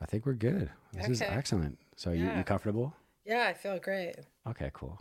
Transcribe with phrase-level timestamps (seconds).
[0.00, 0.70] I think we're good.
[0.92, 1.78] This is excellent.
[1.96, 2.38] So you, Yeah.
[2.38, 2.94] you comfortable?
[3.24, 4.16] Yeah, I feel great.
[4.46, 5.00] Okay, cool.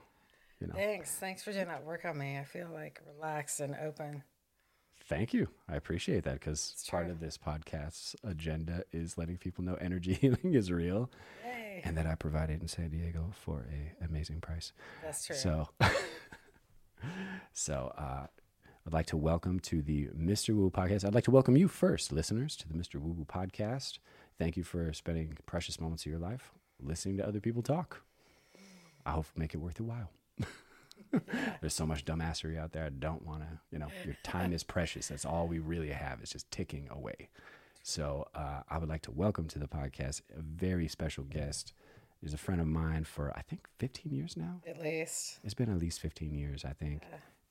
[0.59, 1.11] You know, Thanks.
[1.15, 2.37] Thanks for doing that work on me.
[2.37, 4.23] I feel like relaxed and open.
[5.05, 5.47] thank you.
[5.67, 7.13] I appreciate that because part true.
[7.13, 11.09] of this podcast's agenda is letting people know energy healing is real
[11.45, 11.81] Yay.
[11.83, 14.71] and that I provided in San Diego for a amazing price.
[15.01, 15.35] That's true.
[15.35, 15.69] So,
[17.53, 18.27] so uh,
[18.85, 20.53] I'd like to welcome to the Mr.
[20.53, 21.05] Woo podcast.
[21.05, 22.95] I'd like to welcome you first, listeners, to the Mr.
[23.01, 23.97] Woo Woo podcast.
[24.39, 28.01] Thank you for spending precious moments of your life listening to other people talk.
[29.05, 30.09] I hope make it worth your while.
[31.61, 32.85] There's so much dumbassery out there.
[32.85, 35.07] I don't want to, you know, your time is precious.
[35.09, 36.19] That's all we really have.
[36.21, 37.29] It's just ticking away.
[37.83, 41.73] So uh, I would like to welcome to the podcast a very special guest.
[42.21, 44.61] He's a friend of mine for I think 15 years now.
[44.67, 45.39] At least.
[45.43, 47.03] It's been at least 15 years, I think.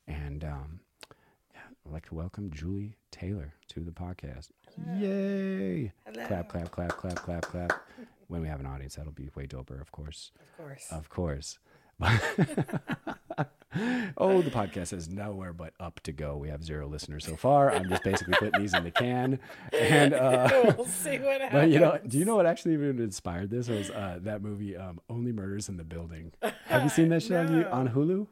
[0.07, 1.15] And um, yeah,
[1.89, 4.51] I'd like to welcome Julie Taylor to the podcast.
[4.99, 5.91] Yay!
[6.05, 6.27] Hello.
[6.27, 7.73] Clap, clap, clap, clap, clap, clap.
[8.27, 10.31] when we have an audience, that'll be way doper, of course.
[10.39, 10.87] Of course.
[10.91, 11.59] Of course.
[14.19, 16.37] oh, the podcast is nowhere but up to go.
[16.37, 17.73] We have zero listeners so far.
[17.73, 19.39] I'm just basically putting these in the can.
[19.73, 21.53] And uh, we'll see what happens.
[21.53, 23.71] but you know, do you know what actually even inspired this?
[23.71, 26.33] It Was uh, that movie um, Only Murders in the Building?
[26.67, 27.71] Have you seen that shit on, you, No.
[27.71, 28.27] on Hulu?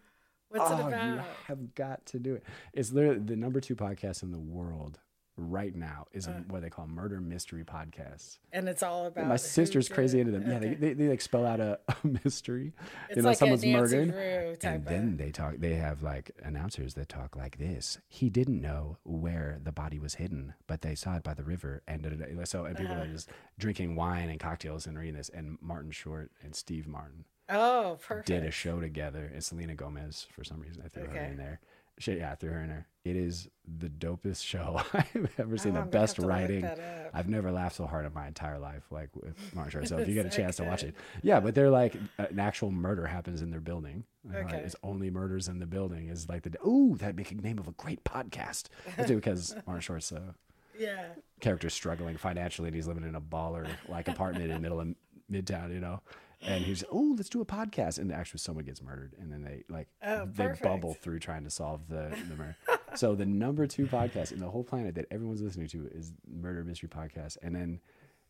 [0.49, 1.07] What's oh, it about?
[1.15, 2.45] you have got to do it.
[2.73, 5.01] It's literally the number two podcast in the world
[5.39, 6.41] right now is Uh.
[6.49, 8.39] what they call murder mystery podcasts.
[8.53, 9.27] And it's all about.
[9.27, 10.51] My sister's crazy into them.
[10.51, 11.95] Yeah, they, they, they like spell out a, a
[12.25, 12.73] mystery.
[13.11, 14.59] It's you know, like someone's a Nancy murdered.
[14.65, 15.57] And then they talk.
[15.59, 17.99] They have like announcers that talk like this.
[18.09, 21.83] He didn't know where the body was hidden, but they saw it by the river.
[21.87, 22.45] And da, da, da.
[22.45, 23.03] so, and people Uh-huh.
[23.05, 25.29] are just drinking wine and cocktails and reading this.
[25.29, 27.36] And Martin Short and Steve Martin of.
[27.49, 28.27] Oh, perfect.
[28.27, 29.31] did a show together.
[29.33, 31.61] And Selena Gomez, for some reason, I threw her in there.
[31.99, 32.87] She, yeah, I threw her in there.
[33.05, 35.77] It is the dopest show I've ever seen.
[35.77, 36.69] Oh, the best have to look writing.
[37.15, 39.89] I've never laughed so hard in my entire life, like with Martin Short.
[39.89, 41.41] So if you get a chance to watch it, yeah.
[41.41, 44.05] But they're like an actual murder happens in their building.
[44.25, 44.59] Know, like, Okay.
[44.59, 46.09] it's only murders in the building.
[46.09, 48.65] Is like the ooh that'd a name of a great podcast.
[48.97, 50.33] That's because Martin Short's uh,
[50.79, 51.07] Yeah.
[51.41, 54.89] character struggling financially and he's living in a baller like apartment in the middle of
[55.33, 56.03] Midtown, you know.
[56.47, 59.65] And he's oh let's do a podcast and actually someone gets murdered and then they
[59.69, 62.57] like Oh, they bubble through trying to solve the, the murder.
[62.95, 66.63] so the number two podcast in the whole planet that everyone's listening to is Murder
[66.65, 67.37] Mystery Podcast.
[67.43, 67.81] And then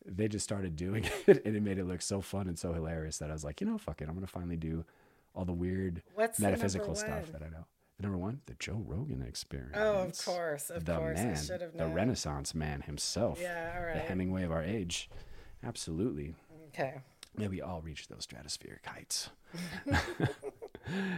[0.04, 3.18] they just started doing it and it made it look so fun and so hilarious
[3.18, 4.08] that I was like, you know, fuck it.
[4.08, 4.84] I'm gonna finally do
[5.34, 7.66] all the weird What's metaphysical stuff that I know.
[7.98, 9.74] The number one, the Joe Rogan experience.
[9.74, 10.68] Oh, of course.
[10.68, 11.16] Of the course.
[11.16, 11.86] Man, the.
[11.86, 14.00] Renaissance man himself, Yeah, all the.
[14.00, 15.08] Hemingway of our age.
[15.64, 16.34] Absolutely.
[16.68, 16.96] Okay.
[17.36, 19.30] May we all reach those stratospheric heights.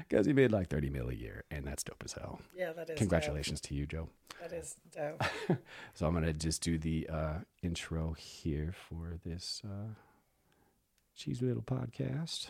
[0.09, 2.41] Because he made like 30 mil a year, and that's dope as hell.
[2.56, 2.89] Yeah, that is.
[2.89, 2.97] dope.
[2.97, 4.09] Congratulations to you, Joe.
[4.41, 5.23] That is dope.
[5.95, 9.93] So I'm gonna just do the uh, intro here for this uh,
[11.15, 12.49] cheesy little podcast,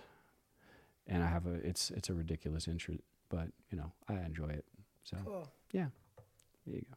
[1.09, 2.95] and I have a it's it's a ridiculous intro,
[3.31, 4.65] but you know I enjoy it.
[5.03, 5.49] So Cool.
[5.73, 5.87] yeah,
[6.69, 6.97] there you go.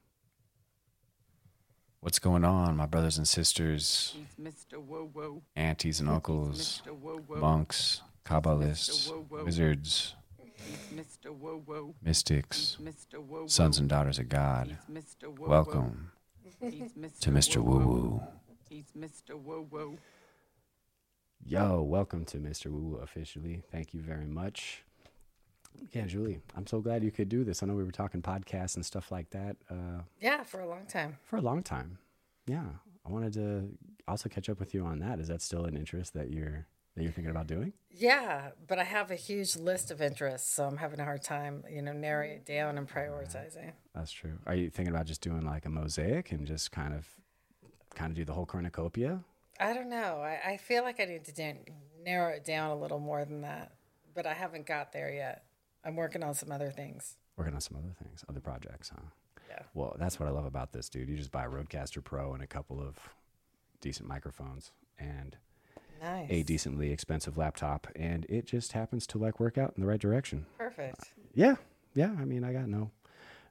[2.01, 4.83] What's going on, my brothers and sisters, He's Mr.
[4.83, 5.43] Woo Woo.
[5.55, 6.99] aunties and uncles, Mr.
[6.99, 7.37] Woo Woo.
[7.37, 9.11] monks, kabbalists, Mr.
[9.11, 9.45] Woo Woo.
[9.45, 10.15] wizards,
[10.55, 11.31] He's Mr.
[11.31, 11.93] Woo Woo.
[12.01, 13.23] mystics, He's Mr.
[13.23, 13.47] Woo Woo.
[13.47, 14.77] sons and daughters of God.
[14.87, 15.27] He's Mr.
[15.27, 15.47] Woo Woo.
[15.49, 16.11] Welcome
[17.19, 17.57] to Mr.
[17.57, 18.23] Woo Woo.
[18.97, 19.39] Mr.
[19.39, 19.99] Woo Woo.
[21.45, 22.71] Yo, welcome to Mr.
[22.71, 23.61] Woo Woo officially.
[23.71, 24.83] Thank you very much.
[25.91, 27.61] Yeah, Julie, I'm so glad you could do this.
[27.61, 30.85] I know we were talking podcasts and stuff like that uh, Yeah, for a long
[30.85, 31.17] time.
[31.23, 31.97] for a long time.
[32.47, 32.65] Yeah,
[33.05, 33.69] I wanted to
[34.07, 35.19] also catch up with you on that.
[35.19, 36.65] Is that still an interest that you're
[36.95, 37.71] that you're thinking about doing?
[37.89, 41.63] Yeah, but I have a huge list of interests, so I'm having a hard time,
[41.71, 43.71] you know, narrowing it down and prioritizing.
[43.95, 44.39] That's true.
[44.45, 47.07] Are you thinking about just doing like a mosaic and just kind of
[47.95, 49.21] kind of do the whole cornucopia?
[49.59, 50.21] I don't know.
[50.21, 51.53] I, I feel like I need to
[52.03, 53.73] narrow it down a little more than that,
[54.13, 55.43] but I haven't got there yet.
[55.83, 57.17] I'm working on some other things.
[57.37, 59.01] Working on some other things, other projects, huh?
[59.49, 59.63] Yeah.
[59.73, 61.09] Well, that's what I love about this, dude.
[61.09, 62.97] You just buy a RodeCaster Pro and a couple of
[63.81, 65.35] decent microphones and
[66.01, 66.27] Nice.
[66.29, 69.99] a decently expensive laptop, and it just happens to like work out in the right
[69.99, 70.45] direction.
[70.57, 71.13] Perfect.
[71.33, 71.55] Yeah,
[71.93, 72.11] yeah.
[72.19, 72.91] I mean, I got no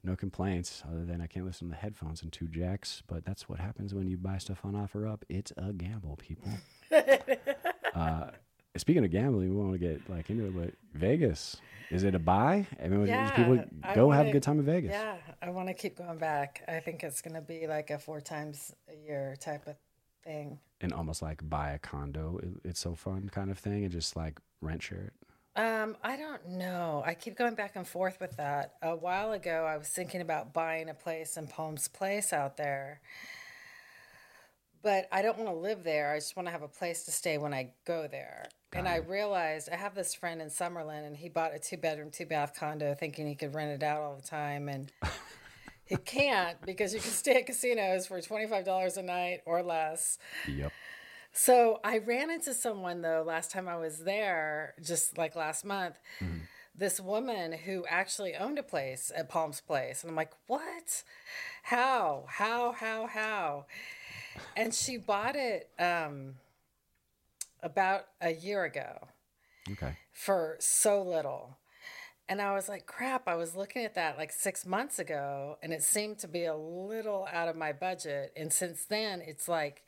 [0.02, 3.02] no complaints other than I can't listen to the headphones and two jacks.
[3.06, 5.22] But that's what happens when you buy stuff on OfferUp.
[5.28, 6.50] It's a gamble, people.
[7.94, 8.30] uh,
[8.76, 11.56] speaking of gambling, we want to get like into it, but Vegas
[11.90, 12.66] is it a buy?
[12.82, 13.64] I mean, Yeah, people
[13.94, 14.92] go have a good time in Vegas.
[14.92, 16.62] Yeah, I want to keep going back.
[16.68, 19.74] I think it's going to be like a four times a year type of
[20.24, 20.60] thing.
[20.80, 22.38] and almost like buy a condo.
[22.42, 25.12] It, it's so fun kind of thing, and just like rent share it.
[25.56, 27.02] Um, I don't know.
[27.04, 28.74] I keep going back and forth with that.
[28.82, 33.00] A while ago, I was thinking about buying a place in Palms Place out there,
[34.80, 36.12] but I don't want to live there.
[36.12, 38.46] I just want to have a place to stay when I go there.
[38.72, 42.10] And I realized I have this friend in Summerlin, and he bought a two bedroom,
[42.10, 44.92] two bath condo, thinking he could rent it out all the time, and
[45.84, 49.62] he can't because you can stay at casinos for twenty five dollars a night or
[49.62, 50.18] less.
[50.48, 50.72] Yep.
[51.32, 55.96] So I ran into someone though last time I was there, just like last month.
[56.76, 61.02] This woman who actually owned a place at Palms Place, and I'm like, what?
[61.62, 62.24] How?
[62.28, 62.72] How?
[62.72, 63.06] How?
[63.06, 63.66] How?
[64.56, 66.36] And she bought it um,
[67.62, 69.08] about a year ago
[69.70, 69.96] Okay.
[70.12, 71.58] for so little.
[72.28, 75.72] And I was like, crap, I was looking at that like six months ago and
[75.72, 78.32] it seemed to be a little out of my budget.
[78.36, 79.82] And since then, it's like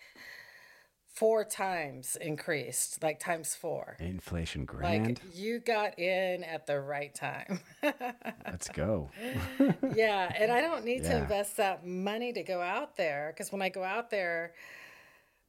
[1.14, 3.96] four times increased, like times four.
[4.00, 5.06] Inflation grand.
[5.06, 7.60] Like you got in at the right time.
[8.44, 9.10] Let's go.
[9.94, 10.32] yeah.
[10.36, 13.69] And I don't need to invest that money to go out there because when I
[13.69, 14.54] go out there,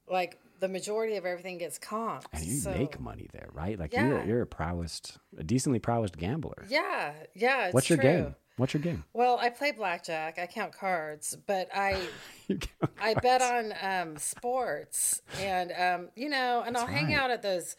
[0.06, 2.24] like the majority of everything gets comped.
[2.32, 3.78] And you so- make money there, right?
[3.78, 4.06] Like Yeah.
[4.08, 6.64] you're you're a prowest, a decently prowest gambler.
[6.68, 7.12] Yeah.
[7.34, 7.66] Yeah.
[7.66, 8.10] It's What's your true.
[8.10, 8.34] game?
[8.56, 9.02] What's your game?
[9.12, 10.38] Well, I play blackjack.
[10.38, 12.00] I count cards, but I
[13.00, 17.16] I bet on um, sports, and um, you know, and I'll hang right.
[17.16, 17.74] out at those.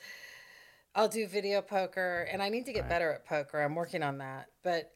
[0.93, 3.61] I'll do video poker, and I need to get better at poker.
[3.61, 4.91] I'm working on that, but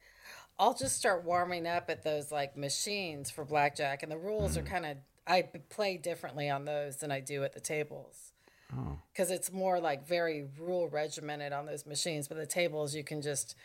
[0.57, 4.61] I'll just start warming up at those like machines for blackjack, and the rules Mm.
[4.61, 4.97] are kind of
[5.29, 8.33] I play differently on those than I do at the tables
[8.75, 12.27] Oh, because it's more like very rule regimented on those machines.
[12.27, 13.55] But the tables, you can just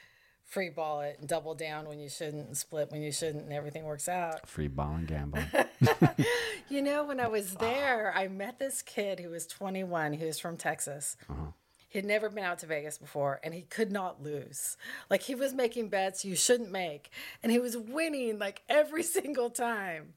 [0.45, 3.53] free ball it and double down when you shouldn't, and split when you shouldn't, and
[3.53, 4.49] everything works out.
[4.49, 5.47] free ball and gambling.
[6.69, 7.61] You know, when I was ah.
[7.61, 11.17] there, I met this kid who was 21, who was from Texas.
[11.29, 11.51] Uh-huh.
[11.95, 14.77] He'd never been out to Vegas before, and he could not lose.
[15.09, 17.09] Like he was making bets you shouldn't make,
[17.41, 20.15] and he was winning like every single time.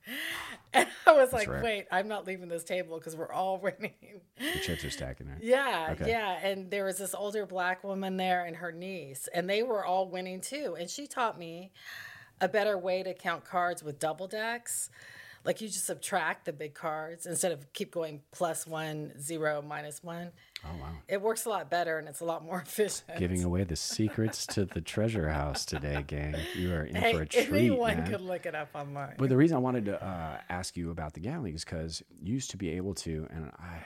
[0.74, 1.62] And I was like, rare.
[1.64, 3.94] "Wait, I'm not leaving this table because we're all winning."
[4.40, 5.38] the chips are stacking there.
[5.40, 6.10] Yeah, Okay.
[6.10, 6.40] yeah.
[6.44, 10.10] And there was this older black woman there and her niece, and they were all
[10.10, 10.76] winning too.
[10.80, 11.72] And she taught me
[12.42, 14.90] a better way to count cards with double decks.
[15.46, 20.04] Like you just subtract the big cards instead of keep going plus one, zero, minus
[20.04, 20.32] one.
[20.66, 20.90] Oh wow.
[21.08, 23.18] It works a lot better and it's a lot more efficient.
[23.18, 26.36] Giving away the secrets to the treasure house today, gang.
[26.56, 28.10] You are in hey, for a treat, anyone man.
[28.12, 29.16] could look it up online.
[29.18, 32.34] But the reason I wanted to uh, ask you about the gambling is because you
[32.34, 33.86] used to be able to, and I,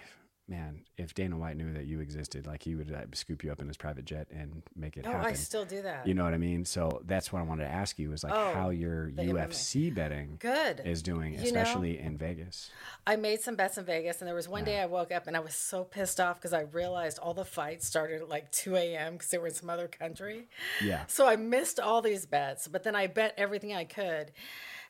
[0.51, 3.61] man, if Dana White knew that you existed, like he would uh, scoop you up
[3.61, 5.27] in his private jet and make it oh, happen.
[5.27, 6.05] I still do that.
[6.05, 6.65] You know what I mean?
[6.65, 9.47] So that's what I wanted to ask you is like Oh, how your the MMA.
[9.47, 10.81] UFC betting Good.
[10.85, 12.69] is doing, You know- especially in Vegas.
[13.07, 15.35] I made some bets in Vegas, and there was one day I woke up and
[15.35, 18.75] I was so pissed off because I realized all the fights started at like 2
[18.75, 19.13] a.m.
[19.13, 20.49] because they were in some other country.
[20.83, 21.05] Yeah.
[21.07, 24.33] So I missed all these bets, but then I bet everything I could.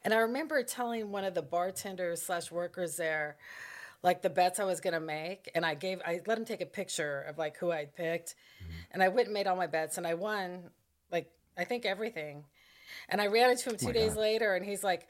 [0.04, 3.38] And I remember telling one of the bartenders slash workers there,
[4.04, 6.66] like the bets I was gonna make, and I gave I let him take a
[6.66, 8.72] picture of like who I'd picked, mm-hmm.
[8.92, 10.70] and I went and made all my bets, and I won
[11.12, 12.46] like I think everything.
[13.08, 15.08] And I ran into him oh two days later, and he's like,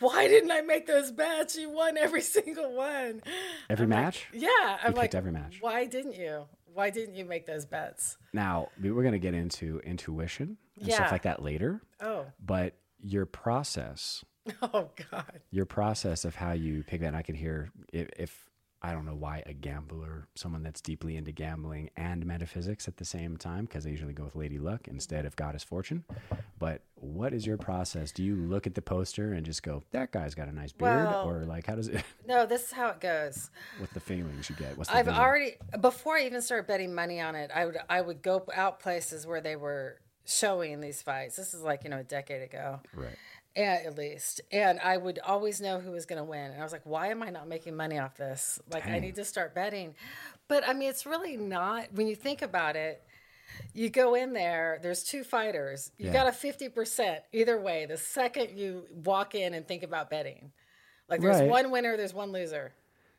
[0.00, 1.56] "Why didn't I make those bets?
[1.56, 3.22] You won every single one."
[3.68, 4.28] Every I'm like, match?
[4.32, 4.48] yeah,
[4.82, 5.58] I'm picked like, every match.
[5.60, 6.46] Why didn't you?
[6.72, 8.16] Why didn't you make those bets?
[8.32, 10.94] Now, we- we're to get into intuition and Yeah.
[10.96, 14.24] stuff like that later, Oh, but your process
[14.62, 15.40] oh God.
[15.50, 17.08] your process of how you pick that.
[17.08, 18.44] And I can hear if, if
[18.80, 23.04] I don't know why a gambler, someone that's deeply into gambling and metaphysics at the
[23.04, 26.04] same time, because I usually go with Lady Luck instead of Goddess Fortune.
[26.60, 28.12] But what is your process?
[28.12, 31.08] Do you look at the poster and just go, "That guy's got a nice beard,"
[31.08, 32.04] Well- or like, how does it?
[32.28, 33.50] No, this is how it goes.
[33.78, 34.76] What the feelings you get?
[34.78, 35.20] What's the I've vision?
[35.20, 38.78] already before I even started betting money on it, I would I would go out
[38.80, 41.36] places where they were showing these fights.
[41.36, 42.80] This is like, you know, a decade ago.
[42.94, 43.16] right.
[43.58, 44.40] At least.
[44.52, 46.52] And I would always know who was going to win.
[46.52, 48.60] And I was like, why am I not making money off this?
[48.70, 49.94] Like, I need to start betting.
[50.46, 53.02] But I mean, it's really not, when you think about it,
[53.74, 55.90] you go in there, there's two fighters.
[55.98, 56.12] You Yeah.
[56.12, 60.52] got a 50% either way the second you walk in and think about betting.
[61.08, 61.48] Like, there's Right.
[61.50, 62.72] one winner, there's one loser.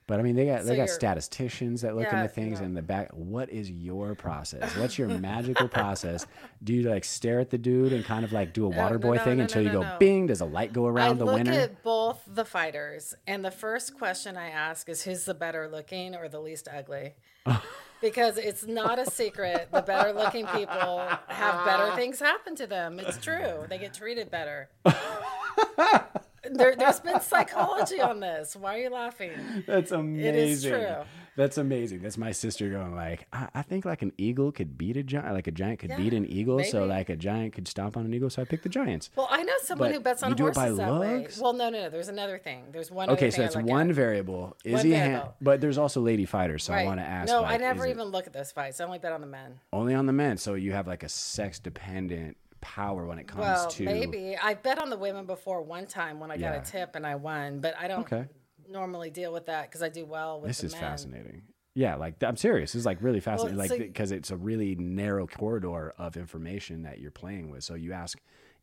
[0.10, 2.66] But I mean, they got So they got statisticians that look Yeah, into things yeah.
[2.66, 3.12] in the back.
[3.12, 4.76] What is your process?
[4.76, 6.26] What's your magical process?
[6.64, 9.18] Do you like stare at the dude and kind of like do a water boy
[9.18, 9.98] no, thing no, until no, you no, go no.
[10.00, 10.26] bing?
[10.26, 11.36] Does a light go I around the winner?
[11.36, 11.60] I look winner?
[11.62, 16.16] at both the fighters, and the first question I ask is who's the better looking
[16.16, 17.14] or the least ugly?
[18.02, 19.68] because it's not a secret.
[19.72, 23.00] The better looking people have better things happen to them.
[23.00, 23.66] It's true.
[23.70, 24.70] They get treated better.
[26.54, 28.56] there, there's been psychology on this.
[28.56, 29.32] Why are you laughing?
[29.68, 30.26] That's amazing.
[30.26, 30.96] It is true.
[31.36, 32.02] That's amazing.
[32.02, 35.34] That's my sister going like, I, I think like an eagle could beat a giant,
[35.34, 36.62] like a giant could Yeah, beat an eagle.
[36.66, 38.30] So like a giant could stomp on an eagle.
[38.30, 39.10] So I picked the giants.
[39.16, 41.28] Well, I know someone But who bets on you do it horses that way.
[41.40, 41.90] Well, no, no, no.
[41.90, 42.66] There's another thing.
[42.74, 43.10] There's one.
[43.12, 43.96] Okay, so that's one at.
[43.96, 44.58] variable.
[44.66, 45.12] Is One he a hand?
[45.12, 45.36] variable.
[45.40, 47.30] But there's also lady fighters, so I want to ask.
[47.32, 48.82] No, like, I never is it even look at those fights.
[48.82, 49.60] I only bet on the men.
[49.72, 50.36] only on the men.
[50.38, 54.54] So you have like a sex dependent power when it comes Well, to maybe I
[54.54, 57.60] bet on the women before one time when I got a tip and I won,
[57.60, 58.26] but I don't Okay.
[58.68, 60.82] normally deal with that because I do well with This is men.
[60.82, 61.42] fascinating.
[61.76, 62.74] Yeah, like I'm serious.
[62.74, 63.58] This is like really fascinating.
[63.58, 67.64] Well, like so- because it's a really narrow corridor of information that you're playing with.
[67.64, 68.20] So you ask,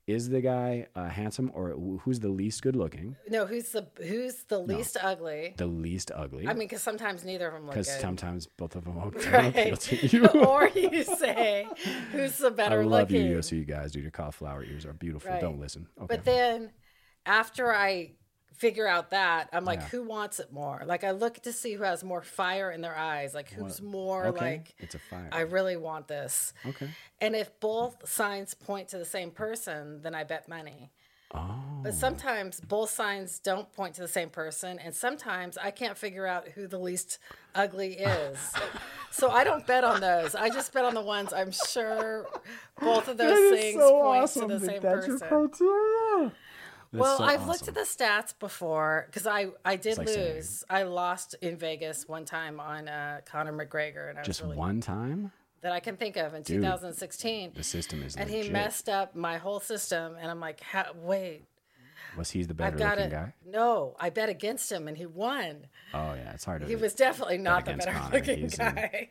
[0.07, 1.71] is the guy uh, handsome or
[2.03, 5.55] who's the least good looking, No, who's the who's the least ugly?
[5.57, 6.47] the least ugly?
[6.47, 9.33] I mean, because sometimes neither of them look because sometimes both of them won't appeal
[9.33, 9.81] Right.
[9.81, 10.27] to you.
[10.47, 11.67] or you say,
[12.13, 12.93] who's the better looking?
[12.93, 12.99] I
[13.31, 13.59] love looking?
[13.59, 14.03] you, guys, dude.
[14.03, 15.31] Your cauliflower ears are beautiful.
[15.33, 15.41] Right.
[15.41, 15.89] Don't listen.
[15.99, 16.07] Okay.
[16.09, 16.71] But then
[17.25, 18.13] after I
[18.57, 19.87] figure out that, I'm like, Yeah.
[19.89, 20.83] who wants it more?
[20.87, 23.35] Like I look to see who has more fire in their eyes.
[23.35, 25.29] Like who's more okay, like it's a fire.
[25.33, 26.53] I really want this.
[26.65, 26.89] okay.
[27.21, 30.91] And if both signs point to the same person, then I bet money.
[31.35, 35.99] Oh, But sometimes both signs don't point to the same person, and sometimes I can't
[35.99, 37.19] figure out who the least
[37.53, 38.39] ugly is.
[39.11, 40.37] so I don't bet on those.
[40.37, 42.29] I just bet on the ones I'm sure
[42.81, 45.19] both of those things point to the same person.
[45.19, 45.96] criteria.
[47.01, 50.65] Well, I've looked at the stats before because I I did like saying- lose.
[50.71, 54.59] I lost in Vegas one time on uh, Conor McGregor, and I just was really
[54.59, 55.33] one time.
[55.63, 57.53] that I can think of in 2016.
[57.55, 58.47] The system is and legit.
[58.47, 60.61] he messed up my whole system, and I'm like,
[60.97, 61.45] wait,
[62.17, 63.35] Was he the better I've got looking guy?
[63.47, 65.67] No, I bet against him, and he won.
[65.95, 66.69] Oh yeah, it's hard to.
[66.69, 68.17] He was definitely not the better Conor.
[68.17, 69.09] looking He's a- guy.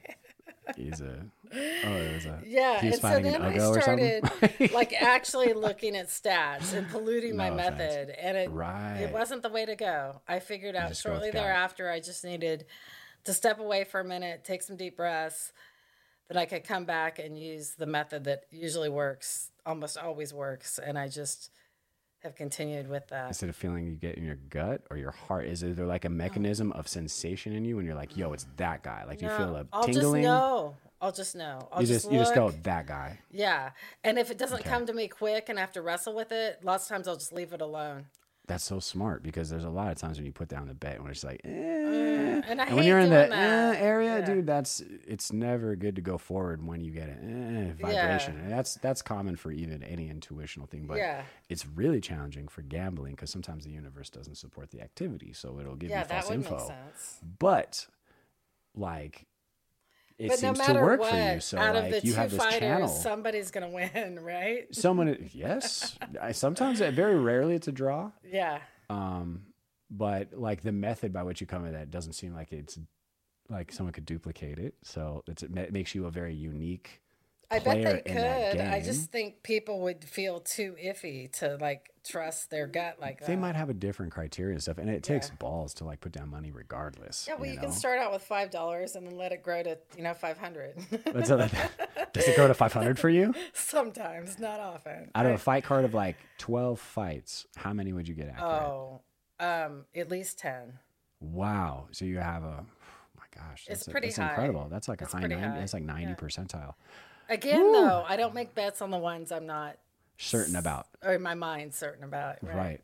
[0.75, 1.25] He's a.
[1.54, 2.40] Oh, it was a.
[2.46, 4.22] Yeah, and so then I Ugo or something?
[4.25, 7.78] started like actually looking at stats and polluting my No offense.
[7.78, 9.02] method, and it Right.
[9.02, 10.22] it wasn't the way to go.
[10.28, 12.66] I figured out just go with shortly thereafter I just needed
[13.25, 15.52] to step away for a minute, take some deep breaths,
[16.30, 20.78] then I could come back and use the method that usually works, almost always works,
[20.80, 21.50] and I just
[22.24, 23.30] have continued with that.
[23.30, 25.46] Is it a feeling you get in your gut or your heart?
[25.46, 28.82] Is there like a mechanism of sensation in you when you're like, "Yo, it's that
[28.82, 29.04] guy"?
[29.08, 30.24] Like you feel a I'll tingling.
[30.24, 30.75] just know.
[31.02, 31.68] I'll just know.
[31.72, 33.20] I'll you just, just you just go that guy.
[33.32, 33.72] Yeah.
[34.04, 36.60] And if it doesn't come to me quick and I have to wrestle with it,
[36.64, 38.06] lots of times I'll just leave it alone.
[38.48, 41.02] That's so smart because there's a lot of times when you put down the bet
[41.02, 41.50] when it's like, eh.
[41.50, 43.32] And I and hate when you're in the that.
[43.32, 44.25] eh, area, Yeah.
[44.25, 48.38] dude, that's it's never good to go forward when you get an eh, vibration.
[48.40, 51.24] And that's that's common for even any intuitional thing, but Yeah.
[51.50, 55.75] it's really challenging for gambling because sometimes the universe doesn't support the activity, so it'll
[55.75, 56.52] give Yeah, you false info.
[56.52, 57.20] make sense.
[57.40, 57.88] But
[58.75, 59.25] like,
[60.18, 61.40] it But no to matter work what, for you.
[61.42, 62.88] So out like, of the you two have this fighters, channel.
[62.88, 64.74] somebody's gonna win, right?
[64.74, 68.12] Someone, yes, I, sometimes very rarely it's a draw.
[68.24, 68.60] Yeah.
[68.90, 69.48] Um,
[69.92, 72.80] but like the method by which you come at that doesn't seem like it's
[73.50, 74.76] like someone could duplicate it.
[74.84, 77.02] So it makes you a very unique
[77.52, 78.60] I bet they could.
[78.62, 83.28] I just think people would feel too iffy to like trust their gut like that.
[83.28, 85.36] They might have a different criteria and stuff, and it takes Yeah.
[85.40, 87.25] balls to like put down money regardless.
[87.28, 87.62] yeah, well, you, know?
[87.64, 90.38] can start out with five dollars and then let it grow to you know five
[90.38, 90.75] hundred.
[92.14, 93.34] Does it grow to 500 for you?
[93.54, 95.12] Sometimes, not often.
[95.14, 98.52] Out of a fight card of like 12 fights, how many would you get accurate?
[98.52, 99.02] oh,
[99.40, 100.80] um, at least ten.
[101.20, 101.88] Wow.
[101.92, 102.64] So you have a,
[103.18, 104.30] my gosh, It's a- pretty that's high.
[104.30, 104.68] incredible.
[104.70, 105.60] That's like It's a high pretty 90, high.
[105.60, 106.16] that's like 90 Yeah.
[106.16, 106.74] percentile.
[107.29, 109.77] Again, though, I don't make bets on the ones I'm not,
[110.17, 110.88] Certain about.
[111.03, 112.38] or in my mind, certain about.
[112.41, 112.55] Right.
[112.55, 112.82] Right.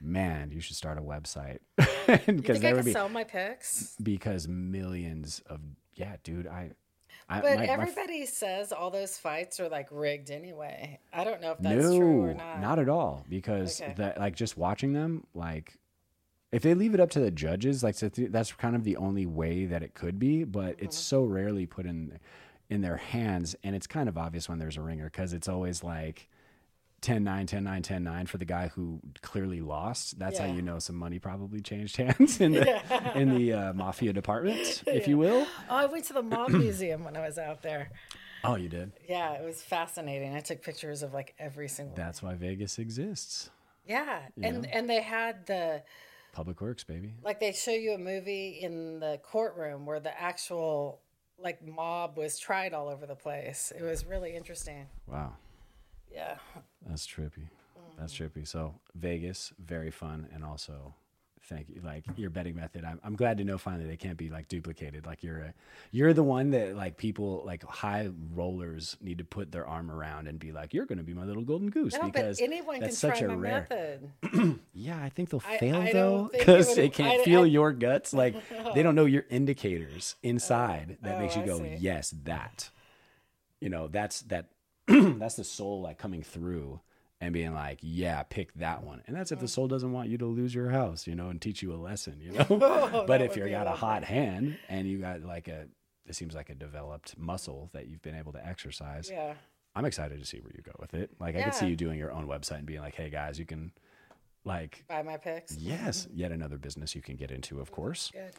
[0.00, 1.58] Man, you should start a website.
[2.28, 3.96] You Because think I there could would be sell my picks?
[4.00, 5.60] because millions of
[5.94, 6.46] yeah, dude.
[6.46, 6.70] I,
[7.28, 11.00] I But my, my f- everybody says all those fights are like rigged anyway.
[11.12, 12.60] I don't know if that's no, true or not.
[12.60, 13.24] not at all.
[13.28, 13.94] Because Okay.
[13.96, 15.78] that like just watching them, like
[16.52, 18.96] if they leave it up to the judges, like so th- that's kind of the
[18.98, 20.44] only way that it could be.
[20.44, 21.02] But it's Mm-hmm.
[21.02, 22.20] so rarely put in
[22.68, 25.82] in their hands, and it's kind of obvious when there's a ringer because it's always
[25.84, 26.28] like.
[27.02, 30.62] 10 9 10 9 10 9 for the guy who clearly lost that's how you
[30.62, 32.80] know some money probably changed hands in the
[33.14, 37.04] in the uh, mafia department if you will Oh, I went to the mob museum
[37.04, 37.90] when I was out there.
[38.44, 40.34] oh you did Yeah, it was fascinating.
[40.34, 41.94] I took pictures of like every single.
[41.94, 43.50] that's why vegas exists
[43.86, 45.82] yeah, and and they had the
[46.32, 51.02] public works baby like they show you a movie in the courtroom where the actual
[51.38, 53.72] like mob was tried all over the place.
[53.76, 54.86] It was really interesting.
[55.06, 55.32] wow
[56.12, 56.36] Yeah.
[56.86, 57.48] That's trippy.
[57.98, 58.30] That's Mm.
[58.30, 58.46] trippy.
[58.48, 60.94] So Vegas, very fun and also
[61.48, 61.80] Thank you.
[61.84, 65.06] Like your betting method, I'm, I'm glad to know finally they can't be like duplicated.
[65.06, 65.54] Like you're a,
[65.92, 70.26] you're the one that like people like high rollers need to put their arm around
[70.26, 72.76] and be like, you're going to be my little golden goose No, because but anyone
[72.76, 73.66] can that's try such a my rare.
[73.70, 74.60] method.
[74.74, 77.24] Yeah, I think they'll I- fail I though don't think it because they can't I-
[77.24, 78.12] feel your guts.
[78.12, 78.34] Like
[78.74, 82.70] they don't know your indicators inside that oh, makes you go, yes, that.
[83.60, 84.48] You know, that's that.
[84.88, 86.80] that's the soul like coming through
[87.20, 89.02] and being like, yeah, pick that one.
[89.06, 91.40] And that's if the soul doesn't want you to lose your house, you know, and
[91.40, 92.46] teach you a lesson, you know.
[92.50, 95.66] Oh, but if you got a hot hand and you got like a,
[96.06, 99.10] it seems like a developed muscle that you've been able to exercise.
[99.10, 99.34] Yeah.
[99.74, 101.10] I'm excited to see where you go with it.
[101.18, 103.44] Like I could see you doing your own website and being like, hey guys, you
[103.44, 103.72] can
[104.44, 105.56] like Buy my picks.
[105.56, 108.10] Yes, yet another business you can get into, of course.
[108.12, 108.32] Good.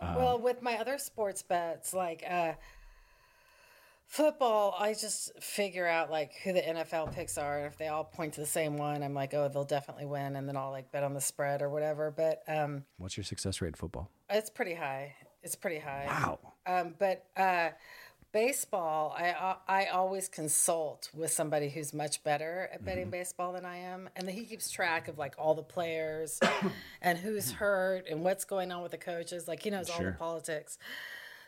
[0.00, 2.52] Um, well, with my other sports bets, like uh,
[4.08, 7.58] football, I just figure out like who the NFL picks are.
[7.58, 10.34] And if they all point to the same one, I'm like, oh, they'll definitely win.
[10.36, 12.10] And then I'll like bet on the spread or whatever.
[12.10, 14.10] But um, What's your success rate in football?
[14.30, 15.14] it's pretty high.
[15.42, 16.06] It's pretty high.
[16.08, 16.38] Wow.
[16.66, 17.68] Um, but uh,
[18.32, 23.10] baseball, I I always consult with somebody who's much better at betting Mm-hmm.
[23.12, 26.40] baseball than I am, and then he keeps track of like all the players
[27.02, 29.46] and who's hurt and what's going on with the coaches.
[29.48, 30.76] Like he knows all the politics.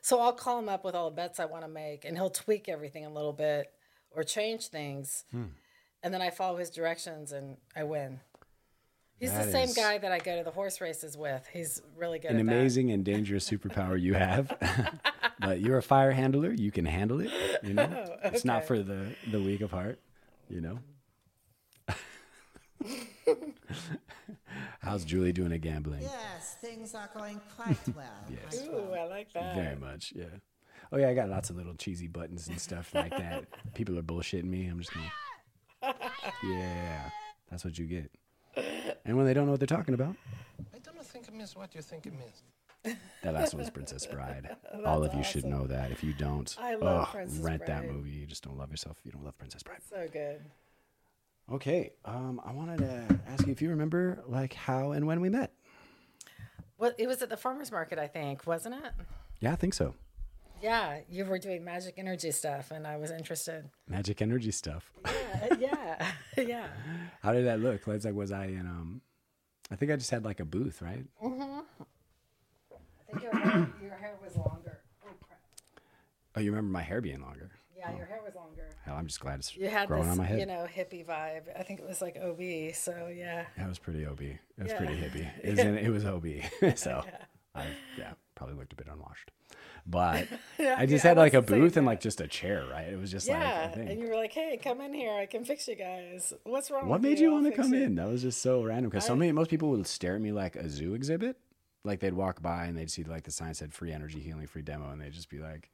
[0.03, 2.31] So I'll call him up with all the bets I want to make, and he'll
[2.31, 3.71] tweak everything a little bit
[4.11, 5.45] or change things, Hmm.
[6.03, 8.21] and then I follow his directions and I win.
[9.19, 11.47] He's That the same guy that I go to the horse races with.
[11.53, 12.53] He's really good An at that.
[12.53, 14.57] amazing and dangerous superpower you have.
[15.41, 16.53] but you're a fire handler.
[16.53, 17.31] You can handle it.
[17.63, 20.01] You know, it's not for the the weak of heart.
[20.49, 20.79] You know.
[24.81, 26.03] How's Julie doing at gambling?
[26.03, 28.07] Yes, things are going quite well.
[28.31, 28.61] Yes.
[28.63, 28.91] quite well.
[28.91, 29.55] Ooh, I like that.
[29.55, 30.25] Very much, yeah.
[30.93, 33.45] Oh yeah, I got lots of little cheesy buttons and stuff like that.
[33.75, 34.67] People are bullshitting me.
[34.67, 35.95] I'm just gonna.
[36.43, 37.11] Yeah,
[37.51, 38.11] that's what you get.
[39.05, 40.17] And when they don't know what they're talking about,
[40.75, 42.99] I don't think it means what you think it means.
[43.23, 44.57] that last one was Princess Bride.
[44.85, 45.91] All of you should know that.
[45.93, 48.11] If you don't, I love ugh, Princess rent that movie.
[48.11, 49.81] You just don't love yourself if you don't love Princess Bride.
[49.89, 50.41] So good.
[51.51, 55.29] Okay, um, I wanted to ask you if you remember like how and when we
[55.29, 55.53] met.
[56.79, 58.93] Well, it was at the farmers market, I think, wasn't it?
[59.41, 59.95] Yeah, I think so.
[60.63, 63.69] Yeah, you were doing magic energy stuff, and I was interested.
[63.89, 64.93] Magic energy stuff.
[65.05, 65.11] Uh,
[65.59, 66.67] yeah, yeah.
[67.23, 67.87] How did that look?
[67.87, 69.01] Like, was I in um?
[69.73, 71.05] I think I just had like a booth, right?
[71.23, 71.63] Mhm.
[72.71, 74.81] I think your hair, your hair was longer.
[75.05, 75.41] Oh crap!
[76.37, 77.51] Oh, you remember my hair being longer?
[77.81, 78.69] Yeah, your hair was longer.
[78.85, 80.39] Hell, I'm just glad it's You had growing this, on my head.
[80.41, 81.43] you know, hippie vibe.
[81.59, 82.75] I think it was like OB.
[82.75, 83.47] So yeah.
[83.57, 84.21] That was pretty OB.
[84.21, 84.77] It was Yeah.
[84.79, 85.29] pretty hippie.
[85.43, 86.77] It was, it was OB.
[86.77, 87.03] so
[87.55, 87.65] I
[87.99, 89.31] yeah, probably looked a bit unwashed.
[89.87, 90.29] But
[90.59, 92.87] I just yeah, had like a booth and like just a chair, right?
[92.89, 95.13] It was just Yeah, like and you were like, "Hey, come in here.
[95.13, 96.33] I can fix you guys.
[96.45, 96.87] What's wrong?
[96.87, 97.95] What made you I'll want to come it." in?
[97.95, 100.55] That was just so random because so many most people would stare at me like
[100.55, 101.37] a zoo exhibit.
[101.83, 104.61] Like they'd walk by and they'd see like the sign said free energy healing, free
[104.63, 105.71] demo, and they'd just be like,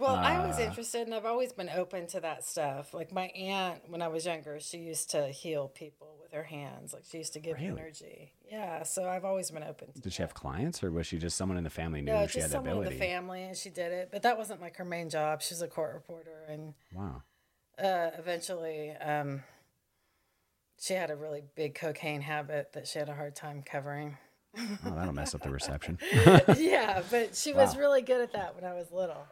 [0.00, 2.94] Well, I was Uh, interested, and I've always been open to that stuff.
[2.94, 6.94] Like my aunt, when I was younger, she used to heal people with her hands.
[6.94, 7.68] Like she used to give Really?
[7.68, 8.32] energy.
[8.50, 10.00] Yeah, so I've always been open to.
[10.00, 12.40] Did she have clients or was she just someone in the family knew No, she
[12.40, 14.08] had the someone in the family, and she did it.
[14.10, 15.42] But that wasn't like her main job.
[15.42, 17.22] She was a court reporter, and Wow.
[17.78, 19.42] uh, eventually, um,
[20.78, 24.16] she had a really big cocaine habit that she had a hard time covering.
[24.58, 25.98] Oh, that'll mess up the reception.
[26.56, 29.26] yeah, but she was really good at that when I was little.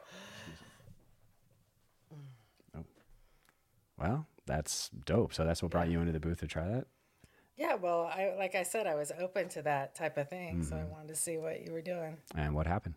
[3.99, 5.35] Well, that's dope.
[5.35, 6.87] So that's what brought you into the booth to try that?
[7.57, 10.77] Yeah, well, I like I said, I was open to that type of thing, so
[10.77, 10.91] I Mm-hmm.
[10.91, 12.17] wanted to see what you were doing.
[12.37, 12.95] And what happened?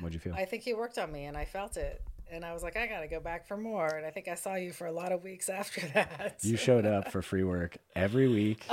[0.00, 0.34] What'd you feel?
[0.34, 2.86] I think you worked on me, and I felt it, and I was like, I
[2.88, 3.86] got to go back for more.
[3.86, 6.38] And I think I saw you for a lot of weeks after that.
[6.42, 8.64] you showed up for free work every week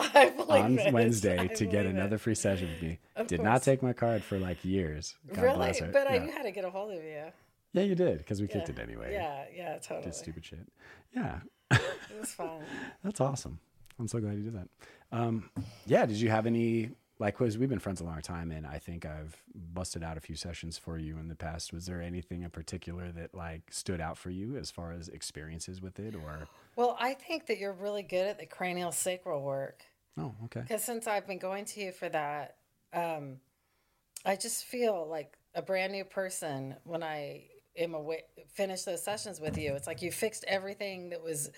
[0.49, 0.91] on it.
[0.93, 1.89] Wednesday I to get believe it.
[1.99, 2.99] another free session with me.
[3.15, 3.45] Of Did course.
[3.45, 5.15] not take my card for like years.
[5.34, 6.25] God really, but I yeah.
[6.25, 7.25] knew how to get a hold of you.
[7.75, 9.11] Yeah, you did because we kicked it anyway.
[9.13, 10.05] Yeah, yeah, totally.
[10.05, 10.67] Did stupid shit.
[11.15, 11.39] Yeah,
[11.71, 11.81] It
[12.19, 12.61] was fun.
[13.03, 13.59] that's awesome.
[13.99, 14.67] I'm so glad you did that.
[15.11, 15.49] Um,
[15.85, 17.38] yeah, did you have any like?
[17.38, 20.35] Cause we've been friends a long time, and I think I've busted out a few
[20.35, 21.71] sessions for you in the past.
[21.71, 25.81] Was there anything in particular that like stood out for you as far as experiences
[25.81, 26.47] with it, or?
[26.75, 29.83] Well, I think that you're really good at the cranial sacral work.
[30.17, 30.61] Oh, okay.
[30.61, 32.55] Because since I've been going to you for that,
[32.93, 33.38] um,
[34.25, 37.45] I just feel like a brand new person when I
[37.77, 39.73] away, finish those sessions with you.
[39.73, 41.51] It's like you fixed everything that was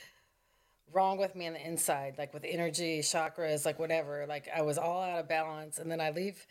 [0.93, 4.25] wrong with me on the inside, like with energy, chakras, like whatever.
[4.27, 5.79] Like I was all out of balance.
[5.79, 6.45] And then I leave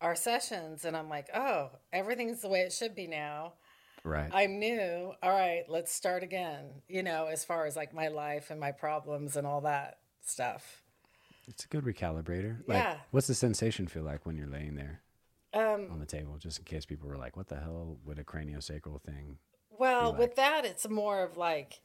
[0.00, 3.54] our sessions and I'm like, oh, everything's the way it should be now.
[4.04, 4.30] Right.
[4.32, 5.12] I'm new.
[5.22, 6.82] All right, let's start again.
[6.88, 10.82] You know, as far as like my life and my problems and all that stuff.
[11.46, 12.58] It's a good recalibrator.
[12.66, 12.96] Like, Yeah.
[13.10, 15.01] What's the sensation feel like when you're laying there
[15.54, 16.36] Um, on the table?
[16.38, 19.38] Just in case people were like, "What the hell would a craniosacral thing?"
[19.78, 20.18] Well, like?
[20.18, 21.80] with that, it's more of like,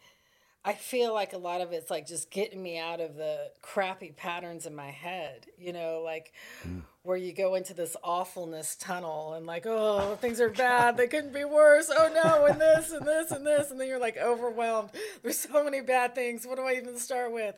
[0.64, 4.12] I feel like a lot of it's like just getting me out of the crappy
[4.12, 6.34] patterns in my head, you know, like
[6.66, 6.84] Mm.
[7.04, 10.98] where you go into this awfulness tunnel and like, oh, things are bad.
[10.98, 11.90] They couldn't be worse.
[11.90, 13.72] Oh no, and this and this and this.
[13.72, 14.90] And then you're like overwhelmed.
[15.24, 16.46] There's so many bad things.
[16.46, 17.56] What do I even start with?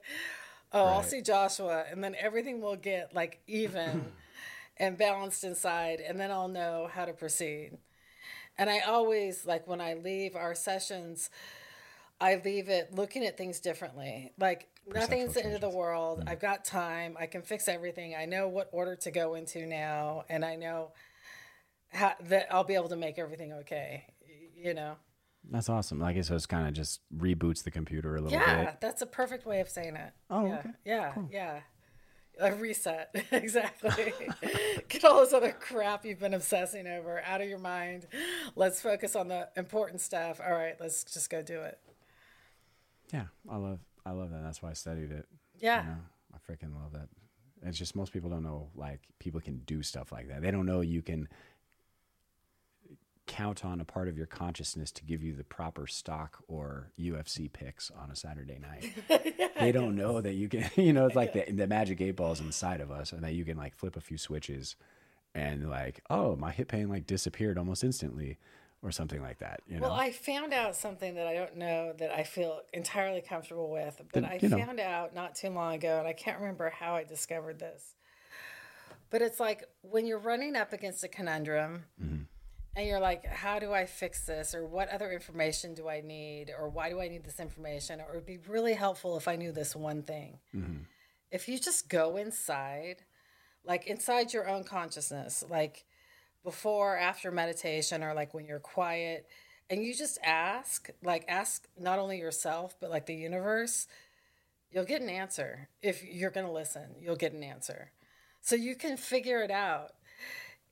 [0.72, 1.86] Oh, I'll see Joshua.
[1.90, 4.06] And then everything will get like even
[4.80, 6.00] and balanced inside.
[6.00, 7.78] And then I'll know how to proceed.
[8.58, 11.30] And I always like when I leave our sessions,
[12.20, 14.34] I leave it looking at things differently.
[14.38, 16.20] Like nothing's the end of the world.
[16.20, 16.30] Mm.
[16.30, 17.16] I've got time.
[17.20, 18.16] I can fix everything.
[18.16, 20.92] I know what order to go into now, and I know
[21.90, 24.06] how, that I'll be able to make everything okay.
[24.58, 24.96] You know.
[25.50, 26.00] That's awesome.
[26.00, 28.64] Like, so it's kind of just reboots the computer a little Yeah, bit.
[28.64, 30.12] Yeah, that's a perfect way of saying it.
[30.30, 30.70] Oh, yeah, okay.
[30.84, 31.60] Yeah, yeah.
[32.40, 34.14] A reset, exactly.
[34.88, 38.08] Get all this other crap you've been obsessing over out of your mind.
[38.56, 40.40] Let's focus on the important stuff.
[40.46, 41.78] All right, let's just go do it.
[43.14, 44.44] Yeah, I love, I love that.
[44.44, 45.26] That's why I studied it.
[45.60, 45.84] Yeah.
[45.84, 45.98] You know,
[46.34, 47.10] I freaking love that.
[47.62, 50.42] It's just most people don't know like people can do stuff like that.
[50.42, 51.28] They don't know you can
[53.30, 57.52] count on a part of your consciousness to give you the proper stock or UFC
[57.52, 58.92] picks on a Saturday night.
[59.60, 62.42] they don't know that you can, you know, it's like the, the magic eight balls
[62.42, 64.76] inside of us and that you can like flip a few switches
[65.36, 68.40] and like, oh, my hip pain like disappeared almost instantly
[68.82, 69.90] or something like that, you know?
[69.90, 74.02] Well, I found out something that I don't know that I feel entirely comfortable with,
[74.12, 74.58] but Then, I know.
[74.58, 77.96] found out not too long ago, and I can't remember how I discovered this.
[79.12, 82.24] But it's like when you're running up against a conundrum Mm-hmm.
[82.80, 84.56] And you're like, how do I fix this?
[84.56, 86.52] Or what other information do I need?
[86.58, 88.00] Or why do I need this information?
[88.00, 90.40] Or it would be really helpful if I knew this one thing.
[90.56, 90.84] Mm-hmm.
[91.32, 93.04] If you just go inside,
[93.66, 95.86] like inside your own consciousness, like
[96.44, 99.28] before, after meditation, or like when you're quiet,
[99.70, 103.88] and you just ask, like ask not only yourself, but like the universe,
[104.72, 105.70] you'll get an answer.
[105.82, 107.92] If you're going to listen, you'll get an answer.
[108.42, 109.92] So you can figure it out.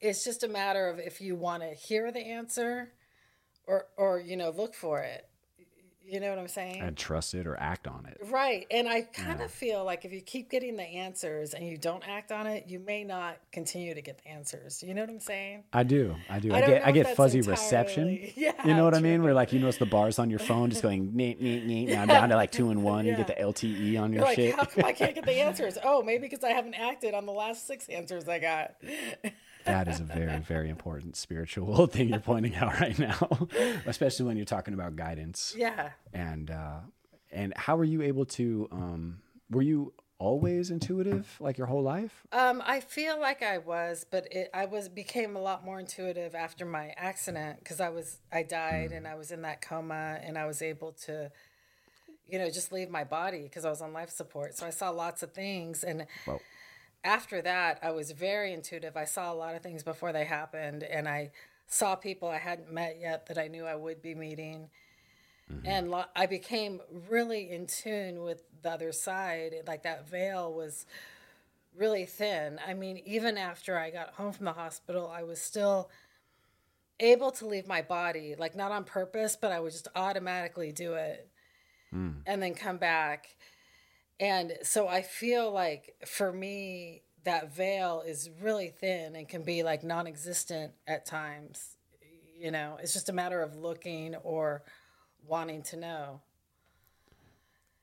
[0.02, 2.92] It's just a matter of if you want to hear the answer
[3.66, 5.28] or, or, you know, look for it.
[6.10, 6.80] You know what I'm saying?
[6.80, 8.18] and trust it or act on it.
[8.32, 8.66] Right.
[8.72, 12.02] And I kind of feel like if you keep getting the answers and you don't
[12.08, 14.82] act on it, you may not continue to get the answers.
[14.82, 15.66] You know what I'm saying?
[15.74, 16.16] I do.
[16.30, 16.54] I do.
[16.54, 18.30] I, I get I get fuzzy entirely- reception.
[18.38, 19.22] Yeah, you know what I mean?
[19.22, 22.06] Where like you notice the bars on your phone just going neat neat neat now
[22.06, 23.06] down to like two and one.
[23.06, 24.56] You get the LTE on your You're like, shit.
[24.56, 25.78] how come I can't get the answers?
[25.84, 28.76] Oh, maybe because I haven't acted on the last six answers I got.
[29.68, 33.48] that is a very very important spiritual thing you're pointing out right now,
[33.86, 35.54] especially when you're talking about guidance.
[35.58, 35.92] Yeah.
[36.14, 36.80] And uh,
[37.32, 38.68] and how were you able to?
[38.72, 42.26] Um, were you always intuitive like your whole life?
[42.32, 46.34] Um, I feel like I was, but it, I was became a lot more intuitive
[46.36, 50.38] after my accident because I was I died and I was in that coma and
[50.38, 51.32] I was able to,
[52.28, 54.56] you know, just leave my body because I was on life support.
[54.56, 56.42] So I saw lots of things and Well,
[57.08, 58.98] after that I was very intuitive.
[58.98, 61.32] I saw a lot of things before they happened and I
[61.68, 64.70] saw people I hadn't met yet that I knew I would be meeting.
[65.52, 65.68] Mm-hmm.
[65.68, 69.54] And lo- I became really in tune with the other side.
[69.66, 70.86] Like that veil was
[71.78, 72.60] really thin.
[72.66, 75.90] I mean, even after I got home from the hospital, I was still
[77.00, 80.94] able to leave my body, like not on purpose, but I would just automatically do
[80.96, 81.30] it
[81.92, 82.12] hmm.
[82.26, 83.36] and then come back.
[84.20, 89.64] And so I feel like for me, that veil is really thin and can be
[89.64, 91.78] like non existent at times.
[92.40, 94.64] You know, it's just a matter of looking or
[95.28, 96.22] wanting to know.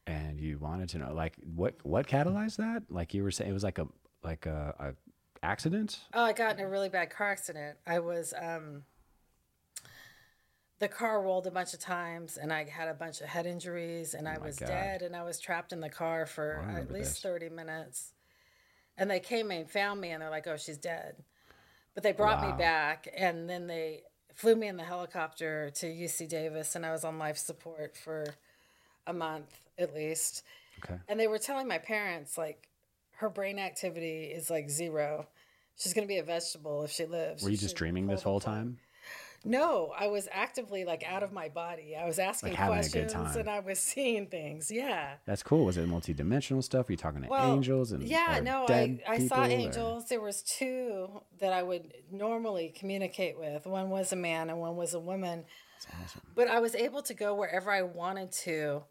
[0.07, 2.83] and you wanted to know like what what catalyzed that?
[2.91, 3.87] Like you were saying, it was like a
[4.23, 6.01] like a, a accident.
[6.13, 7.79] Oh, I got in a really bad car accident.
[7.87, 8.83] I was um
[10.81, 14.15] the car rolled a bunch of times and I had a bunch of head injuries
[14.15, 14.67] and oh I Oh my was God.
[14.67, 17.21] dead and I was trapped in the car for at least this.
[17.21, 18.13] 30 minutes.
[18.97, 21.17] And they came and found me and they're like, "Oh, she's dead."
[21.95, 24.03] But they brought me back and then they
[24.35, 28.25] flew me in the helicopter to UC Davis and I was on life support for
[29.07, 30.43] a month at least.
[30.85, 30.99] Okay.
[31.09, 32.69] And they were telling my parents like
[33.19, 35.27] her brain activity is like zero.
[35.77, 37.43] She's gonna be a vegetable if she lives.
[37.43, 38.75] Were you She just dreaming this whole plug.
[39.45, 41.95] No, I was actively like out of my body.
[41.97, 44.71] I was asking Like having a good questions and I was seeing things.
[44.71, 45.15] Yeah.
[45.27, 45.65] That's cool.
[45.67, 46.89] Was it multi-dimensional stuff?
[46.89, 50.09] Were you talking to angels and yeah, no, I, I saw or- angels.
[50.09, 51.09] There was two
[51.41, 53.67] that I would normally communicate with.
[53.67, 55.45] One was a man and one was a woman.
[55.75, 56.23] That's awesome.
[56.35, 58.85] But I was able to go wherever I wanted to.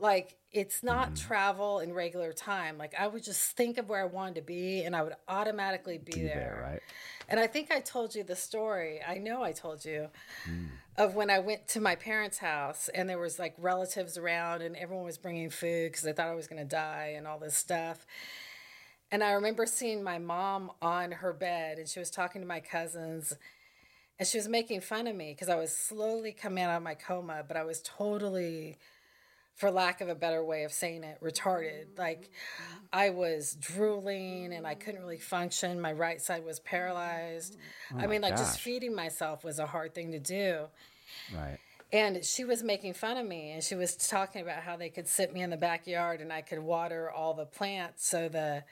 [0.00, 1.14] like it's not Mm-hmm.
[1.14, 2.78] travel in regular time.
[2.78, 5.98] Like I would just think of where I wanted to be and I would automatically
[5.98, 6.34] be, Be there.
[6.34, 6.82] there, right?
[7.28, 9.00] And I think I told you the story.
[9.06, 10.08] I know I told you
[10.48, 10.68] Mm.
[10.96, 14.74] of when I went to my parents' house and there was like relatives around and
[14.76, 17.56] everyone was bringing food because they thought I was going to die and all this
[17.56, 18.04] stuff.
[19.10, 22.60] And I remember seeing my mom on her bed and she was talking to my
[22.60, 23.32] cousins
[24.18, 26.94] and she was making fun of me because I was slowly coming out of my
[26.94, 28.76] coma, but I was totally,
[29.58, 31.98] for lack of a better way of saying it, retarded.
[31.98, 32.30] Like
[32.92, 35.80] I was drooling and I couldn't really function.
[35.80, 37.56] My right side was paralyzed.
[37.92, 40.66] Oh I mean, like just feeding myself was a hard thing to do.
[41.34, 41.58] Right.
[41.92, 45.08] And she was making fun of me and she was talking about how they could
[45.08, 48.62] sit me in the backyard and I could water all the plants so the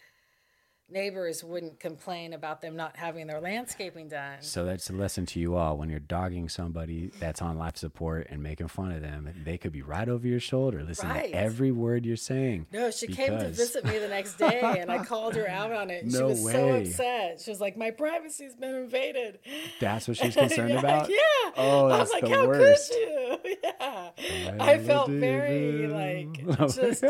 [0.88, 4.36] neighbors wouldn't complain about them not having their landscaping done.
[4.40, 5.76] So that's a lesson to you all.
[5.76, 9.72] When you're dogging somebody that's on life support and making fun of them, they could
[9.72, 11.32] be right over your shoulder, listening Right.
[11.32, 12.66] to every word you're saying.
[12.72, 15.90] No, she came to visit me the next day and I called her out on
[15.90, 16.04] it.
[16.04, 16.82] And she No was so way.
[16.82, 17.40] upset.
[17.40, 19.40] She was like, My privacy's been invaded.
[19.80, 21.08] That's what she's concerned yeah, about.
[21.10, 21.16] Yeah.
[21.56, 22.92] Oh, I that's was like, the How worst.
[22.92, 23.38] could you?
[23.66, 24.54] Yeah.
[24.60, 27.02] I felt very like just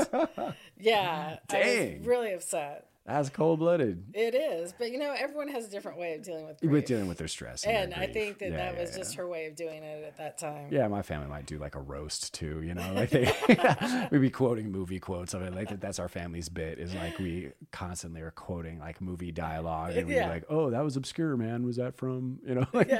[0.78, 1.36] yeah.
[1.36, 1.98] I Dang.
[1.98, 2.86] was really upset.
[3.06, 4.02] That's cold blooded.
[4.14, 6.72] It is, but you know, everyone has a different way of dealing with grief.
[6.72, 7.62] With dealing with their stress.
[7.64, 8.96] And, and their I think that Yeah, that yeah, was yeah.
[8.98, 10.68] just her way of doing it at that time.
[10.72, 13.32] Yeah, my family might do like a roast too, you know, like they
[14.10, 15.54] we'd be quoting movie quotes of it.
[15.54, 19.96] Like that, that's our family's bit is like we constantly are quoting like movie dialogue
[19.96, 21.64] and we're like, oh, that was obscure, man.
[21.64, 22.90] Was that from, you know, like,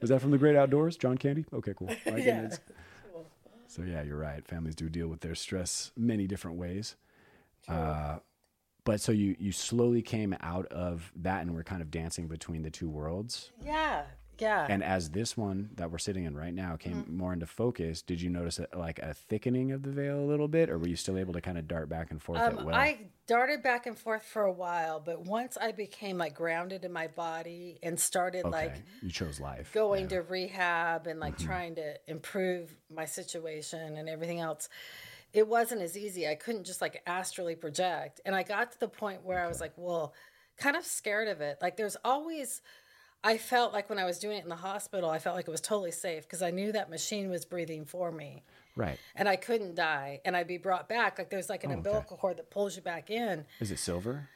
[0.00, 0.96] was that from The Great Outdoors?
[0.96, 1.44] John Candy?
[1.52, 1.86] Okay, cool.
[1.88, 2.46] Like, Yeah.
[2.46, 2.60] it's-
[3.68, 4.44] So yeah, you're right.
[4.46, 6.96] Families do deal with their stress many different ways.
[7.68, 8.18] Uh,
[8.84, 12.62] but so you you slowly came out of that and we're kind of dancing between
[12.62, 13.50] the two worlds.
[13.64, 14.02] Yeah.
[14.38, 14.66] Yeah.
[14.68, 18.20] And as this one that we're sitting in right now came more into focus, did
[18.20, 20.96] you notice a, like a thickening of the veil a little bit, or were you
[20.96, 22.74] still able to kind of dart back and forth Um, at will?
[22.74, 26.92] I darted back and forth for a while, but once I became like grounded in
[26.92, 29.70] my body and started okay, like you chose life.
[29.72, 30.08] going yeah.
[30.08, 31.20] to rehab and Mm-hmm.
[31.20, 34.68] like trying to improve my situation and everything else,
[35.32, 36.28] it wasn't as easy.
[36.28, 38.20] I couldn't just like astrally project.
[38.24, 40.14] And I got to the point where I was like, well,
[40.58, 41.58] kind of scared of it.
[41.62, 42.60] Like there's always
[43.24, 45.50] I felt like when I was doing it in the hospital, I felt like it
[45.50, 48.42] was totally safe because I knew that machine was breathing for me
[48.74, 48.98] right.
[49.14, 51.18] and I couldn't die and I'd be brought back.
[51.18, 51.78] Like there's like an Oh, okay.
[51.78, 53.44] umbilical cord that pulls you back in.
[53.60, 54.28] Is it silver?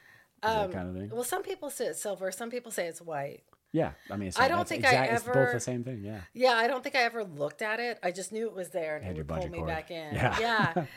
[0.43, 1.09] Is that um, kind of thing?
[1.11, 3.41] Well, some people say it's silver, some people say it's white.
[3.73, 6.01] Yeah, I mean, it's, I don't think I exact- it's both the same thing.
[6.03, 6.21] Yeah.
[6.33, 7.99] Yeah, I don't think I ever looked at it.
[8.01, 9.67] I just knew it was there and Had it your would pull me cord.
[9.67, 10.13] back in.
[10.15, 10.39] Yeah.
[10.39, 10.85] Yeah.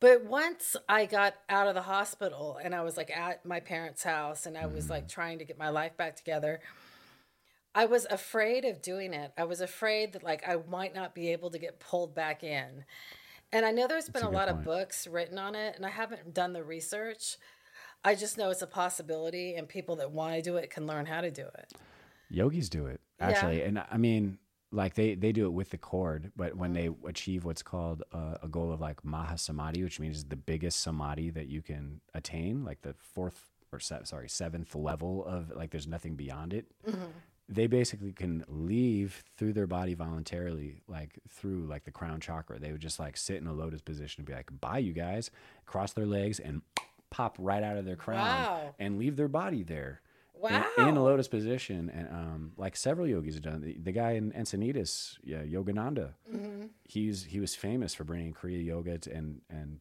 [0.00, 4.02] But once I got out of the hospital and I was like at my parents'
[4.02, 4.90] house and I was Mm.
[4.90, 6.60] like trying to get my life back together,
[7.74, 9.32] I was afraid of doing it.
[9.38, 12.84] I was afraid that like I might not be able to get pulled back in.
[13.52, 14.58] And I know there's been a a, lot point.
[14.58, 17.36] of books written on it and I haven't done the research.
[18.04, 21.06] I just know it's a possibility and people that want to do it can learn
[21.06, 21.72] how to do it.
[22.34, 24.38] Yogis do it actually, and I mean,
[24.72, 28.36] like they they do it with the cord, but when they achieve what's called uh,
[28.42, 32.82] a goal of like mahasamadhi, which means the biggest samadhi that you can attain, like
[32.82, 36.66] the fourth or se- sorry seventh level of like there's nothing beyond it.
[37.46, 42.58] They basically can leave through their body voluntarily, like through like the crown chakra.
[42.58, 45.30] They would just like sit in a lotus position and be like, "Bye, you guys,"
[45.66, 46.62] cross their legs and
[47.10, 48.74] pop right out of their crown Wow.
[48.78, 50.00] and leave their body there
[50.50, 50.64] Wow.
[50.78, 53.60] in, in a lotus position, and um, like several yogis have done.
[53.60, 56.66] The, the guy in Encinitas, yeah, Yogananda, Mm-hmm.
[56.84, 59.80] he's he was famous for bringing Kriya yoga to, and and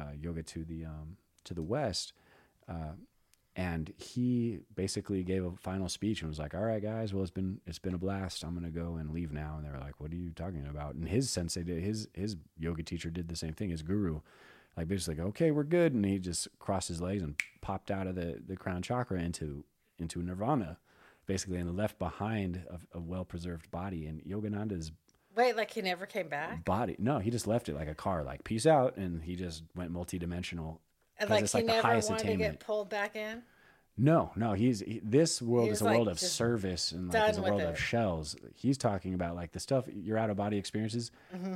[0.00, 2.12] uh, yoga to the um, to the West.
[2.68, 2.92] Uh,
[3.56, 7.30] and he basically gave a final speech and was like, "All right, guys, well, it's
[7.30, 8.42] been it's been a blast.
[8.44, 10.96] I'm gonna go and leave now." And they were like, "What are you talking about?"
[10.96, 13.70] And his sensei did his his yoga teacher did the same thing.
[13.70, 14.20] His guru,
[14.76, 18.08] like basically, like, "Okay, we're good," and he just crossed his legs and popped out
[18.08, 19.64] of the the crown chakra into
[19.98, 20.78] into nirvana,
[21.26, 24.06] basically, and the left behind a, a well preserved body.
[24.06, 24.92] And Yogananda's
[25.36, 26.64] Wait, like he never came back?
[26.64, 29.64] body, no, he just left it like a car, like peace out, and he just
[29.74, 30.78] went multidimensional.
[31.18, 32.52] And 'Cause like it's he like the never highest wanted to attainment.
[32.58, 33.42] get pulled back in?
[33.96, 37.12] No, no, he's he, this world He is was, a world of just service and
[37.12, 37.68] like is a with world it.
[37.68, 38.34] of shells.
[38.54, 41.12] He's talking about like the stuff your out of body experiences.
[41.34, 41.54] Mm-hmm.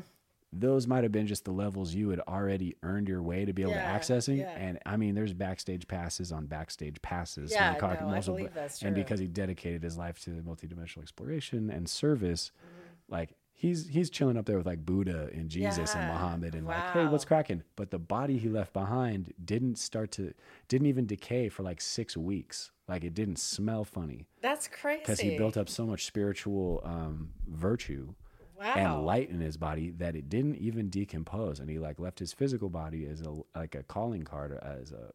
[0.53, 3.63] Those might have been just the levels you had already earned your way to be
[3.63, 4.39] able Yeah, to accessing.
[4.39, 4.51] yeah.
[4.57, 7.53] And I mean, there's backstage passes on backstage passes.
[7.53, 11.89] Yeah, no, I believe that's And because he dedicated his life to multidimensional exploration and
[11.89, 13.13] service, Mm-hmm.
[13.13, 16.93] like he's he's chilling up there with like Buddha and Jesus and Muhammad and like,
[16.93, 17.63] hey, what's cracking?
[17.77, 20.33] But the body he left behind didn't start to
[20.69, 22.71] didn't even decay for like six weeks.
[22.89, 25.01] Like it didn't smell funny That's crazy.
[25.01, 28.15] because he built up so much spiritual um, virtue
[28.59, 28.75] Wow.
[28.75, 32.33] and light in his body that it didn't even decompose and he like left his
[32.33, 35.11] physical body as a like a calling card uh, as a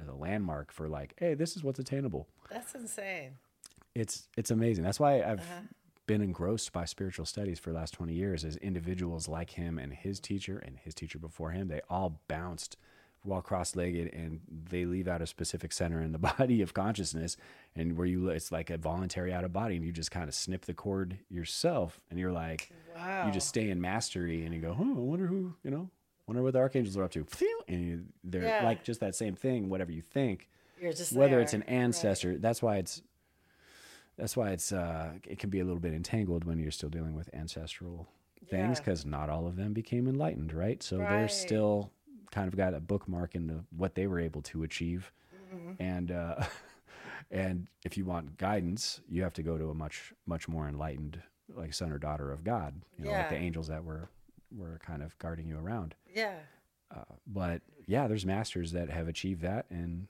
[0.00, 3.32] as a landmark for like hey this is what's attainable That's insane.
[3.94, 5.60] it's it's amazing that's why i've uh-huh.
[6.06, 9.92] been engrossed by spiritual studies for the last 20 years as individuals like him and
[9.92, 12.78] his teacher and his teacher before him they all bounced
[13.26, 17.36] while cross-legged and they leave out a specific center in the body of consciousness
[17.74, 20.34] and where you it's like a voluntary out of body and you just kind of
[20.34, 23.26] snip the cord yourself and you're like Wow.
[23.26, 25.90] you just stay in mastery and you go oh i wonder who you know
[26.26, 27.26] wonder what the archangels are up to
[27.68, 28.64] and you, they're Yeah.
[28.64, 30.48] like just that same thing whatever you think
[30.80, 33.02] You're just whether it's an ancestor that's why it's
[34.16, 37.14] that's why it's uh it can be a little bit entangled when you're still dealing
[37.14, 38.08] with ancestral
[38.48, 38.84] things Yeah.
[38.84, 41.90] because not all of them became enlightened right so they're still
[42.36, 45.12] kind of got a bookmark into what they were able to achieve
[45.54, 45.72] Mm-hmm.
[45.82, 46.36] and uh
[47.30, 51.14] and if you want guidance you have to go to a much much more enlightened
[51.60, 54.08] like son or daughter of god you know like the angels that were
[54.60, 56.38] were kind of guarding you around Yeah.
[57.26, 60.08] but yeah, there's masters that have achieved that, and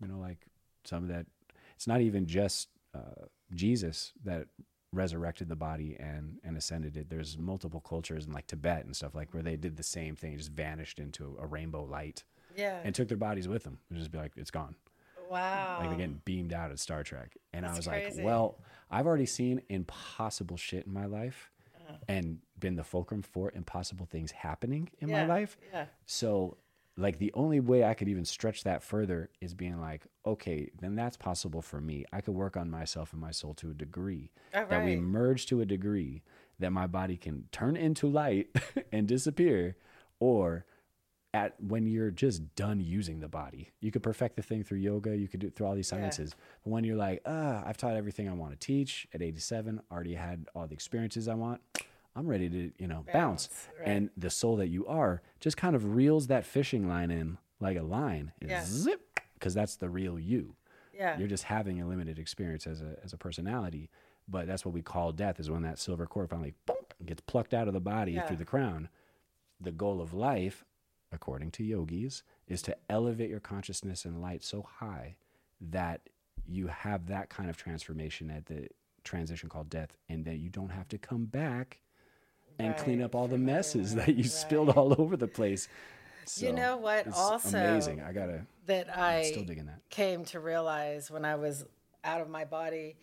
[0.00, 0.40] you know, like
[0.84, 1.24] some of that.
[1.76, 4.46] It's not even just uh, Jesus that
[4.92, 7.10] resurrected the body and and ascended it.
[7.10, 10.36] There's multiple cultures in like Tibet and stuff like where they did the same thing,
[10.36, 12.24] just vanished into a rainbow light
[12.56, 12.80] Yeah.
[12.84, 13.78] and took their bodies with them.
[13.90, 14.76] It just be like it's gone,
[15.30, 15.78] wow.
[15.80, 17.36] like they're getting beamed out at Star Trek.
[17.52, 18.16] And I was crazy.
[18.18, 18.58] like, well,
[18.90, 21.50] I've already seen impossible shit in my life.
[21.76, 21.96] Uh-huh.
[22.08, 25.22] And been the fulcrum for impossible things happening in yeah.
[25.22, 25.56] my life.
[25.72, 25.86] Yeah.
[26.04, 26.58] So,
[26.98, 30.96] like, the only way I could even stretch that further is being like, okay, then
[30.96, 32.04] that's possible for me.
[32.12, 35.46] I could work on myself and my soul to a degree All that we merge
[35.46, 36.22] to a degree
[36.58, 38.48] that my body can turn into light
[38.92, 39.76] and disappear,
[40.18, 40.64] or
[41.34, 45.14] at when you're just done using the body, you could perfect the thing through yoga.
[45.16, 45.98] You could do it through all these Yeah.
[46.00, 46.34] sciences.
[46.64, 50.14] But when you're like, ah, I've taught everything I want to teach at 87, already
[50.14, 51.60] had all the experiences I want.
[52.16, 53.46] I'm ready to, you know, bounce.
[53.46, 53.88] Bounce, right.
[53.88, 57.76] And the soul that you are just kind of reels that fishing line in like
[57.76, 58.64] a line and Yeah.
[58.64, 60.56] zip, because that's the real you.
[60.92, 61.16] Yeah.
[61.18, 63.88] You're just having a limited experience as a as a personality.
[64.26, 67.54] But that's what we call death is when that silver cord finally boom, gets plucked
[67.54, 68.26] out of the body Yeah.
[68.26, 68.88] through the crown.
[69.60, 70.64] The goal of life,
[71.12, 75.16] according to yogis, is to elevate your consciousness and light so high
[75.60, 76.08] that
[76.46, 78.68] you have that kind of transformation at the
[79.04, 81.80] transition called death, and that you don't have to come back
[82.58, 85.68] and clean up all the messes that you spilled all over the place.
[86.36, 87.06] You know what?
[87.14, 88.02] Also, amazing.
[88.02, 89.80] I gotta that I still digging that.
[89.88, 91.64] came to realize when I was
[92.04, 92.96] out of my body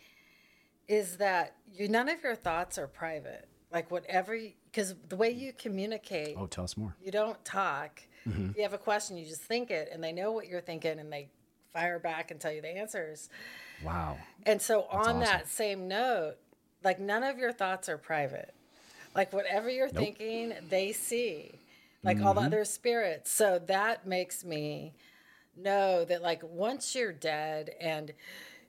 [0.87, 3.47] is that you none of your thoughts are private.
[3.71, 4.37] Like whatever,
[4.71, 6.95] because the way you communicate, Oh, tell us more.
[7.03, 8.01] you don't talk.
[8.27, 8.51] Mm-hmm.
[8.51, 10.97] If you have a question, you just think it, and they know what you're thinking,
[10.99, 11.29] and they
[11.73, 13.27] fire back and tell you the answers.
[13.83, 14.17] Wow.
[14.45, 15.19] And so, on awesome.
[15.21, 16.35] that same note,
[16.83, 18.53] like none of your thoughts are private.
[19.15, 21.51] Like whatever you're thinking, they see,
[22.03, 22.47] like all the Mm-hmm.
[22.47, 23.31] other spirits.
[23.31, 24.93] So that makes me
[25.57, 28.11] know that, like, once you're dead and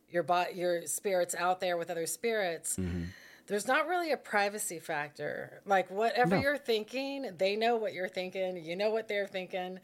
[0.08, 2.76] your body, your spirit's out there with other spirits.
[2.76, 3.04] Mm-hmm.
[3.48, 5.60] There's not really a privacy factor.
[5.66, 6.40] Like whatever No.
[6.42, 8.56] you're thinking, they know what you're thinking.
[8.64, 9.78] You know what they're thinking.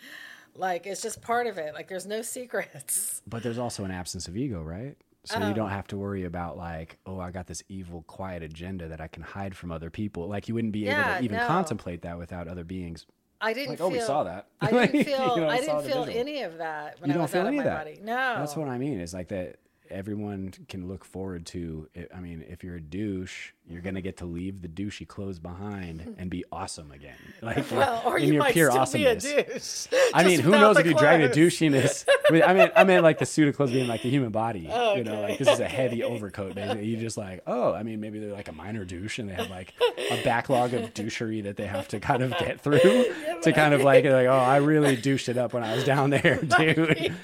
[0.56, 1.72] Like it's just part of it.
[1.74, 3.22] Like there's no secrets.
[3.26, 4.96] But there's also an absence of ego, right?
[5.24, 5.68] So you don't oh.
[5.68, 9.22] have to worry about like, oh, I got this evil, quiet agenda that I can
[9.22, 10.28] hide from other people.
[10.28, 11.46] Like you wouldn't be able to even no.
[11.46, 13.06] contemplate that without other beings.
[13.40, 13.86] I didn't Like, feel.
[13.86, 14.48] oh, we saw that.
[14.60, 15.36] I didn't you feel.
[15.36, 16.20] know, I saw didn't feel visual.
[16.20, 17.78] any of that when you I don't was feel out of any my of that.
[17.84, 17.98] body.
[18.02, 19.00] No, That's what I mean.
[19.00, 19.56] Is like that
[19.90, 21.88] everyone can look forward to.
[21.94, 22.10] It.
[22.14, 26.02] I mean, if you're a douche, you're gonna get to leave the douchey clothes behind
[26.02, 26.12] hmm.
[26.18, 27.16] and be awesome again.
[27.42, 29.24] Like Well, or in you your might pure still awesomeness.
[29.24, 29.86] be a douche.
[30.14, 32.06] I mean, who knows if you drag the douchiness?
[32.30, 34.68] with- I mean, I mean, like the suit of clothes being like the human body.
[34.70, 36.54] Oh, You know, like this is a heavy overcoat.
[36.54, 39.34] Basically, you just like, oh, I mean, maybe they're like a minor douche and they
[39.34, 39.74] have like
[40.10, 42.78] a backlog of douchery that they have to kind of get through
[43.42, 46.10] to kind of like, like, oh, I really douched it up when I was down
[46.10, 47.14] there, dude.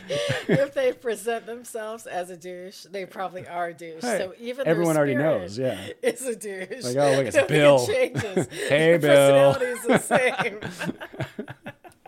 [0.49, 4.03] if they present themselves as a douche, they probably are a douche.
[4.03, 5.89] Hey, so even everyone already knows, yeah.
[6.03, 6.85] is a douche.
[6.85, 7.87] Like, oh, look, it's Bill.
[7.87, 9.53] Hey, Your Bill.
[9.55, 10.61] Personality is the same.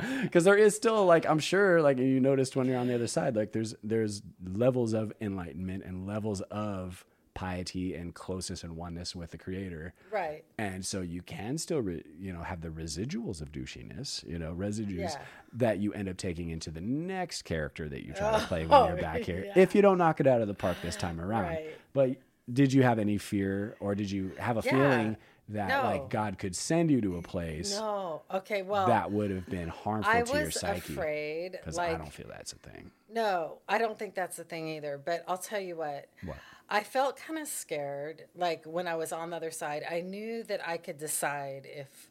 [0.23, 3.07] because there is still like i'm sure like you noticed when you're on the other
[3.07, 4.23] side like there's there's
[4.55, 10.43] levels of enlightenment and levels of piety and closeness and oneness with the creator right.
[10.59, 14.53] and so you can still re, you know have the residuals of douchiness you know
[14.53, 15.21] residues Yeah.
[15.55, 18.73] that you end up taking into the next character that you try to play when
[18.73, 19.53] Oh, you're back here yeah.
[19.63, 21.77] if you don't knock it out of the park this time around Right.
[21.93, 22.17] but
[22.53, 24.71] did you have any fear or did you have a Yeah.
[24.73, 25.17] feeling
[25.49, 25.83] that No.
[25.83, 28.23] like god could send you to a place No.
[28.33, 28.63] Okay.
[28.63, 30.67] Well, that would have been harmful I to your psyche?
[30.67, 31.53] I was afraid.
[31.53, 32.91] because Like, I don't feel that's a thing.
[33.09, 35.01] no, I don't think that's the thing either.
[35.03, 36.09] But I'll tell you what.
[36.25, 36.37] What?
[36.69, 38.27] I felt kind of scared.
[38.37, 42.09] Like when I was on the other side, I knew that I could decide if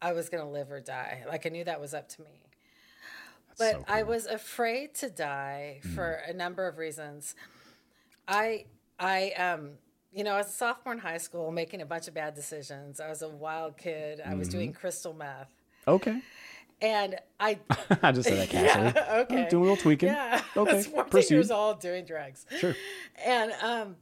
[0.00, 1.24] I was going to live or die.
[1.28, 2.48] Like I knew that was up to me.
[3.58, 5.94] But so I was afraid to die mm.
[5.94, 7.34] for a number of reasons.
[8.26, 8.66] I
[8.98, 9.70] I um
[10.12, 12.98] you know, as a sophomore in high school, making a bunch of bad decisions.
[12.98, 14.20] I was a wild kid.
[14.24, 15.50] I was doing crystal meth,
[15.86, 16.20] Okay.
[16.80, 17.58] and I
[18.02, 18.92] I just said that casually.
[18.96, 19.44] Yeah, okay.
[19.46, 20.08] Oh, doing a little tweaking.
[20.08, 20.76] yeah, I Okay.
[20.76, 21.34] was 14 Proceed.
[21.34, 22.46] years old doing drugs.
[22.58, 22.74] Sure.
[23.24, 23.96] And um,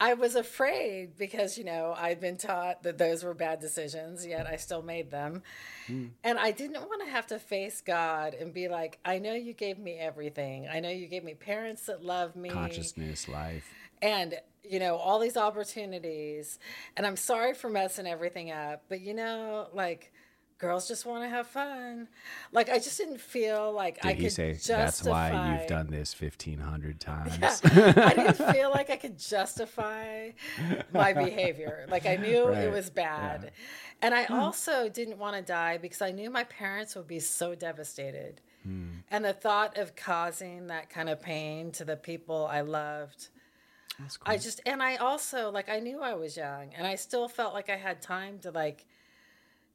[0.00, 4.46] I was afraid because, you know, I'd been taught that those were bad decisions, yet
[4.46, 5.42] I still made them.
[5.88, 6.06] Hmm.
[6.22, 9.54] And I didn't want to have to face God and be like, I know you
[9.54, 10.68] gave me everything.
[10.72, 13.68] I know you gave me parents that love me Consciousness, life.
[14.02, 16.58] And, you know, all these opportunities.
[16.96, 20.12] And I'm sorry for messing everything up, but, you know, like,
[20.58, 22.08] girls just want to have fun.
[22.52, 24.84] Like, I just didn't feel like I Did he could say justify.
[24.84, 27.38] that's why you've done this fifteen hundred times?
[27.42, 30.30] I didn't feel like I could justify
[30.92, 31.86] my behavior.
[31.88, 33.52] Like I knew Right, it was bad.
[34.02, 34.34] And I hmm.
[34.34, 38.40] also didn't want to die because I knew my parents would be so devastated.
[38.62, 38.88] Hmm.
[39.10, 43.28] And the thought of causing that kind of pain to the people I loved.
[43.98, 44.32] That's cool.
[44.32, 47.54] I just and I also like I knew I was young and I still felt
[47.54, 48.86] like I had time to like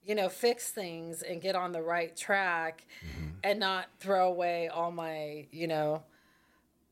[0.06, 3.30] you know fix things and get on the right track mm-hmm.
[3.44, 6.04] and not throw away all my you know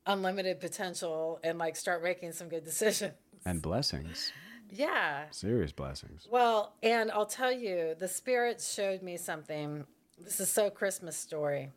[0.06, 3.14] unlimited potential and like start making some good decisions.
[3.46, 4.32] and blessings,
[4.70, 5.26] Yeah.
[5.32, 6.28] serious blessings.
[6.30, 9.86] Well, and I'll tell you, the spirits showed me something.
[10.20, 11.70] This is so Christmas story.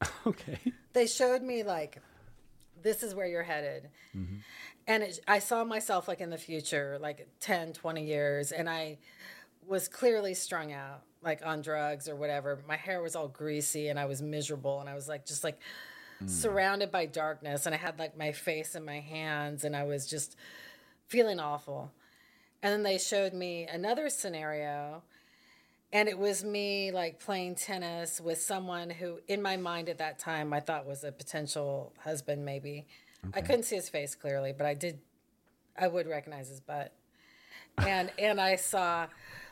[0.26, 0.58] Okay.
[0.92, 2.00] They showed me like
[2.82, 3.88] this is where you're headed.
[4.14, 4.36] Mm-hmm.
[4.86, 8.98] And it, I saw myself like in the future, like 10, 20 years, and I
[9.66, 12.60] was clearly strung out, like on drugs or whatever.
[12.68, 15.58] My hair was all greasy and I was miserable and I was like just like
[16.18, 16.26] hmm.
[16.26, 20.06] surrounded by darkness and I had like my face in my hands and I was
[20.06, 20.36] just
[21.06, 21.92] feeling awful.
[22.62, 25.02] And then they showed me another scenario
[25.92, 30.18] and it was me like playing tennis with someone who in my mind at that
[30.18, 32.86] time I thought was a potential husband maybe.
[33.32, 34.98] I couldn't see his face clearly, but I did
[35.78, 36.92] I would recognize his butt.
[37.78, 39.06] And and I saw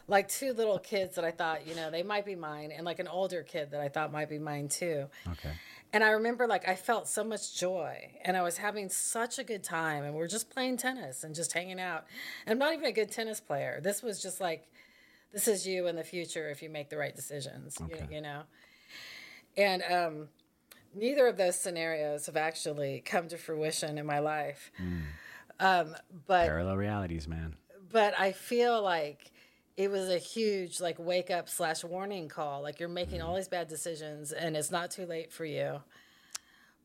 [0.09, 2.99] like two little kids that I thought, you know, they might be mine and like
[2.99, 5.07] an older kid that I thought might be mine too.
[5.29, 5.53] Okay.
[5.93, 9.45] And I remember like I felt so much joy and I was having such a
[9.45, 12.05] good time and we're just playing tennis and just hanging out.
[12.47, 13.81] And I'm not even a good tennis player.
[13.83, 14.69] This was just like
[15.33, 18.43] this is you in the future if you make the right decisions, you- you, know.
[19.57, 20.29] And um
[20.95, 24.71] neither of those scenarios have actually come to fruition in my life.
[25.61, 25.95] Um
[26.27, 27.57] but Parallel realities, man.
[27.91, 29.31] but I feel like
[29.77, 32.63] it was a huge like wake up slash warning call.
[32.63, 35.81] Like you're making all these bad decisions and it's not too late for you.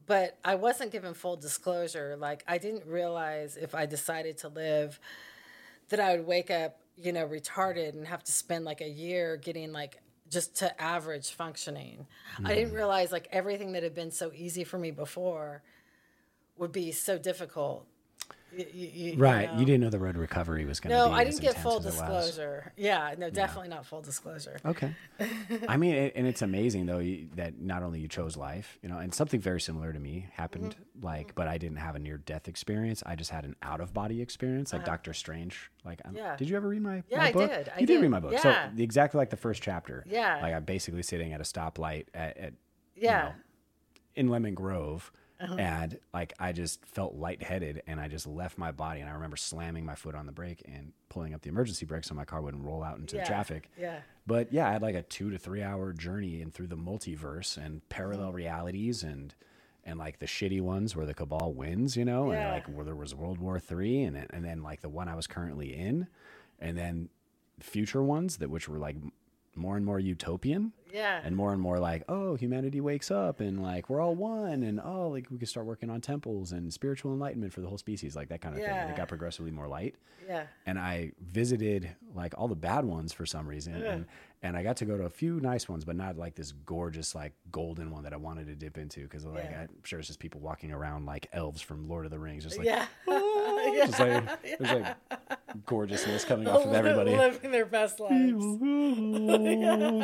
[0.05, 2.16] But I wasn't given full disclosure.
[2.18, 4.99] Like I didn't realize if I decided to live
[5.89, 9.36] that I would wake up, you know, retarded and have to spend like a year
[9.38, 9.97] getting like
[10.30, 12.05] just to average functioning.
[12.43, 12.75] I didn't mm-hmm.
[12.75, 15.61] realize like everything that had been so easy for me before
[16.57, 17.86] would be so difficult.
[18.56, 19.52] Y- y- y- you Right.
[19.54, 19.60] know?
[19.60, 21.41] You didn't know the road to recovery was going to No, be No, I didn't
[21.41, 21.95] get full as it was.
[21.98, 22.72] disclosure.
[22.78, 24.58] Yeah, no, definitely not full disclosure.
[24.66, 24.95] Okay.
[25.68, 28.89] I mean, it, and it's amazing though you, that not only you chose life, you
[28.89, 30.76] know, and something very similar to me happened.
[30.76, 31.06] Mm-hmm.
[31.06, 33.04] Like, but I didn't have a near death experience.
[33.06, 35.70] I just had an out of body experience, like Doctor Strange.
[35.86, 36.26] Like, I'm, Uh-huh.
[36.26, 36.36] Yeah.
[36.38, 37.04] did you ever read my?
[37.10, 37.50] Yeah, my I book?
[37.52, 37.70] did.
[37.76, 37.93] I you did.
[37.95, 38.02] did.
[38.02, 38.32] read my book.
[38.34, 38.70] Yeah.
[38.72, 40.04] So exactly like the first chapter.
[40.08, 40.39] Yeah.
[40.41, 42.54] Like I'm basically sitting at a stoplight at, at
[42.95, 43.22] Yeah.
[43.24, 43.32] know,
[44.16, 45.12] in Lemon Grove.
[45.39, 45.55] Uh-huh.
[45.55, 49.38] And like I just felt lightheaded and I just left my body and I remember
[49.38, 52.41] slamming my foot on the brake and pulling up the emergency brake so my car
[52.41, 53.69] wouldn't roll out into Yeah, the traffic.
[53.79, 53.99] yeah.
[54.25, 57.55] But yeah, I had like a two to three hour journey in through the multiverse
[57.57, 58.35] and parallel Mm-hmm.
[58.38, 59.35] realities and
[59.85, 62.95] and like the shitty ones where the cabal wins, you know, and like where there
[62.95, 66.07] was World War Three and and then like the one I was currently in,
[66.59, 67.09] and then
[67.61, 68.95] future ones that which were like
[69.58, 71.20] more and more utopian Yeah.
[71.24, 74.80] and more and more like oh humanity wakes up and like we're all one and
[74.84, 78.16] oh like we could start working on temples and spiritual enlightenment for the whole species
[78.16, 78.70] like that kind of thing.
[78.70, 79.95] And it got progressively more light.
[80.28, 80.43] Yeah.
[80.66, 84.05] and I visited like all the bad ones for some reason, and
[84.43, 87.15] and I got to go to a few nice ones, but not like this gorgeous
[87.15, 89.61] like golden one that I wanted to dip into because like Yeah.
[89.61, 92.57] I'm sure it's just people walking around like elves from Lord of the Rings, just
[92.57, 92.85] like Yeah.
[93.07, 94.95] Ah, just like there's like
[95.65, 97.15] gorgeousness coming off of everybody.
[97.17, 98.43] Living their best lives.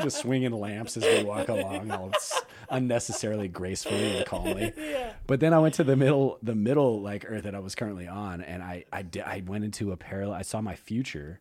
[0.03, 2.11] just swinging lamps as we walk along, all
[2.69, 4.73] unnecessarily gracefully and calmly.
[4.75, 5.13] Yeah.
[5.27, 8.07] But then I went to the middle, the middle like Earth that I was currently
[8.07, 10.33] on, and I I, di- I went into a parallel.
[10.35, 11.39] I saw my future,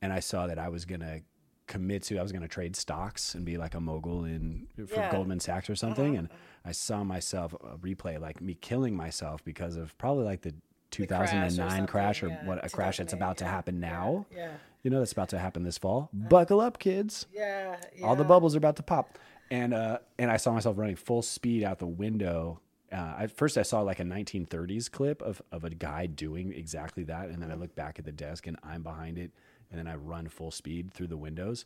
[0.00, 1.20] and I saw that I was gonna
[1.68, 2.18] commit to.
[2.18, 5.12] I was gonna trade stocks and be like a mogul in for Yeah.
[5.12, 5.76] Goldman Sachs or Uh-huh.
[5.76, 6.16] something.
[6.16, 6.28] And
[6.64, 10.62] I saw myself uh, replay like me killing myself because of probably like the something,
[10.90, 14.26] 2009 crash or, yeah, what a crash that's 2008, about to happen now.
[14.34, 14.52] yeah.
[14.82, 16.08] You know that's about to happen this fall.
[16.12, 17.26] Buckle up, kids.
[17.32, 19.18] Yeah, All the bubbles are about to pop.
[19.50, 22.60] And uh, and I saw myself running full speed out the window.
[22.92, 27.02] Uh, at first, I saw like a 1930s clip of, of a guy doing exactly
[27.04, 29.30] that, and then I look back at the desk and I'm behind it,
[29.70, 31.64] and then I run full speed through the windows,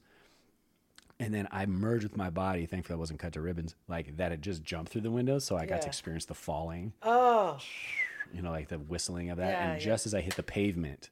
[1.20, 2.66] and then I merge with my body.
[2.66, 4.32] Thankfully, I wasn't cut to ribbons like that.
[4.32, 7.58] It just jumped through the windows, so I got to experience the falling Oh,
[8.34, 9.50] you know, like the whistling of that.
[9.50, 9.84] Yeah, and yeah.
[9.84, 11.10] just as I hit the pavement,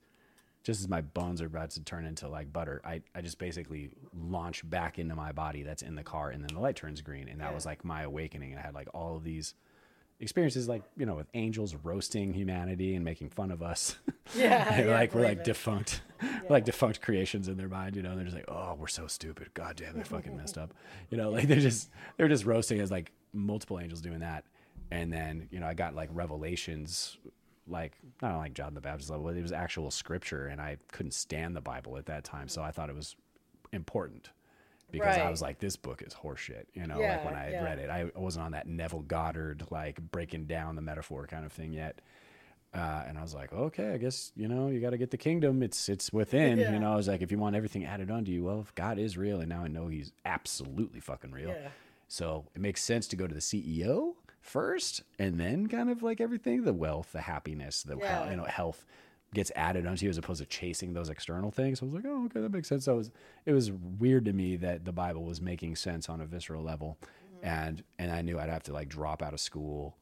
[0.62, 3.90] just as my bones are about to turn into like butter, I, I just basically
[4.14, 7.28] launch back into my body that's in the car, and then the light turns green.
[7.28, 8.56] And that was like my awakening.
[8.56, 9.54] I had like all of these
[10.20, 13.96] experiences, like, you know, with angels roasting humanity and making fun of us.
[14.36, 15.44] Yeah, yeah, like we're like it.
[15.44, 18.14] defunct, we're like defunct creations in their mind, you know.
[18.14, 19.52] They're just like, oh, we're so stupid.
[19.54, 20.72] God damn, they're fucking messed up.
[21.10, 24.44] You know, like they're just they're just roasting as like multiple angels doing that.
[24.92, 27.18] And then you know, I got like revelations,
[27.66, 31.14] like not like John the Baptist level, but it was actual scripture, and I couldn't
[31.14, 33.16] stand the Bible at that time, so I thought it was
[33.72, 34.30] important
[34.90, 36.64] because I was like, this book is horseshit.
[36.74, 37.64] You know, Yeah, like when I had yeah.
[37.64, 41.52] read it, I wasn't on that Neville Goddard like breaking down the metaphor kind of
[41.52, 42.00] thing yet.
[42.72, 45.16] Uh, and I was like, okay, I guess you know you got to get the
[45.16, 45.62] kingdom.
[45.62, 46.58] It's it's within.
[46.58, 46.72] Yeah.
[46.72, 48.96] You know, I was like, if you want everything added onto you, well, if God
[48.98, 51.50] is real, and now I know He's absolutely fucking real.
[52.06, 56.20] So it makes sense to go to the CEO first, and then kind of like
[56.20, 57.96] everything, the wealth, the happiness, the
[58.30, 58.84] you know health
[59.34, 61.80] gets added onto you as opposed to chasing those external things.
[61.80, 62.84] I was like, oh, okay, that makes sense.
[62.84, 63.10] So it was
[63.46, 66.98] it was weird to me that the Bible was making sense on a visceral level,
[67.02, 67.46] Mm-hmm.
[67.46, 69.96] and and I knew I'd have to like drop out of school.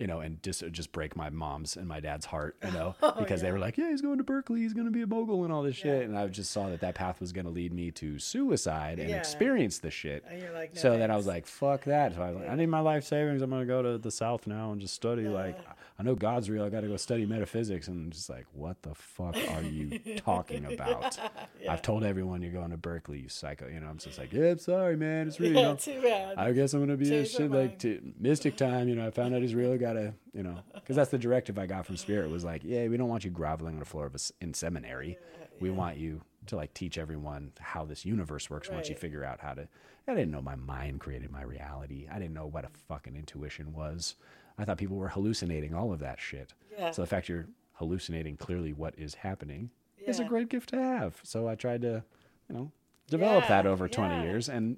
[0.00, 3.12] You know, and just just break my mom's and my dad's heart, you know, Oh,
[3.18, 5.44] because they were like, "Yeah, he's going to Berkeley, he's going to be a mogul
[5.44, 7.72] and all this shit," and I just saw that that path was going to lead
[7.72, 9.16] me to suicide and Yeah.
[9.18, 10.24] experience the shit.
[10.28, 12.48] And you're like, no so then I was like, "Fuck that!" So I was like,
[12.48, 13.42] "I need my life savings.
[13.42, 15.28] I'm going to go to the South now and just study.
[15.28, 15.58] Like,
[15.98, 16.64] I know God's real.
[16.64, 19.98] I got to go study metaphysics." And I'm just like, "What the fuck are you
[20.16, 21.18] talking about?"
[21.68, 23.68] I've told everyone you're going to Berkeley, you psycho.
[23.68, 25.28] You know, I'm just like, "Yeah, I'm sorry, man.
[25.28, 25.50] It's real.
[25.50, 26.38] you yeah, know, too bad.
[26.38, 28.88] I guess I'm gonna be a Change my shit like to mystic time.
[28.88, 29.76] You know, I found out he's real.
[29.94, 32.96] Gotta, you know, because that's the directive I got from Spirit was like, yeah, we
[32.96, 35.18] don't want you groveling on the floor of us in seminary.
[35.60, 38.70] We want you to like teach everyone how this universe works.
[38.70, 39.68] Once you figure out how to,
[40.06, 42.06] I didn't know my mind created my reality.
[42.10, 44.14] I didn't know what a fucking intuition was.
[44.58, 46.54] I thought people were hallucinating all of that shit.
[46.78, 46.92] Yeah.
[46.92, 49.70] So the fact you're hallucinating clearly what is happening
[50.06, 51.20] is a great gift to have.
[51.24, 52.04] So I tried to,
[52.48, 52.72] you know,
[53.08, 54.22] develop that over 20 yeah.
[54.22, 54.76] years and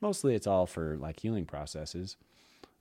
[0.00, 2.16] mostly it's all for like healing processes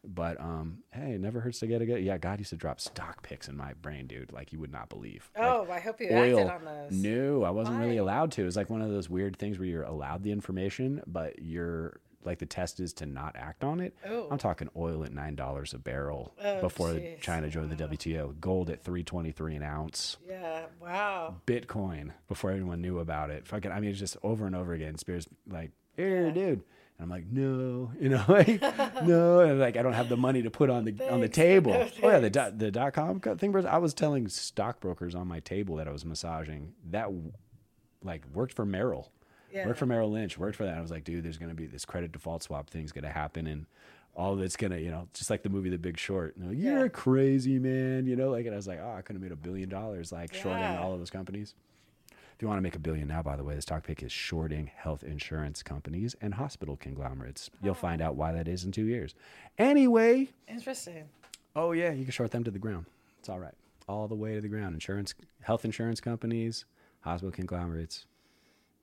[0.06, 2.80] but um hey it never hurts to get a good yeah god used to drop
[2.80, 6.02] stock picks in my brain dude like you would not believe Like, Oh, I hope
[6.02, 6.92] you oil acted on those.
[6.92, 9.68] no i wasn't really allowed to it was like one of those weird things where
[9.68, 13.94] you're allowed the information but you're like the test is to not act on it
[14.08, 14.28] Oh.
[14.32, 17.20] i'm talking oil at nine dollars a barrel Oh, before jeez.
[17.22, 20.66] china joined the wto gold at 323 an ounce Yeah.
[20.82, 21.36] Wow.
[21.48, 23.48] Bitcoin before everyone knew about it.
[23.48, 24.98] Fucking, I mean, it's just over and over again.
[24.98, 26.64] Spears like, here, dude.
[27.00, 28.62] And I'm like, no, you know, like,
[29.04, 31.72] no, and like, I don't have the money to put on the on the table.
[31.74, 33.56] no oh yeah, the dot, the dot com thing.
[33.66, 37.10] I was telling stockbrokers on my table that I was massaging that,
[38.04, 39.12] like, worked for Merrill.
[39.52, 39.68] Yeah.
[39.68, 40.38] Worked for Merrill Lynch.
[40.38, 40.78] Worked for that.
[40.78, 43.66] I was like, dude, there's gonna be this credit default swap thing's gonna happen, and
[44.16, 46.38] all that's gonna, you know, just like the movie The Big Short.
[46.38, 46.86] Know, You're Yeah.
[46.86, 49.32] a crazy man, you know, like, and I was like, oh, I could have made
[49.32, 51.56] a billion dollars, like, shorting all of those companies.
[52.44, 54.12] If you want to make a billion now, by the way, the stock pick is
[54.12, 57.50] shorting health insurance companies and hospital conglomerates.
[57.62, 59.16] You'll find out why that is in two years.
[59.58, 61.06] Anyway, Interesting.
[61.56, 62.88] oh yeah, you can short them to the ground.
[63.18, 63.54] It's all right,
[63.88, 64.74] all the way to the ground.
[64.74, 66.66] Insurance, health insurance companies,
[67.00, 68.08] hospital conglomerates,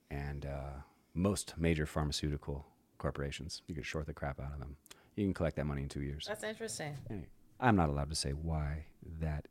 [0.09, 0.79] and uh,
[1.13, 2.65] most major pharmaceutical
[2.97, 3.61] corporations.
[3.67, 4.75] You can short the crap out of them.
[5.15, 6.25] You can collect that money in two years.
[6.27, 6.97] That's interesting.
[7.11, 7.27] Anyway,
[7.59, 8.85] I'm not allowed to say why
[9.19, 9.47] that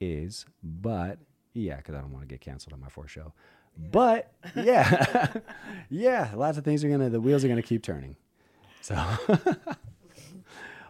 [0.00, 1.18] is, but
[1.52, 3.32] yeah, because I don't want to get canceled on my fourth show.
[3.76, 5.26] But yeah,
[5.90, 8.16] yeah, lots of things are gonna, the wheels are gonna keep turning.
[8.82, 8.96] So,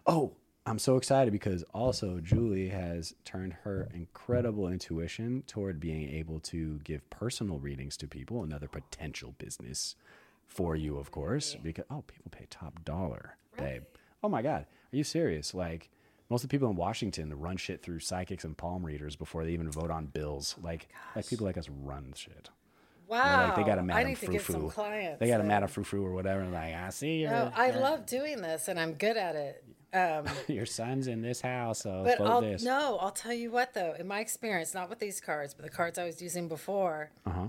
[0.07, 0.33] oh,
[0.67, 6.79] I'm so excited because also Julie has turned her incredible intuition toward being able to
[6.85, 9.97] give personal readings to people, another potential business
[10.47, 13.83] for you, of course, because oh, people pay top dollar, babe.
[14.23, 15.55] Oh my God, are you serious?
[15.55, 15.91] Like
[16.31, 19.51] most of the people in Washington run shit through psychics and palm readers before they
[19.53, 20.55] even vote on bills.
[20.63, 22.49] Like like people like us run shit.
[23.09, 23.49] Wow.
[23.49, 24.71] Like they got a I Madame need to Frou get some Frou.
[24.71, 25.19] clients.
[25.21, 25.49] They got a then.
[25.49, 26.41] Madame Frou Frou or whatever.
[26.43, 27.27] And like I see you.
[27.27, 29.65] No, I love doing this, and I'm good at it.
[29.93, 32.63] Um, your son's in this house, so but I'll, this.
[32.63, 33.95] no, I'll tell you what though.
[33.99, 37.31] In my experience, not with these cards, but the cards I was using before, Uh
[37.31, 37.47] huh.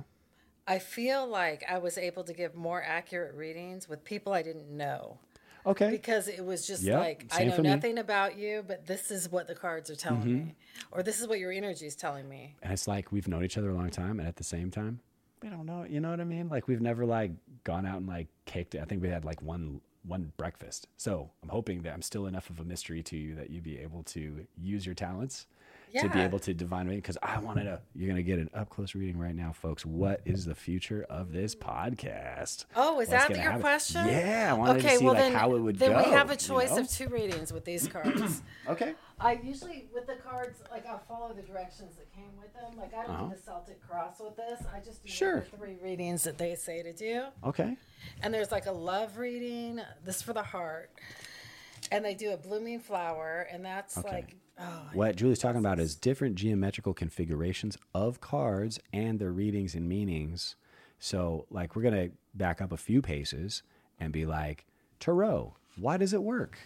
[0.67, 4.69] I feel like I was able to give more accurate readings with people I didn't
[4.75, 5.19] know.
[5.65, 5.91] Okay.
[5.91, 7.69] Because it was just Yep, like I know for me.
[7.69, 7.75] Mm-hmm.
[7.75, 10.55] nothing about you, but this is what the cards are telling me,
[10.91, 12.55] or this is what your energy is telling me.
[12.63, 14.99] and it's like we've known each other a long time and at the same time
[15.43, 17.31] we don't know you know what i mean like we've never like
[17.63, 21.29] gone out and like caked it i think we had like one one breakfast so
[21.43, 24.03] i'm hoping that i'm still enough of a mystery to you that you'd be able
[24.03, 25.47] to use your talents
[25.99, 28.69] to be able to divine me because i wanted to you're gonna get an up
[28.69, 33.27] close reading right now folks what is the future of this podcast Oh, is What's
[33.27, 33.61] that your happen?
[33.61, 34.07] question?
[34.07, 36.09] yeah i wanted okay, to see well like then, how it would then go Then
[36.11, 36.81] we have a you choice know?
[36.81, 38.41] of two readings with these cards.
[38.67, 42.75] okay I usually with the cards, like I'll follow the directions that came with them.
[42.75, 43.25] Like I don't Uh-huh.
[43.29, 44.59] do the Celtic cross with this.
[44.73, 45.41] I just do Sure.
[45.51, 47.25] the three readings that they say to do.
[47.43, 47.77] okay
[48.23, 50.89] And there's like a love reading, this for the heart.
[51.91, 54.09] And they do a blooming flower, and that's Okay.
[54.09, 59.75] like, oh, What Julie's talking about is different geometrical configurations of cards and their readings
[59.75, 60.55] and meanings.
[60.99, 63.63] So, like, we're going to back up a few paces
[63.99, 64.65] and be like,
[64.99, 66.57] Tarot, why does it work?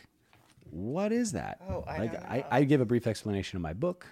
[0.70, 1.62] What is that?
[1.70, 2.46] Oh, I like, I.
[2.52, 4.06] I give a brief explanation in my book,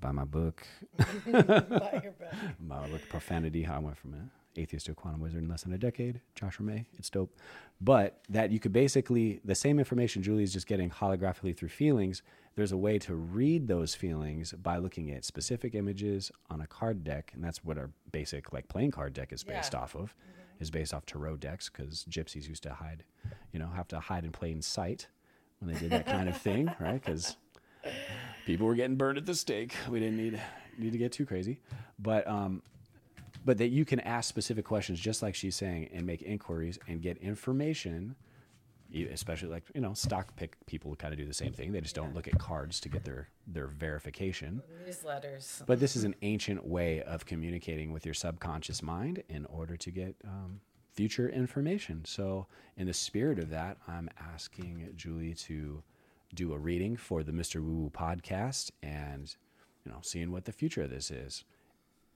[0.00, 0.66] by my book,
[0.98, 2.32] by your book.
[2.60, 5.62] my book, Profanity, how I went from an atheist to a quantum wizard in less
[5.62, 6.20] than a decade.
[6.34, 7.36] Joshua May, it's dope.
[7.80, 12.22] But that you could basically, the same information Julie's just getting holographically through feelings,
[12.56, 17.04] there's a way to read those feelings by looking at specific images on a card
[17.04, 17.30] deck.
[17.34, 19.80] And that's what our basic, like, playing card deck is based Yeah.
[19.80, 20.14] off of,
[20.58, 23.04] is based off tarot decks because gypsies used to hide,
[23.52, 25.06] you know, have to hide in plain sight
[25.60, 26.94] when they did that kind of thing, right?
[27.00, 27.36] Because
[28.44, 29.74] people were getting burned at the stake.
[29.88, 30.40] We didn't need
[30.78, 31.60] need to get too crazy,
[31.98, 32.62] but um,
[33.44, 37.00] but that you can ask specific questions, just like she's saying, and make inquiries and
[37.02, 38.16] get information.
[39.12, 41.72] Especially like you know, stock pick people kind of do the same thing.
[41.72, 44.62] They just don't look at cards to get their their verification.
[44.88, 45.62] Newsletters.
[45.66, 49.90] But this is an ancient way of communicating with your subconscious mind in order to
[49.90, 50.60] get um,
[50.98, 52.04] future information.
[52.04, 55.82] So, in the spirit of that, I'm asking Julie to
[56.34, 57.62] do a reading for the Mr.
[57.62, 59.34] Woo Woo podcast and,
[59.84, 61.44] you know, seeing what the future of this is.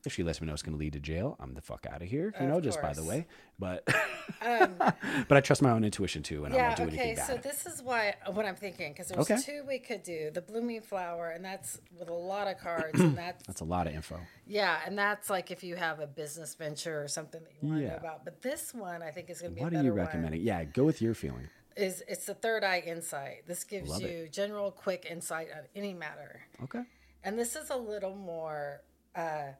[0.04, 2.02] If she lets me know it's going to lead to jail, I'm the fuck out
[2.02, 3.26] of here, you Of know, just by the way.
[3.58, 3.86] But,
[4.40, 7.30] but I trust my own intuition too, and I won't do okay, anything bad.
[7.30, 9.40] Okay, so this is why what I'm thinking because there's Okay.
[9.40, 13.16] two we could do the blooming flower, and that's with a lot of cards, and
[13.16, 14.18] that's That's a lot of info.
[14.46, 17.80] yeah, and that's like if you have a business venture or something that you want
[17.80, 17.90] to Yeah.
[17.92, 18.24] know about.
[18.24, 20.00] But this one, I think, is going to be What are you one.
[20.00, 20.40] recommending?
[20.42, 21.48] Yeah, go with your feeling.
[21.76, 23.46] Is it's the third eye insight.
[23.46, 24.32] This gives Love you it.
[24.32, 26.82] general, quick insight on any matter, Okay.
[27.22, 28.82] and this is a little more.
[29.14, 29.52] Uh,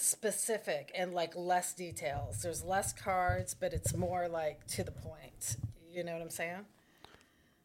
[0.00, 2.42] specific and like less details.
[2.42, 5.56] There's less cards but it's more like to the point.
[5.90, 6.64] You know what i'm saying?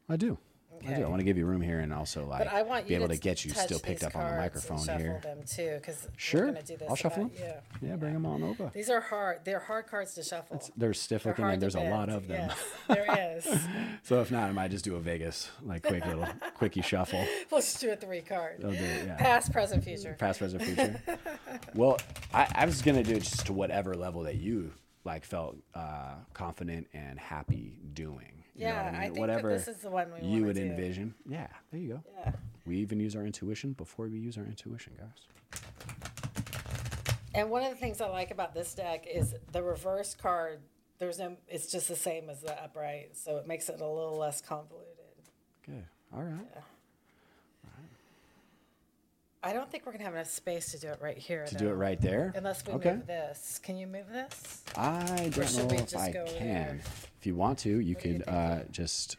[0.09, 0.37] I do.
[0.87, 1.03] I do.
[1.03, 3.07] I want to give you room here and also like But I want be able
[3.07, 5.19] to to get you still picked up on the and microphone shuffle here.
[5.23, 6.47] them too, because Sure.
[6.51, 6.89] we're do this.
[6.89, 7.51] I'll shuffle about them.
[7.81, 7.87] you.
[7.89, 8.71] Yeah, bring them on over.
[8.73, 9.39] These are hard.
[9.45, 10.61] They're hard cards to shuffle.
[10.77, 12.49] They're stiff They're looking and to there's a lot of them.
[12.49, 12.57] Yes,
[12.87, 13.59] there is.
[14.03, 17.25] So if not, I might just do a Vegas, like quick little quickie shuffle.
[17.51, 18.63] Let's do a three card.
[18.63, 19.15] It, yeah.
[19.15, 20.15] Past, present, future.
[20.19, 20.99] Past, present, future.
[21.75, 21.97] well,
[22.33, 24.71] I, I was gonna do it just to whatever level that you
[25.05, 28.42] like felt uh, confident and happy doing.
[28.55, 28.95] Yeah, I mean?
[28.95, 30.61] I think that whatever this is the one we you would do.
[30.61, 31.15] envision.
[31.27, 32.03] Yeah, there you go.
[32.19, 32.31] Yeah.
[32.65, 35.61] We even use our intuition before we use our intuition, guys.
[37.35, 40.61] And one of the things I like about this deck is the reverse card.
[40.99, 41.35] There's no.
[41.47, 44.93] It's just the same as the upright, so it makes it a little less convoluted.
[45.65, 45.85] Good.
[46.13, 46.47] All right.
[49.45, 51.45] I don't think we're gonna have enough space to do it right here.
[51.45, 52.31] To do it right there.
[52.35, 52.93] Unless we okay.
[52.93, 53.59] move this.
[53.61, 54.63] Can you move this?
[54.77, 56.47] I don't should know we if just I go over can.
[56.47, 56.79] there?
[57.19, 59.17] If you want to, you What you could uh, just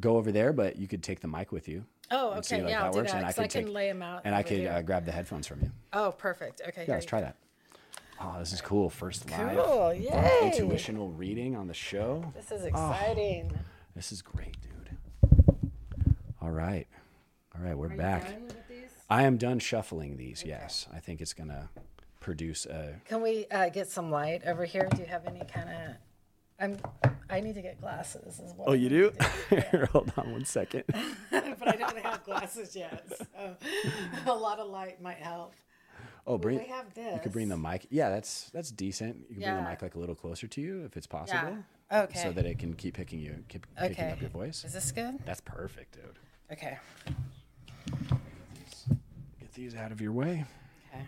[0.00, 1.84] go over there, but you could take the mic with you.
[2.10, 2.70] Oh, and see, okay.
[2.70, 3.18] yeah, I'll do works, that.
[3.18, 4.22] and I 'cause I, could can take- lay them out.
[4.24, 4.70] And I over could here.
[4.72, 5.70] uh, grab the headphones from you.
[5.92, 6.62] Oh, perfect.
[6.66, 6.72] Okay.
[6.82, 7.26] Yeah, here let's you try go.
[7.26, 7.36] that.
[8.18, 8.88] Oh, this is cool.
[8.88, 9.92] First live Cool.
[9.92, 10.40] Yay.
[10.44, 12.32] intuitional reading on the show.
[12.34, 13.52] This is exciting.
[13.94, 14.96] This is great, dude.
[16.40, 16.86] All right.
[17.54, 18.24] All right, we're back.
[18.24, 18.56] done with?
[19.08, 20.86] I am done shuffling these, yes.
[20.92, 21.68] I think it's going to
[22.20, 23.00] produce a.
[23.04, 24.88] Can we uh, get some light over here?
[24.92, 25.96] Do you have any kind of?
[26.58, 26.78] I'm.
[27.28, 28.40] I need to get glasses.
[28.40, 28.70] as well.
[28.70, 29.10] Oh, you need do?
[29.10, 30.84] to Here, Hold on one second.
[31.30, 33.04] but I don't have glasses yet.
[33.08, 33.56] So
[34.26, 35.54] a lot of light might help.
[36.26, 36.58] Oh, bring.
[36.58, 37.14] we have this.
[37.14, 37.86] You could bring the mic.
[37.90, 39.18] Yeah, that's that's decent.
[39.28, 41.58] You can bring the mic like a little closer to you if it's possible.
[41.90, 42.02] Yeah.
[42.02, 42.20] Okay.
[42.20, 44.64] So that it can keep picking you, keep picking up your voice.
[44.64, 45.20] Is this good?
[45.24, 46.18] That's perfect, dude.
[46.50, 46.78] Okay.
[49.56, 50.44] These out of your way.
[50.92, 51.02] Okay.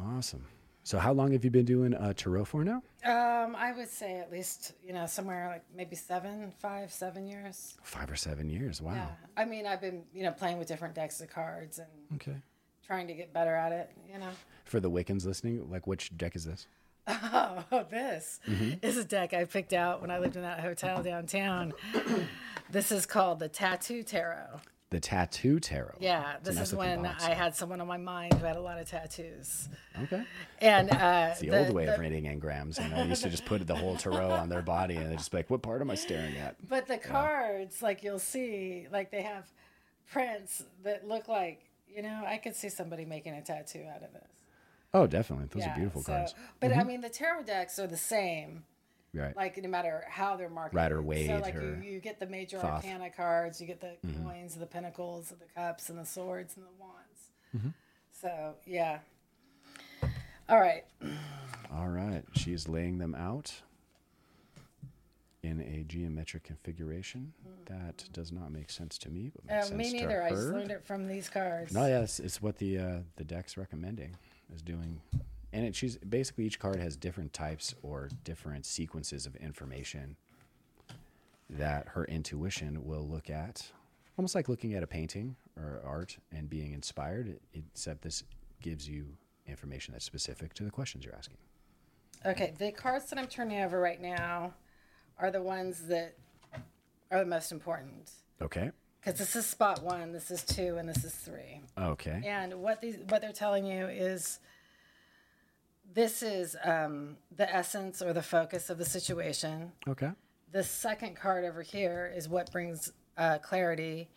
[0.00, 0.44] Awesome.
[0.82, 2.82] So, how long have you been doing uh, tarot for now?
[3.04, 7.74] Um, I would say at least you know somewhere like maybe seven, five, seven years.
[7.84, 8.82] Five or seven years.
[8.82, 8.94] Wow.
[8.94, 9.06] Yeah.
[9.36, 12.36] I mean, I've been you know playing with different decks of cards and Okay.
[12.84, 13.90] trying to get better at it.
[14.12, 14.30] You know.
[14.64, 16.66] For the Wiccans listening, like which deck is this?
[17.72, 18.40] Oh, this
[18.82, 21.72] is a deck I picked out when I lived in that hotel downtown.
[22.70, 24.60] this is called the Tattoo Tarot.
[24.90, 25.96] The tattoo tarot.
[25.98, 27.24] Yeah, this is when box.
[27.24, 29.68] I had someone on my mind who had a lot of tattoos.
[30.02, 30.22] Okay.
[30.60, 32.80] And uh, It's the, old way of reading engrams.
[32.80, 35.16] You know, you used to just put the whole tarot on their body and they
[35.16, 36.54] just be like, what part am I staring at?
[36.68, 39.50] But the cards, like you'll see, like they have
[40.12, 44.12] prints that look like, you know, I could see somebody making a tattoo out of
[44.12, 44.28] this.
[44.94, 45.46] Oh, definitely.
[45.50, 46.34] Those are beautiful so- cards.
[46.60, 48.64] But I mean, the tarot decks are the same.
[49.12, 49.36] Right.
[49.36, 50.74] like no matter how they're marketed.
[50.76, 52.64] Rider So Waite like you, you get the major Thoth.
[52.84, 54.24] arcana cards, you get the Mm-hmm.
[54.24, 57.28] coins, the pentacles, the cups, and the swords and the wands.
[57.56, 57.68] Mm-hmm.
[58.20, 58.98] So yeah.
[60.48, 60.84] All right.
[61.72, 62.24] All right.
[62.32, 63.52] She is laying them out
[65.44, 67.32] in a geometric configuration.
[67.66, 70.22] That does not make sense to me, but makes Uh, me neither.
[70.22, 71.72] I just learned it from these cards.
[71.72, 74.16] No, yeah, it's, it's what the uh, the deck's recommending
[74.52, 75.00] is doing,
[75.52, 80.16] and it she's basically each card has different types or different sequences of information
[81.50, 83.70] that her intuition will look at,
[84.18, 87.38] almost like looking at a painting or art and being inspired.
[87.52, 88.24] Except this
[88.62, 89.06] gives you
[89.46, 91.36] information that's specific to the questions you're asking.
[92.26, 94.54] Okay, the cards that I'm turning over right now
[95.18, 96.14] are the ones that
[97.10, 98.10] are the most important
[98.42, 98.70] Okay.
[99.04, 101.60] Because this is spot one, this is two, and this is three.
[101.78, 102.22] Okay.
[102.24, 104.38] And what these what they're telling you is
[105.92, 109.72] this is um, the essence or the focus of the situation.
[109.86, 110.10] Okay.
[110.52, 114.08] The second card over here is what brings uh, clarity,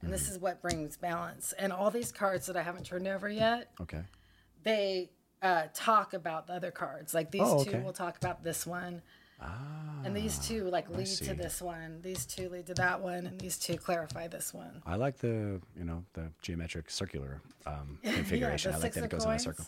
[0.00, 1.52] and this is what brings balance.
[1.58, 4.02] And all these cards that I haven't turned over yet, Okay.
[4.64, 5.10] they
[5.42, 7.14] uh, talk about the other cards.
[7.14, 7.80] Like these Oh, two okay.
[7.80, 9.02] will talk about this one.
[10.04, 12.00] And these two like lead to this one.
[12.02, 14.82] These two lead to that one, and these two clarify this one.
[14.86, 18.74] I like the you know the geometric circular um, configuration.
[18.74, 19.66] I like that it goes in a circle.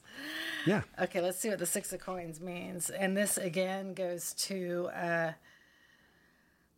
[0.67, 0.83] Yeah.
[1.01, 2.91] Okay, let's see what the six of coins means.
[2.91, 5.33] And this again goes to uh,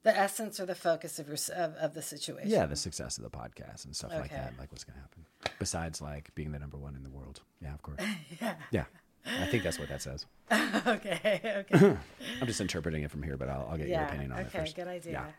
[0.03, 2.51] the essence or the focus of your of, of the situation.
[2.51, 4.55] Yeah, the success of the podcast and stuff like that.
[4.59, 5.25] Like what's gonna happen.
[5.59, 7.41] Besides like being the number one in the world.
[7.63, 8.01] Yeah, of course.
[8.41, 8.55] yeah.
[8.71, 8.85] Yeah.
[9.27, 10.27] I think that's what that says.
[10.87, 11.65] Okay.
[11.73, 11.97] Okay.
[12.41, 14.73] I'm just interpreting it from here, but I'll, I'll get your opinion on it first.
[14.73, 14.85] Okay.
[14.85, 15.33] Good idea.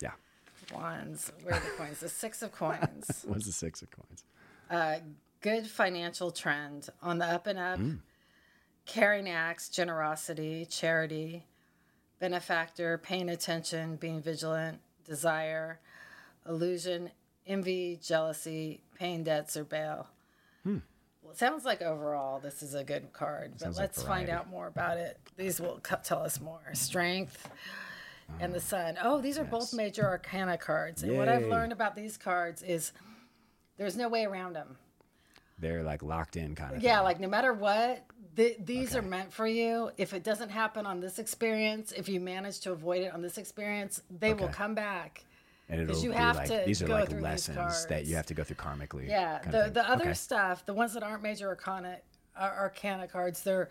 [0.00, 0.12] Yeah.
[0.70, 0.76] Yeah.
[0.76, 1.32] Wands.
[1.42, 2.00] Where are the coins?
[2.00, 3.24] The six of coins.
[3.26, 4.24] What's the six of coins?
[5.42, 7.78] Good financial trend on the up and up.
[7.78, 7.98] Mm.
[8.86, 11.44] Caring acts, generosity, charity,
[12.18, 15.78] benefactor, paying attention, being vigilant, desire,
[16.48, 17.10] illusion,
[17.46, 20.08] envy, jealousy, paying debts or bail.
[21.26, 23.60] Well, it sounds like overall this is a good card, but.
[23.60, 25.18] Sounds let's find out more about it.
[25.36, 26.60] These will co- tell us more.
[26.72, 27.50] Strength
[28.38, 28.96] and the ah, sun.
[29.02, 31.02] Oh, these are both major arcana cards.
[31.02, 32.92] And what I've learned about these cards is
[33.76, 34.76] there's no way around them.
[35.58, 37.04] They're like locked in kind of Yeah, thing.
[37.04, 38.04] like no matter what,
[38.36, 39.90] th- these are meant for you.
[39.96, 43.36] If it doesn't happen on this experience, if you manage to avoid it on this
[43.36, 45.24] experience, they will come back.
[45.68, 48.44] And it'll be have like to these are like lessons that you have to go
[48.44, 49.08] through karmically.
[49.08, 50.14] Yeah, the the other Okay.
[50.14, 51.98] stuff, the ones that aren't major arcana,
[52.36, 53.70] ar- arcana cards, they're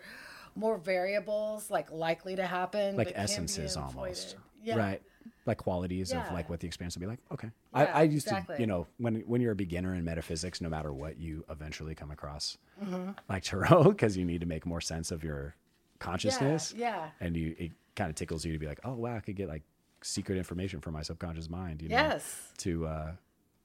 [0.54, 4.36] more variables, like likely to happen, like but can be essences almost.
[4.62, 4.76] Yeah.
[4.76, 5.02] Right.
[5.44, 7.18] Like qualities of like what the experience will be like.
[7.32, 7.50] Okay.
[7.74, 8.56] Yeah, I, I used exactly.
[8.56, 11.94] to, you know, when when you're a beginner in metaphysics, no matter what, you eventually
[11.94, 13.12] come across Mm-hmm.
[13.28, 15.54] like tarot because you need to make more sense of your
[15.98, 16.74] consciousness.
[16.76, 17.08] yeah.
[17.20, 19.48] And you it kind of tickles you to be like, oh wow, I could get
[19.48, 19.62] like
[20.06, 21.82] secret information from my subconscious mind.
[21.82, 22.52] You know, Yes.
[22.58, 23.12] to uh,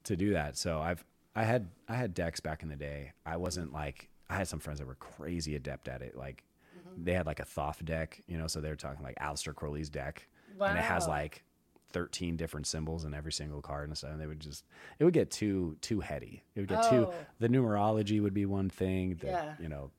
[0.04, 0.56] to do that.
[0.56, 3.12] So I've I had I had decks back in the day.
[3.24, 6.16] I wasn't like I had some friends that were crazy adept at it.
[6.16, 6.44] Like
[6.88, 7.04] Mm-hmm.
[7.04, 9.90] they had like a Thoth deck, you know, so they were talking like Aleister Crowley's
[9.90, 10.26] deck,
[10.58, 11.44] and it has like
[11.90, 14.10] thirteen different symbols in every single card and stuff.
[14.12, 14.64] And they would just
[14.98, 16.42] it would get too too heady.
[16.54, 17.14] It would get too Oh.
[17.38, 19.16] the numerology would be one thing.
[19.16, 19.54] The, Yeah.
[19.60, 19.90] you know.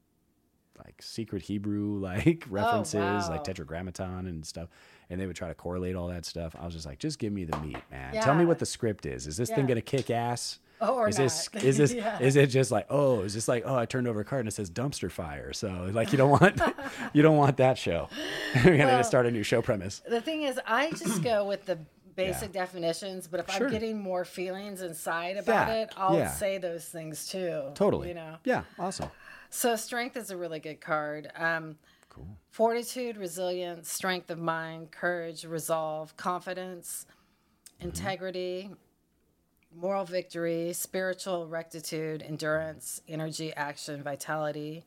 [0.77, 3.29] Like secret Hebrew like oh, references, Oh, wow.
[3.29, 4.69] like tetragrammaton and stuff,
[5.09, 6.55] and they would try to correlate all that stuff.
[6.59, 8.13] I was just like, just give me the meat, man.
[8.21, 9.27] Tell me what the script is.
[9.27, 10.59] Is this thing gonna kick ass?
[10.81, 11.63] Oh, or is this not.
[11.63, 12.19] is this Yeah.
[12.19, 14.47] is it just like oh is this like oh I turned over a card and
[14.49, 16.59] it says dumpster fire so like you don't want
[17.13, 18.09] you don't want that show
[18.55, 21.65] we're gonna Well- start a new show premise The thing is, I just go with
[21.65, 21.77] the
[22.15, 23.67] basic definitions, but if Sure.
[23.67, 26.31] I'm getting more feelings inside about Yeah, it, I'll yeah.
[26.31, 27.63] say those things too.
[27.75, 28.35] totally You know.
[28.43, 29.09] yeah awesome
[29.55, 31.31] So strength is a really good card.
[31.35, 31.75] Um,
[32.09, 37.05] cool fortitude, resilience, strength of mind, courage, resolve, confidence,
[37.79, 38.71] integrity,
[39.71, 44.85] moral victory, spiritual rectitude, endurance, energy, action, vitality,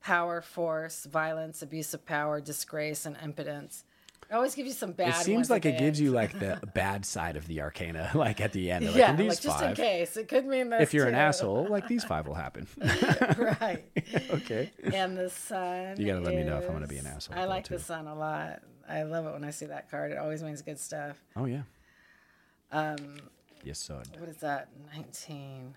[0.00, 3.82] power, force, violence, abuse of power, disgrace, and impotence.
[4.28, 5.08] It always gives you some bad.
[5.10, 8.52] it seems like it gives you like the bad side of the arcana, like at
[8.52, 8.86] the end.
[8.86, 11.68] Like, yeah, these like just in case it could mean this if you're an asshole,
[11.68, 12.66] like these five will happen.
[12.80, 13.84] right?
[14.30, 14.72] okay.
[14.92, 15.94] And the sun.
[16.00, 18.06] You gotta let me know if I'm gonna be an asshole, I like the sun
[18.08, 18.62] a lot.
[18.88, 20.12] I love it when I see that card.
[20.12, 21.22] It always means good stuff.
[21.36, 21.62] Oh yeah.
[22.72, 22.96] Um,
[23.64, 24.02] Yes, sir.
[24.18, 24.68] what is that?
[24.94, 25.74] Nineteen.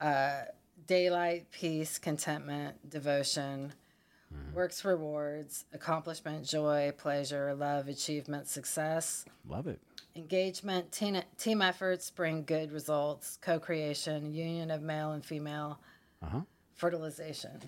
[0.00, 0.42] Uh,
[0.86, 3.72] daylight, peace, contentment, devotion,
[4.34, 4.56] Mm-hmm.
[4.56, 9.24] works, rewards, accomplishment, joy, pleasure, love, achievement, success.
[9.48, 9.80] Love it.
[10.16, 15.78] Engagement, team, team efforts bring good results, co creation, union of male and female,
[16.22, 16.40] Uh huh.
[16.74, 17.60] fertilization.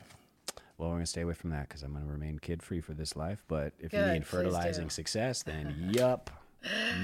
[0.79, 3.17] Well, we're gonna stay away from that because I'm gonna remain kid free for this
[3.17, 3.45] life.
[3.49, 6.31] But if Good, you mean fertilizing success, then yup.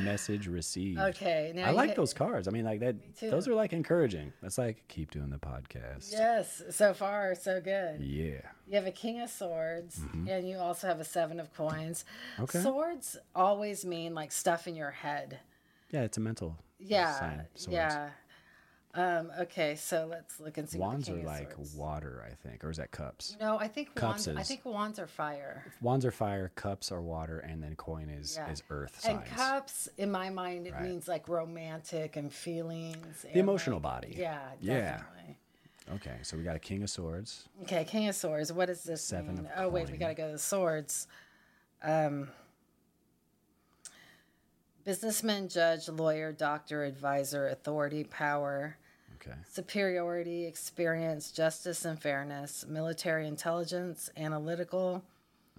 [0.03, 0.99] Message received.
[0.99, 2.49] Okay, now I like hit- those cards.
[2.49, 2.97] I mean, like that.
[3.21, 4.33] Those are like encouraging.
[4.43, 6.11] That's like keep doing the podcast.
[6.13, 8.01] Yes, so far, so good.
[8.01, 8.41] Yeah.
[8.67, 12.05] You have a king of swords, and you also have a seven of coins.
[12.35, 12.43] Mm-hmm.
[12.45, 12.61] Okay.
[12.61, 15.39] Swords always mean like stuff in your head.
[15.91, 16.57] Yeah, it's a mental.
[16.81, 18.11] Yeah, sign, yeah.
[18.97, 20.79] Um, okay, so let's look and see.
[20.79, 23.37] Wands are like water, I think, or is that cups?
[23.41, 24.41] No, I think Cups wands.
[24.41, 25.65] I think wands are fire.
[25.81, 28.51] Wands are fire, cups are water, and then coin is Yeah.
[28.53, 30.83] is earth And cups, in my mind, it Right.
[30.83, 33.23] means like romantic and feelings.
[33.23, 34.15] the and, emotional like- body.
[34.17, 35.03] Yeah, Yeah.
[35.95, 37.47] Okay, so we got a king of swords.
[37.63, 38.51] Okay, King of Swords.
[38.53, 39.51] What does this Seven mean?
[39.57, 41.07] Oh wait, we got to go to the swords.
[41.83, 42.31] Um,
[44.85, 48.77] businessman, judge, lawyer, doctor, advisor, authority, power,
[49.27, 49.37] Okay.
[49.51, 55.03] superiority, experience, justice and fairness, military intelligence, analytical,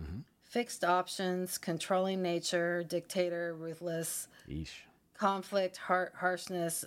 [0.01, 0.20] Mm-hmm.
[0.43, 4.72] fixed options, controlling nature, dictator, ruthless, Eesh.
[5.18, 6.84] conflict, har- harshness,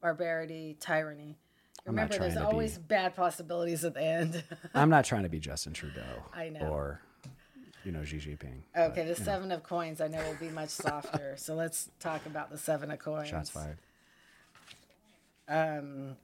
[0.00, 1.36] barbarity, tyranny.
[1.86, 4.42] Remember, there's to be- always bad possibilities at the end.
[4.74, 6.02] I'm not trying to be Justin Trudeau.
[6.34, 6.60] I know.
[6.68, 7.00] Or,
[7.84, 8.62] you know, Xi Jinping.
[8.76, 11.34] Okay, the seven of coins I know will be much softer.
[11.38, 13.28] so let's talk about the seven of coins.
[13.28, 13.78] Shots fired.
[15.50, 16.16] Um,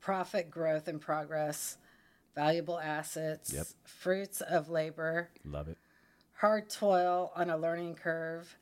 [0.00, 1.78] profit, growth, and progress,
[2.34, 3.66] valuable assets, Yep.
[3.84, 5.78] fruits of labor, Love it.
[6.34, 8.58] hard toil on a learning curve,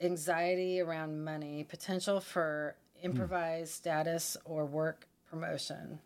[0.00, 5.98] anxiety around money, potential for improvised status or work promotion.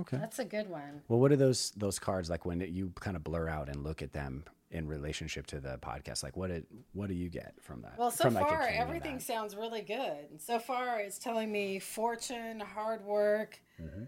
[0.00, 0.16] Okay.
[0.16, 1.02] That's a good one.
[1.08, 4.02] Well, what are those those cards like when you kind of blur out and look
[4.02, 4.44] at them
[4.76, 6.22] in relationship to the podcast?
[6.22, 7.94] Like, what did what do you get from that?
[7.98, 10.40] Well, so from, far and everything sounds really good.
[10.40, 14.04] So far, it's telling me fortune, hard work, Mm-hmm.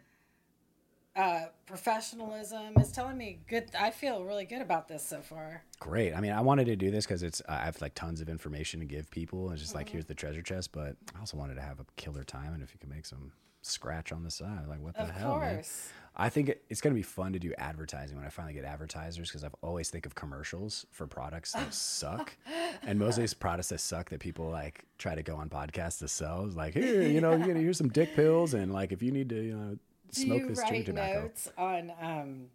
[1.17, 2.75] uh, professionalism.
[2.77, 3.71] It's telling me good.
[3.79, 5.63] I feel really good about this so far.
[5.81, 6.15] Great.
[6.15, 8.81] I mean, I wanted to do this because it's I have like tons of information
[8.81, 9.45] to give people.
[9.47, 9.79] and It's just Mm-hmm.
[9.79, 12.63] like here's the treasure chest, but I also wanted to have a killer time, and
[12.63, 15.63] if you can make some scratch on the side, like what the Of hell, man?
[16.21, 18.65] I think it, it's going to be fun to do advertising when I finally get
[18.65, 22.37] advertisers because I've always think of commercials for products that suck,
[22.83, 26.01] and most of these products that suck that people like try to go on podcasts
[26.01, 29.13] to sell like here, you know, you here's some dick pills, and like if you
[29.13, 29.79] need to, you know,
[30.11, 31.21] smoke you this write tobacco.
[31.23, 32.47] notes on um,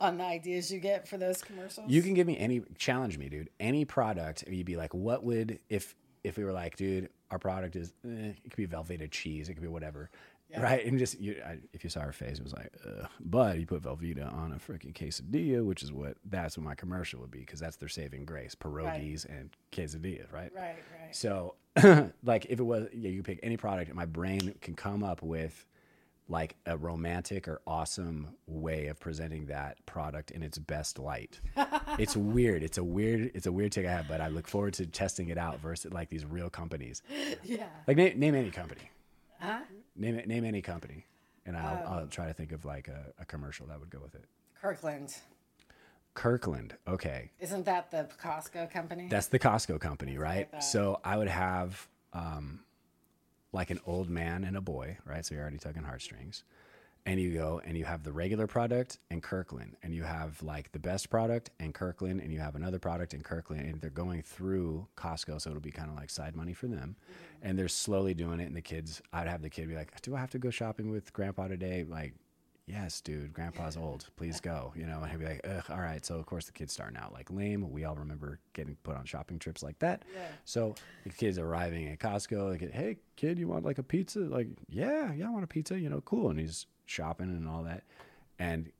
[0.00, 1.90] on the ideas you get for those commercials?
[1.90, 3.50] You can give me any challenge me, dude.
[3.58, 5.94] Any product, you'd be like, what would if
[6.24, 9.54] if we were like, dude, our product is eh, it could be Velveeta cheese, it
[9.54, 10.10] could be whatever,
[10.58, 10.84] right?
[10.84, 13.08] And just you, I, if you saw her face, it was like, Ugh.
[13.20, 17.20] but you put Velveeta on a freaking quesadilla, which is what that's what my commercial
[17.20, 20.50] would be because that's their saving grace, pierogies and quesadillas, right?
[20.54, 21.14] Right, right.
[21.14, 21.54] So,
[22.24, 25.22] like, if it was, yeah, you pick any product, and my brain can come up
[25.22, 25.66] with
[26.28, 31.40] like a romantic or awesome way of presenting that product in its best light.
[31.98, 32.62] it's weird.
[32.62, 33.32] It's a weird.
[33.34, 35.92] It's a weird take I have, but I look forward to testing it out versus
[35.92, 37.02] like these real companies.
[37.42, 37.66] Yeah.
[37.86, 38.82] Like name, name any company.
[39.40, 39.60] Huh?
[40.00, 40.26] Name it.
[40.26, 41.04] Name any company,
[41.44, 44.00] and I'll, Um, I'll try to think of like a, a commercial that would go
[44.00, 44.24] with it.
[44.60, 45.14] Kirkland.
[46.14, 46.74] Kirkland.
[46.88, 49.08] Okay, Isn't that the Costco company?
[49.08, 50.50] That's the Costco company, right?
[50.50, 50.64] that.
[50.64, 52.60] So I would have um,
[53.52, 55.24] like an old man and a boy, right?
[55.24, 56.42] So you're already tugging heartstrings.
[57.06, 60.70] And you go and you have the regular product and Kirkland, and you have like
[60.72, 64.22] the best product and Kirkland, and you have another product and Kirkland, and they're going
[64.22, 66.96] through Costco, so it'll be kind of like side money for them.
[66.96, 67.48] Mm-hmm.
[67.48, 70.14] And they're slowly doing it, and the kids, I'd have the kid be like, "Do
[70.14, 72.14] I have to go shopping with Grandpa today?" Like,
[72.70, 74.06] yes, dude, grandpa's old.
[74.16, 74.72] Please go.
[74.76, 76.04] You know, and he'd be like, Ugh, all right.
[76.04, 77.70] So of course the kid's starting out like lame.
[77.70, 80.04] We all remember getting put on shopping trips like that.
[80.14, 80.22] Yeah.
[80.44, 80.74] So
[81.04, 82.50] the kid's arriving at Costco.
[82.50, 84.20] Like, hey, kid, you want like a pizza?
[84.20, 85.78] Like, yeah, yeah, I want a pizza.
[85.78, 86.30] You know, cool.
[86.30, 87.84] And he's shopping and all that.
[88.38, 88.70] And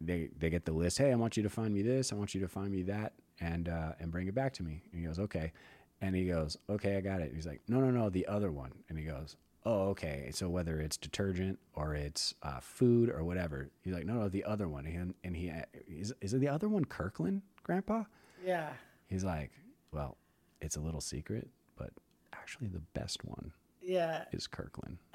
[0.00, 0.98] they they get the list.
[0.98, 2.12] Hey, I want you to find me this.
[2.12, 4.82] I want you to find me that, and uh, and bring it back to me.
[4.92, 5.52] And he goes, okay.
[6.00, 7.30] And he goes, okay, I got it.
[7.32, 8.72] He's like, no, no, no, the other one.
[8.88, 10.30] And he goes, oh, okay.
[10.34, 14.42] So whether it's detergent or it's uh, food or whatever, he's like, no, no, the
[14.42, 14.84] other one.
[14.86, 15.52] And, and he
[15.86, 17.42] is, is it the other one Kirkland?
[17.62, 18.02] Grandpa?
[18.44, 18.70] Yeah.
[19.06, 19.52] He's like,
[19.92, 20.16] Well,
[20.60, 21.90] it's a little secret, but
[22.32, 24.24] actually the best one Yeah.
[24.32, 24.98] is Kirkland.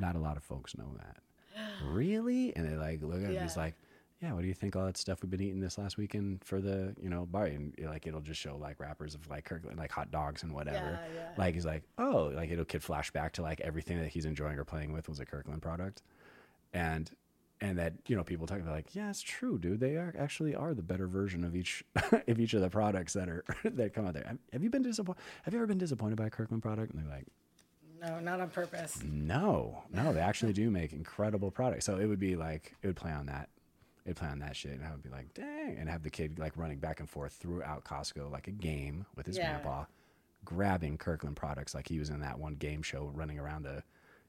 [0.00, 1.18] Not a lot of folks know that.
[1.84, 2.54] Really?
[2.56, 3.42] And they like look at him.
[3.42, 3.62] He's Yeah.
[3.62, 3.74] like,
[4.22, 6.60] Yeah, what do you think all that stuff we've been eating this last weekend for
[6.60, 7.46] the, you know, bar?
[7.46, 10.52] And eh, like it'll just show like wrappers of like Kirkland, like hot dogs and
[10.52, 11.00] whatever.
[11.02, 11.28] Yeah, yeah.
[11.38, 14.58] Like he's like, Oh, like it'll kid flash back to like everything that he's enjoying
[14.58, 16.02] or playing with was a Kirkland product.
[16.72, 17.10] And
[17.62, 19.80] and that, you know, people talking about like, yeah, it's true, dude.
[19.80, 21.82] They are actually are the better version of each
[22.28, 24.24] of each of the products that are that come out there.
[24.26, 25.20] Have, have you been disappointed?
[25.44, 26.92] Have you ever been disappointed by a Kirkland product?
[26.92, 27.26] And they're like,
[28.00, 29.00] No, not on purpose.
[29.04, 31.84] no, no, they actually do make incredible products.
[31.84, 33.48] So it would be like it would play on that.
[34.06, 36.38] It'd play on that shit, and I would be like, dang, and have the kid
[36.38, 39.50] like running back and forth throughout Costco like a game with his Yeah.
[39.50, 39.84] grandpa,
[40.44, 43.82] grabbing Kirkland products like he was in that one game show, running around the,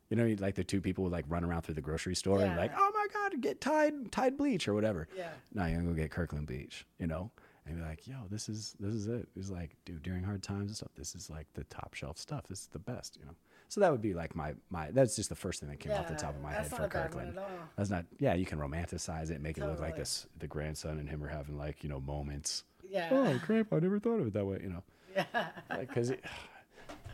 [0.10, 2.58] you know, like the two people would like run around through the grocery store and
[2.58, 5.08] like, oh my god, get Tide Tide bleach or whatever.
[5.16, 5.30] Yeah.
[5.54, 7.32] No, you're gonna go get Kirkland bleach, you know.
[7.66, 9.30] And be like, yo, this is this is it.
[9.38, 12.48] It's like, dude, during hard times and stuff, this is like the top shelf stuff.
[12.48, 13.36] This is the best, you know.
[13.72, 14.92] So that would be like my my.
[14.92, 16.90] That's just the first thing that came off the top of my head for a
[16.90, 17.40] bad one Kirkland.
[17.78, 18.04] That's not.
[18.20, 20.26] Yeah, you can romanticize it, make it look like this.
[20.40, 22.66] The grandson and him are having like you know moments.
[22.90, 23.08] Yeah.
[23.12, 24.60] Oh, grandpa, I never thought of it that way.
[24.62, 24.84] You know.
[25.16, 25.48] Yeah.
[25.80, 26.12] Because.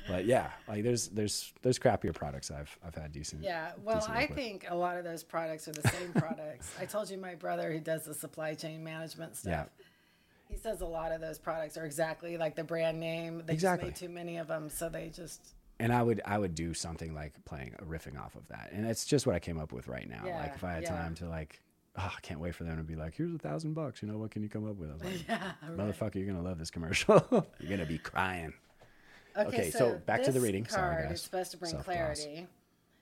[0.07, 3.43] but yeah, like there's there's there's crappier products I've I've had decent.
[3.43, 4.31] Yeah, well, decent I with.
[4.35, 6.71] think a lot of those products are the same products.
[6.79, 9.51] I told you my brother who does the supply chain management stuff.
[9.77, 9.85] Yeah.
[10.49, 13.43] He says a lot of those products are exactly like the brand name.
[13.45, 13.89] They Exactly.
[13.91, 16.73] just made too many of them, so they just and I would I would do
[16.73, 19.87] something like playing riffing off of that, and it's just what I came up with
[19.87, 20.23] right now.
[20.25, 20.89] Yeah, like if I had yeah.
[20.89, 21.61] time to like,
[21.97, 24.01] oh, I can't wait for them to be like, here's a thousand bucks.
[24.01, 24.89] You know what can you come up with?
[24.89, 25.51] I was like, yeah.
[25.63, 25.77] right.
[25.77, 27.25] motherfucker, you're gonna love this commercial.
[27.59, 28.53] you're gonna be crying.
[29.37, 30.65] Okay, so back to the reading.
[30.65, 31.19] Sorry, Card guys.
[31.19, 31.95] is supposed to bring Self-gloss.
[31.95, 32.47] clarity.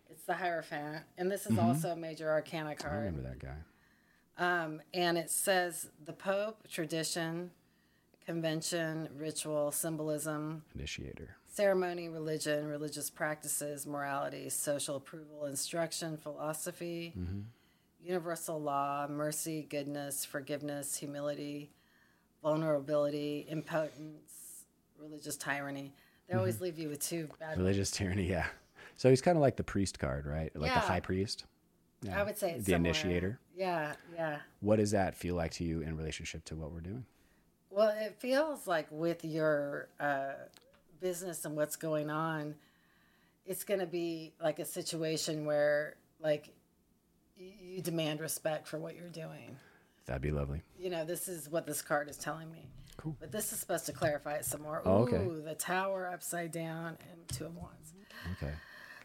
[0.10, 2.94] It's the Hierophant, and this is also a major arcana card.
[2.94, 3.56] I remember that guy.
[4.38, 7.52] Um, and it says the Pope, tradition,
[8.26, 11.38] convention, ritual, symbolism, Initiator.
[11.56, 17.14] Ceremony, religion, religious practices, morality, social approval, instruction, philosophy,
[18.04, 21.72] universal law, mercy, goodness, forgiveness, humility,
[22.44, 24.66] vulnerability, impotence,
[25.00, 25.94] religious tyranny.
[26.28, 28.28] They always leave you with two bad Religious tyranny.
[28.30, 28.48] Yeah.
[28.98, 30.54] So he's kind of like the priest card, right?
[30.56, 31.46] Like the high priest.
[32.02, 32.20] Yeah.
[32.20, 32.90] I would say it's the similar.
[32.90, 33.40] initiator.
[33.56, 34.40] Yeah, yeah.
[34.60, 37.06] What does that feel like to you in relationship to what we're doing?
[37.70, 40.34] Well, it feels like with your uh,
[41.06, 42.56] business and what's going on,
[43.46, 46.50] it's going to be like a situation where, like,
[47.38, 49.56] you demand respect for what you're doing.
[50.08, 50.64] That'd be lovely.
[50.80, 52.68] You know, this is what this card is telling me.
[52.98, 53.16] Cool.
[53.20, 54.82] But this is supposed to clarify it some more.
[54.84, 55.18] Oh, okay.
[55.18, 57.94] Ooh, the tower upside down and two of wands.
[58.42, 58.54] Okay.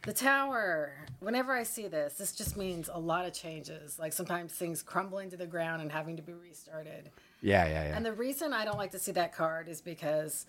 [0.03, 3.99] The tower, whenever I see this, this just means a lot of changes.
[3.99, 7.11] Like sometimes things crumbling to the ground and having to be restarted.
[7.43, 7.95] Yeah, yeah, yeah.
[7.95, 10.47] And the reason I don't like to see that card is because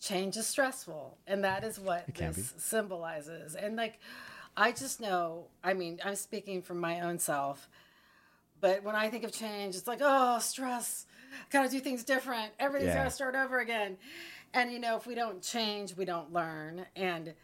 [0.00, 1.16] change is stressful.
[1.26, 3.54] And that is what this symbolizes.
[3.54, 3.98] And like,
[4.56, 7.68] I just know, I mean, I'm speaking from my own self,
[8.60, 11.06] but when I think of change, it's like, oh, stress.
[11.50, 12.52] Gotta do things different.
[12.58, 12.98] Everything's Yeah.
[12.98, 13.96] gotta start over again.
[14.54, 16.86] And you know, if we don't change, we don't learn.
[16.96, 17.34] And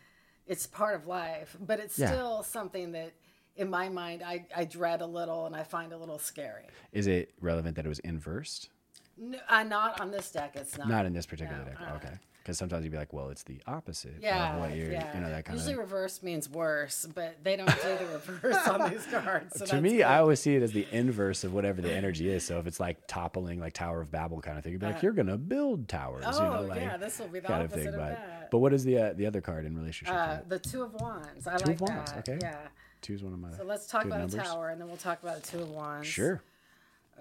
[0.46, 2.09] it's part of life, but it's Yeah.
[2.09, 3.12] still something that
[3.57, 6.66] in my mind I, I dread a little and I find a little scary.
[6.92, 8.70] Is it relevant that it was inversed?
[9.16, 10.57] No, uh, not on this deck.
[10.57, 10.88] It's not.
[10.88, 11.80] Not in this particular No, deck.
[11.80, 11.96] uh-uh.
[11.96, 12.18] Okay.
[12.45, 15.14] Because sometimes you'd be like, well, it's the opposite Yeah, of what you're, yeah.
[15.14, 18.68] you know, that kind Usually of reverse means worse, but they don't do the reverse
[18.68, 19.59] on these cards.
[19.59, 20.03] So to me, good.
[20.03, 22.45] I always see it as the inverse of whatever the energy is.
[22.45, 25.03] So if it's like toppling, like Tower of Babel kind of thing, you'd be like,
[25.03, 27.70] you're gonna build towers, you know, Oh, like yeah, this will be the kind of
[27.72, 27.95] opposite thing.
[27.95, 28.51] of But that.
[28.51, 30.14] but what is the uh, the other card in relationship?
[30.14, 31.47] uh, to the two of wands.
[31.47, 32.28] I Two like of wands, that.
[32.28, 32.38] okay.
[32.42, 32.59] Yeah.
[33.01, 33.53] Two is one of my.
[33.57, 34.34] So let's talk about numbers.
[34.34, 36.07] a tower, and then we'll talk about the two of wands.
[36.09, 36.42] Sure.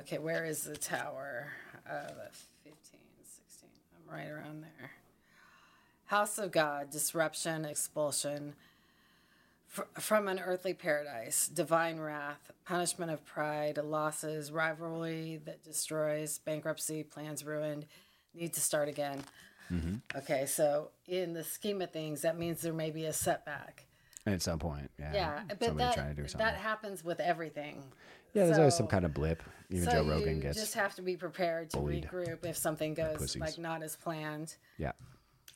[0.01, 1.47] Okay, where is the tower?
[1.89, 2.07] Uh,
[2.63, 2.73] 15,
[3.23, 3.69] 16.
[4.09, 4.91] I'm right around there.
[6.05, 8.53] House of God, disruption, expulsion.
[9.67, 17.01] Fr- from an earthly paradise, divine wrath, punishment of pride, losses, rivalry that destroys, bankruptcy,
[17.03, 17.87] plans ruined,
[18.35, 19.23] need to start again.
[19.71, 19.95] Mm-hmm.
[20.17, 23.85] Okay, so in the scheme of things, that means there may be a setback.
[24.27, 25.11] At some point, yeah.
[25.13, 26.45] Yeah, but that, trying to do something.
[26.45, 27.83] that happens with everything.
[28.33, 29.41] yeah, there's always some kind of blip.
[29.69, 30.59] Even so Joe Rogan you gets.
[30.59, 34.55] just have to be prepared to bullied regroup if something goes like not as planned.
[34.77, 34.91] yeah.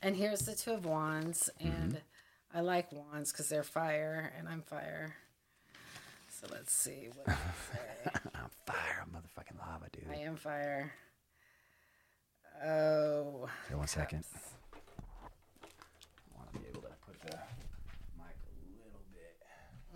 [0.02, 1.68] And here's the two of wands, Mm-hmm.
[1.82, 2.00] and
[2.54, 5.16] I like wands because they're fire, and I'm fire.
[6.30, 8.10] So let's see what say.
[8.34, 10.04] I'm fire, I'm motherfucking lava, dude.
[10.10, 10.92] I am fire.
[12.64, 14.24] Oh, Okay, one second.
[14.72, 14.78] I
[16.36, 17.36] want to be able to put the
[18.16, 19.36] mic a little bit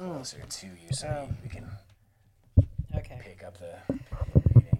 [0.00, 0.14] Mm.
[0.14, 1.34] closer to you so Oh.
[1.42, 1.70] we can
[2.96, 3.20] okay.
[3.22, 3.78] pick up the
[4.54, 4.78] reading.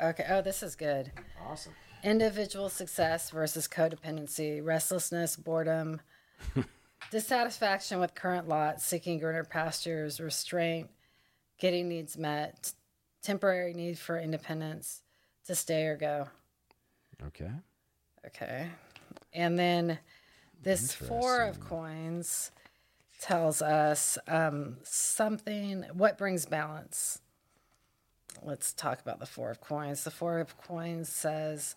[0.00, 0.26] Okay.
[0.30, 1.10] Oh, this is good.
[1.44, 1.74] Awesome.
[2.02, 6.00] Individual success versus codependency, restlessness, boredom,
[7.10, 10.90] dissatisfaction with current lot, seeking greener pastures, restraint,
[11.58, 12.72] getting needs met,
[13.22, 15.02] temporary need for independence,
[15.46, 16.28] to stay or go.
[17.28, 17.50] Okay.
[18.26, 18.68] Okay.
[19.32, 19.98] And then
[20.62, 22.50] this four of coins
[23.20, 27.20] tells us um, something, what brings balance?
[28.42, 30.04] Let's talk about the four of coins.
[30.04, 31.76] The four of coins says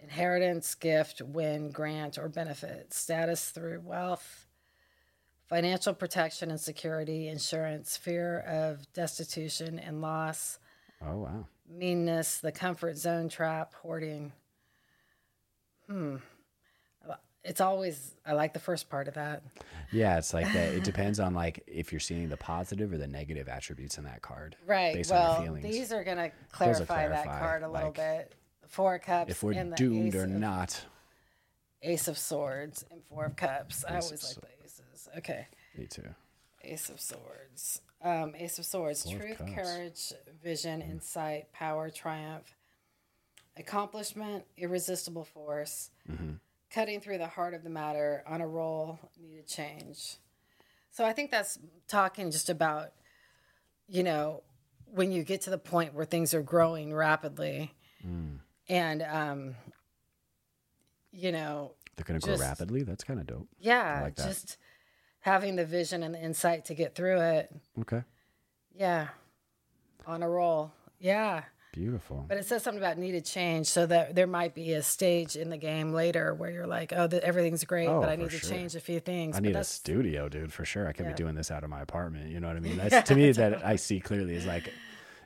[0.00, 4.46] inheritance, gift, win, grant, or benefit, status through wealth,
[5.46, 10.58] financial protection and security, insurance, fear of destitution and loss,
[11.04, 11.46] Oh wow.
[11.68, 14.32] meanness, the comfort zone trap, hoarding.
[15.86, 16.16] Hmm.
[17.44, 19.42] It's always, I like the first part of that.
[19.90, 20.74] Yeah, it's like that.
[20.74, 24.20] It depends on like if you're seeing the positive or the negative attributes in that
[24.20, 24.54] card.
[24.66, 24.94] Right.
[24.94, 25.62] Based well, feelings.
[25.62, 28.34] these are going to clarify, that card a little like, bit.
[28.68, 29.30] Four of Cups.
[29.30, 30.84] if we're doomed ace or of, not.
[31.82, 33.84] Ace of Swords and Four of Cups.
[33.84, 35.08] I always like the aces.
[35.18, 35.46] Okay.
[35.76, 36.08] Me too.
[36.62, 37.80] Ace of Swords.
[38.02, 39.02] Um, Ace of Swords.
[39.04, 39.52] Four Truth, Cups.
[39.54, 40.12] courage,
[40.42, 42.54] vision, insight, power, triumph,
[43.56, 46.32] accomplishment, irresistible force, Mm-hmm.
[46.72, 50.16] cutting through the heart of the matter, on a roll, needed change.
[50.90, 52.88] So I think that's talking just about,
[53.88, 54.42] you know,
[54.86, 57.74] when you get to the point where things are growing rapidly
[58.06, 58.38] Mm.
[58.68, 59.54] And, um,
[61.12, 62.82] you know, They're gonna grow rapidly.
[62.82, 63.48] That's kind of dope.
[63.58, 64.56] yeah, like just
[65.20, 67.50] having the vision and the insight to get through it.
[67.80, 68.02] Okay.
[68.74, 69.08] Yeah.
[70.06, 70.72] On a roll.
[71.00, 71.42] Yeah.
[71.72, 72.24] Beautiful.
[72.28, 75.50] But it says something about needed change, so that there might be a stage in
[75.50, 78.38] the game later where you're like, oh, the, everything's great, Oh, but I need to
[78.38, 78.50] sure.
[78.50, 79.36] change a few things.
[79.36, 80.88] I But need a studio, dude, for sure.
[80.88, 81.12] I could Yeah.
[81.12, 82.30] be doing this out of my apartment.
[82.30, 82.76] You know what I mean?
[82.88, 84.72] That's to me that I see clearly is like,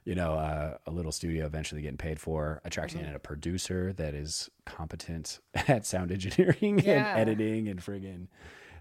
[0.05, 3.11] you know, uh, a little studio eventually getting paid for, attracting Mm-hmm.
[3.11, 7.13] in a producer that is competent at sound engineering Yeah.
[7.17, 8.27] and editing and friggin'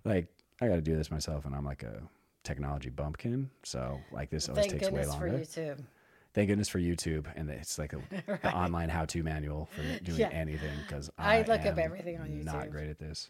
[0.03, 0.27] like
[0.61, 2.01] I got to do this myself, and I'm like a
[2.43, 5.39] technology bumpkin, so like this always Thank takes way goodness for longer.
[5.39, 5.83] YouTube.
[6.33, 7.99] Thank goodness for YouTube, and it's like a,
[8.41, 10.29] the online how-to manual for doing Yeah.
[10.29, 12.45] anything because I I, look up everything on YouTube.
[12.45, 13.29] Not great at this.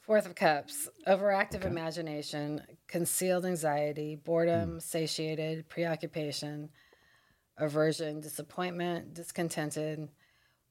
[0.00, 4.78] Fourth of Cups, overactive imagination, concealed anxiety, boredom, Hmm.
[4.80, 6.70] satiated, preoccupation,
[7.60, 10.08] aversion, disappointment, discontented,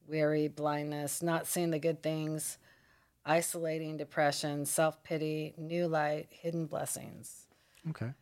[0.08, 2.58] weary, blindness, not seeing the good things,
[3.24, 7.46] isolating, depression, self pity, new light, hidden blessings.
[7.90, 8.12] Okay.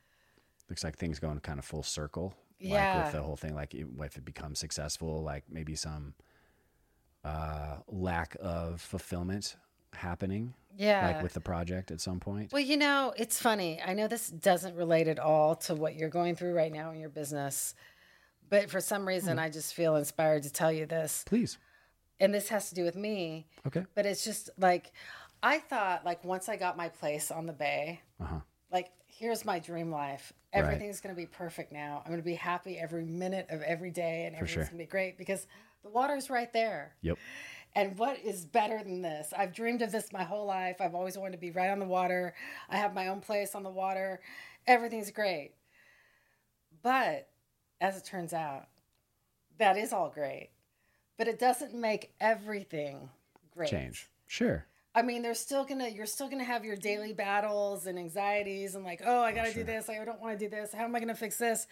[0.68, 2.34] Looks like things going kind of full circle.
[2.60, 3.04] Like Yeah.
[3.04, 6.14] with the whole thing, like if it becomes successful, like maybe some
[7.24, 9.56] uh, lack of fulfillment
[9.92, 11.06] happening, Yeah.
[11.06, 12.52] like with the project at some point.
[12.52, 13.80] Well, you know, it's funny.
[13.84, 17.00] I know this doesn't relate at all to what you're going through right now in
[17.00, 17.74] your business,
[18.50, 19.44] but for some reason, Hmm.
[19.44, 21.24] I just feel inspired to tell you this.
[21.26, 21.58] Please.
[22.20, 23.84] And this has to do with me, Okay.
[23.94, 24.92] but it's just like
[25.42, 28.40] I thought, like, once I got my place on the bay, Uh huh.
[28.72, 30.32] like, here's my dream life.
[30.52, 30.64] Right.
[30.64, 32.02] Everything's going to be perfect now.
[32.04, 34.64] I'm going to be happy every minute of every day, and everything's sure.
[34.64, 35.46] going to be great because
[35.84, 36.96] the water's right there.
[37.02, 37.18] Yep.
[37.76, 39.32] And what is better than this?
[39.36, 40.80] I've dreamed of this my whole life.
[40.80, 42.34] I've always wanted to be right on the water.
[42.68, 44.20] I have my own place on the water.
[44.66, 45.52] Everything's great.
[46.82, 47.28] But
[47.80, 48.66] as it turns out,
[49.58, 50.50] that is all great.
[51.16, 53.08] But it doesn't make everything
[53.50, 53.70] great.
[53.70, 54.08] Change.
[54.26, 54.64] Sure.
[54.94, 58.84] I mean, there's still gonna you're still gonna have your daily battles and anxieties and
[58.84, 59.88] like, oh, I gotta do this.
[59.88, 60.72] I don't want to do this.
[60.72, 61.66] How am I gonna fix this?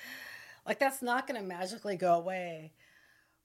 [0.66, 2.72] Like that's not gonna magically go away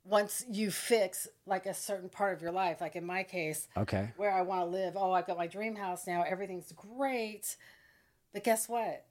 [0.04, 2.82] once you fix like a certain part of your life.
[2.82, 4.10] Like in my case, Okay.
[4.18, 4.96] where I want to live.
[4.98, 6.24] Oh, I've got my dream house now.
[6.24, 7.56] Everything's great.
[8.34, 9.06] But guess what?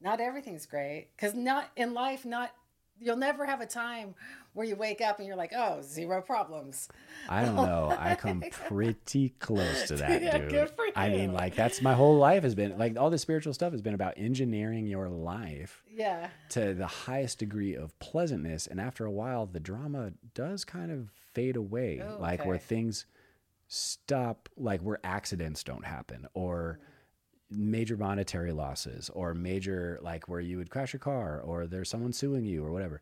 [0.00, 2.24] Not everything's great because not in life.
[2.24, 2.50] Not
[3.00, 4.14] you'll never have a time
[4.54, 6.88] where you wake up and you're like, oh, zero problems.
[7.28, 7.94] I don't know.
[7.98, 10.50] I come pretty close to that, Yeah, dude.
[10.50, 13.52] good for I mean, like that's my whole life has been like all this spiritual
[13.54, 16.28] stuff has been about engineering your life Yeah.
[16.50, 21.10] to the highest degree of pleasantness and after a while the drama does kind of
[21.34, 23.06] fade away Oh, like where things
[23.68, 26.80] stop like where accidents don't happen or
[27.50, 32.12] major monetary losses or major like where you would crash your car or there's someone
[32.12, 33.00] suing you or whatever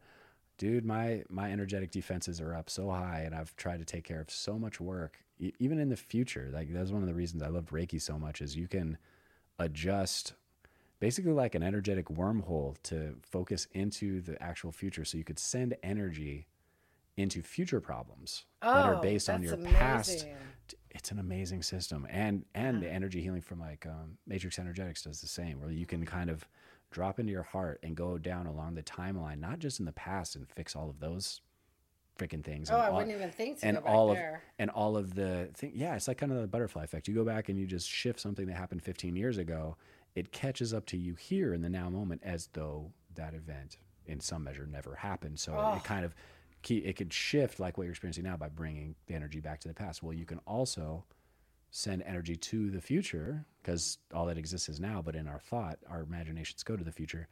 [0.58, 4.20] dude my my energetic defenses are up so high and i've tried to take care
[4.20, 7.42] of so much work e- even in the future like that's one of the reasons
[7.42, 8.96] i love reiki so much is you can
[9.58, 10.34] adjust
[11.00, 15.76] basically like an energetic wormhole to focus into the actual future so you could send
[15.82, 16.46] energy
[17.16, 20.36] into future problems that are Oh, based on your past amazing.
[20.96, 25.20] It's an amazing system and and the energy healing from like um, matrix energetics does
[25.20, 26.46] the same where you can kind of
[26.90, 30.34] drop into your heart and go down along the timeline not just in the past
[30.36, 31.40] and fix all of those
[32.18, 32.70] freaking things.
[32.70, 34.34] Oh, and I all- wouldn't even think to and go back all there.
[34.36, 35.72] of and all of the thing.
[35.74, 37.08] Yeah, it's like kind of the butterfly effect.
[37.08, 39.76] You go back and you just shift something that happened 15 years ago.
[40.14, 44.20] It catches up to you here in the now moment as though that event, in
[44.20, 45.38] some measure, never happened.
[45.38, 45.76] So Oh.
[45.76, 46.14] it kind of
[46.66, 49.68] key, it could shift like what you're experiencing now by bringing the energy back to
[49.68, 50.02] the past.
[50.02, 51.04] Well, you can also
[51.70, 55.00] send energy to the future because all that exists is now.
[55.00, 57.28] But in our thought, our imaginations go to the future,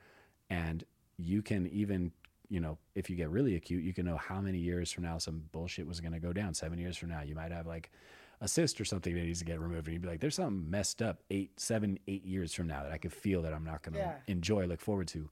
[0.51, 0.85] and
[1.16, 2.12] you can even
[2.51, 5.16] you know, if you get really acute, you can know how many years from now
[5.16, 6.52] some bullshit was going to go down.
[6.52, 7.90] Seven years from now, you might have like
[8.43, 9.86] a cyst or something that needs to get removed.
[9.86, 12.93] And you'd be like, there's something messed up eight, seven, eight years from now that
[12.93, 14.15] I could feel that I'm not going to Yeah.
[14.27, 15.31] enjoy, look forward to.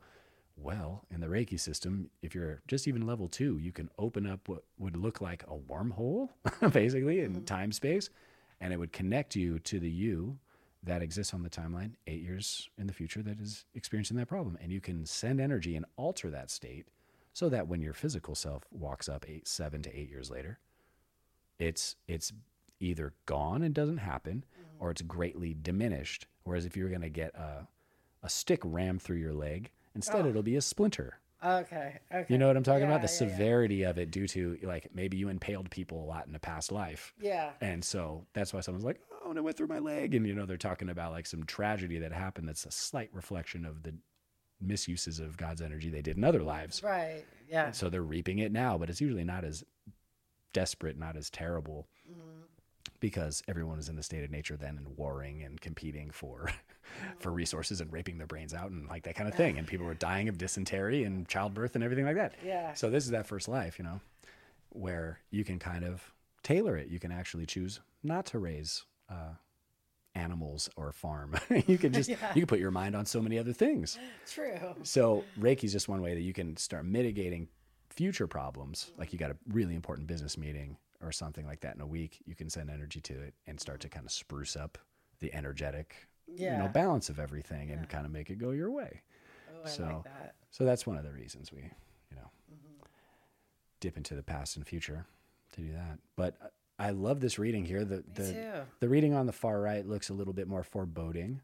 [0.56, 4.48] Well, in the Reiki system, if you're just even level two, you can open up
[4.48, 6.28] what would look like a wormhole,
[6.72, 7.44] basically, in mm-hmm.
[7.44, 8.10] time space,
[8.60, 10.38] and it would connect you to the you
[10.84, 14.58] that exists on the timeline eight years in the future that is experiencing that problem.
[14.60, 16.88] And you can send energy and alter that state
[17.32, 20.58] so that when your physical self walks up eight, seven to eight years later,
[21.58, 22.32] it's it's
[22.80, 24.84] either gone and doesn't happen, mm-hmm.
[24.84, 26.26] or it's greatly diminished.
[26.44, 27.66] Whereas if you're going to get a
[28.22, 30.28] a stick rammed through your leg, instead oh.
[30.28, 31.18] it'll be a splinter.
[31.44, 31.98] Okay.
[32.14, 32.26] Okay.
[32.32, 33.02] You know what I'm talking about?
[33.02, 33.34] The yeah, yeah.
[33.36, 36.70] severity of it due to like maybe you impaled people a lot in a past
[36.70, 37.12] life.
[37.20, 37.50] Yeah.
[37.60, 40.14] And so that's why someone's like, oh, and it went through my leg.
[40.14, 43.64] And, you know, they're talking about like some tragedy that happened that's a slight reflection
[43.64, 43.94] of the
[44.60, 46.80] misuses of God's energy they did in other lives.
[46.82, 47.24] Right.
[47.48, 47.66] Yeah.
[47.66, 49.64] And so they're reaping it now, but it's usually not as
[50.52, 52.42] desperate, not as terrible mm-hmm.
[53.00, 56.50] because everyone is in the state of nature then and warring and competing for
[57.18, 59.58] for resources and raping their brains out and like that kind of thing.
[59.58, 62.34] And people were dying of dysentery and childbirth and everything like that.
[62.44, 62.74] Yeah.
[62.74, 64.00] So this is that first life, you know,
[64.70, 66.12] where you can kind of
[66.42, 66.88] tailor it.
[66.88, 69.34] You can actually choose not to raise uh,
[70.14, 71.34] animals or farm.
[71.66, 73.98] you can just you can put your mind on so many other things.
[74.28, 74.58] True.
[74.82, 77.48] So Reiki is just one way that you can start mitigating
[77.90, 78.92] future problems.
[78.98, 82.22] Like you got a really important business meeting or something like that in a week,
[82.24, 84.78] you can send energy to it and start to kind of spruce up
[85.20, 89.02] the energetic, you know, balance of everything and kind of make it go your way.
[89.54, 90.34] Oh, I so, like that.
[90.50, 92.84] so that's one of the reasons we, you know, mm-hmm.
[93.80, 95.06] dip into the past and future
[95.52, 95.98] to do that.
[96.16, 96.36] But
[96.78, 97.84] I love this reading here.
[97.84, 98.52] The the too.
[98.80, 101.40] the reading on the far right looks a little bit more foreboding,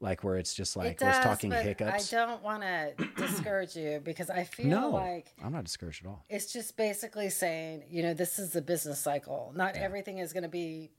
[0.00, 2.12] like where it's just like it does, it's talking but hiccups.
[2.12, 6.08] I don't want to discourage you because I feel no, like I'm not discouraged at
[6.08, 6.24] all.
[6.28, 9.52] it's just basically saying, you know, this is the business cycle.
[9.54, 10.90] Not everything is going to be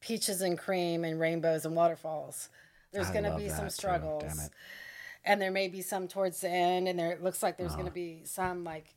[0.00, 2.48] peaches and cream and rainbows and waterfalls.
[2.92, 4.50] There's going to be some struggles.
[5.24, 7.82] And there may be some towards the end, and there it looks like there's Uh-huh.
[7.82, 8.94] going to be some like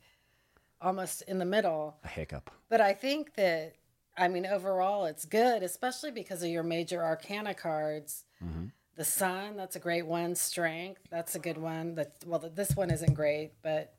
[0.80, 1.96] almost in the middle.
[2.02, 2.50] A hiccup.
[2.68, 3.74] But I think that,
[4.16, 8.24] I mean, overall, it's good, especially because of your major arcana cards.
[8.42, 8.66] Mm-hmm.
[8.96, 10.34] The Sun, that's a great one.
[10.34, 11.94] Strength, that's a good one.
[11.96, 13.92] That well, this one isn't great, but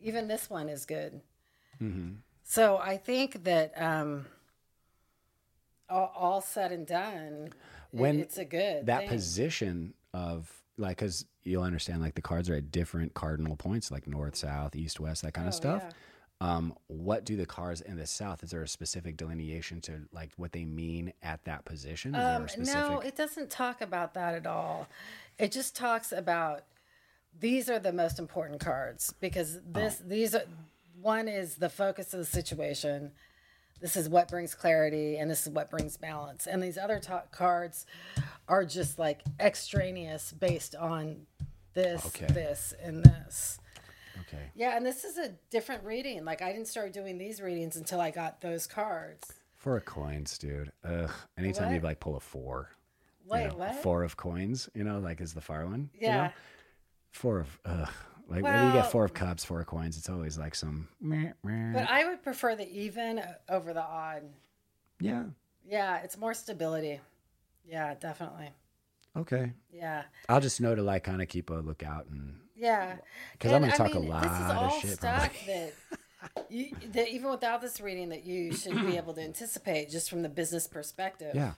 [0.00, 1.20] even this one is good.
[1.80, 2.14] Mm-hmm.
[2.44, 4.26] So I think that um,
[5.88, 7.50] all, all said and done,
[7.90, 9.08] When it's a good that thing.
[9.08, 14.06] position of like because you'll understand like the cards are at different cardinal points like
[14.06, 15.90] north south east west that kind Oh, of stuff yeah.
[16.56, 20.30] um what do the cards in the south is there a specific delineation to like
[20.36, 24.46] what they mean at that position Um, specific no, it doesn't talk about that at
[24.46, 24.88] all.
[25.38, 26.64] It just talks about
[27.38, 30.08] these are the most important cards because this Oh.
[30.08, 30.44] these are
[31.00, 33.12] one is the focus of the situation.
[33.82, 36.46] This is what brings clarity and this is what brings balance.
[36.46, 37.84] And these other ta- cards
[38.48, 41.26] are just like extraneous based on
[41.74, 42.26] this, Okay.
[42.26, 43.58] this, and this.
[44.20, 46.24] okay Yeah, and this is a different reading.
[46.24, 49.32] Like I didn't start doing these readings until I got those cards.
[49.56, 51.10] four of coins dude Ugh.
[51.36, 52.70] anytime you like pull a four
[53.30, 53.76] you know, what?
[53.76, 56.16] four of coins you know like is the far one you Yeah.
[56.26, 56.30] know?
[57.12, 57.88] four of ugh.
[58.32, 60.88] Like when you get four of cups four of coins it's always like some.
[61.00, 64.22] But I would prefer the even over the odd.
[65.00, 65.24] yeah
[65.64, 67.00] Yeah, it's more stability.
[67.64, 68.50] Yeah, definitely.
[69.16, 70.02] okay Yeah.
[70.28, 72.96] i'll just know to like kind of keep a lookout and Yeah.
[73.32, 75.72] Because I'm gonna I talk a mean, lot This is of all shit, stuff that,
[76.50, 80.22] you, that even without this reading that you should be able to anticipate just from
[80.22, 81.34] the business perspective.
[81.34, 81.52] yeah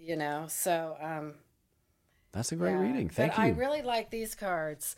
[0.00, 1.34] You know, so um
[2.32, 2.80] That's a great yeah.
[2.80, 3.08] reading.
[3.10, 3.44] Thank but you.
[3.44, 4.96] I really like these cards.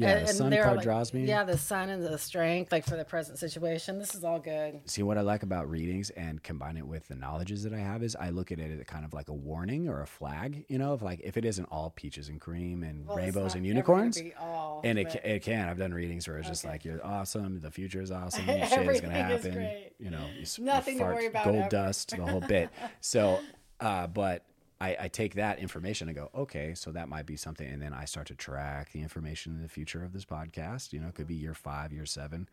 [0.00, 1.24] Yeah, And- the sun card like- draws me.
[1.24, 3.98] Yeah, the sun and the strength, like for the present situation.
[3.98, 4.80] This is all good.
[4.88, 8.02] See what I like about readings and combine it with the knowledges that I have
[8.02, 10.64] is I look at it as kind of like a warning or a flag.
[10.68, 13.66] You know, of like if it isn't all peaches and cream and Well, rainbows and
[13.66, 14.20] unicorns.
[14.38, 15.68] all, And it, but- it can.
[15.68, 17.60] I've done readings where it's just like you're awesome.
[17.60, 18.44] The future is awesome.
[18.46, 19.52] Shit is gonna is happen.
[19.54, 19.92] great.
[19.98, 21.68] You know, you, s- you Nothing to worry about Gold ever.
[21.68, 22.70] dust, the whole bit.
[23.00, 23.40] So,
[23.80, 24.44] uh, but
[24.80, 27.92] I, I take that information and go, okay, so that might be something, and then
[27.92, 30.92] I start to track the information in the future of this podcast.
[30.92, 32.48] You know, it could be year five, year seven.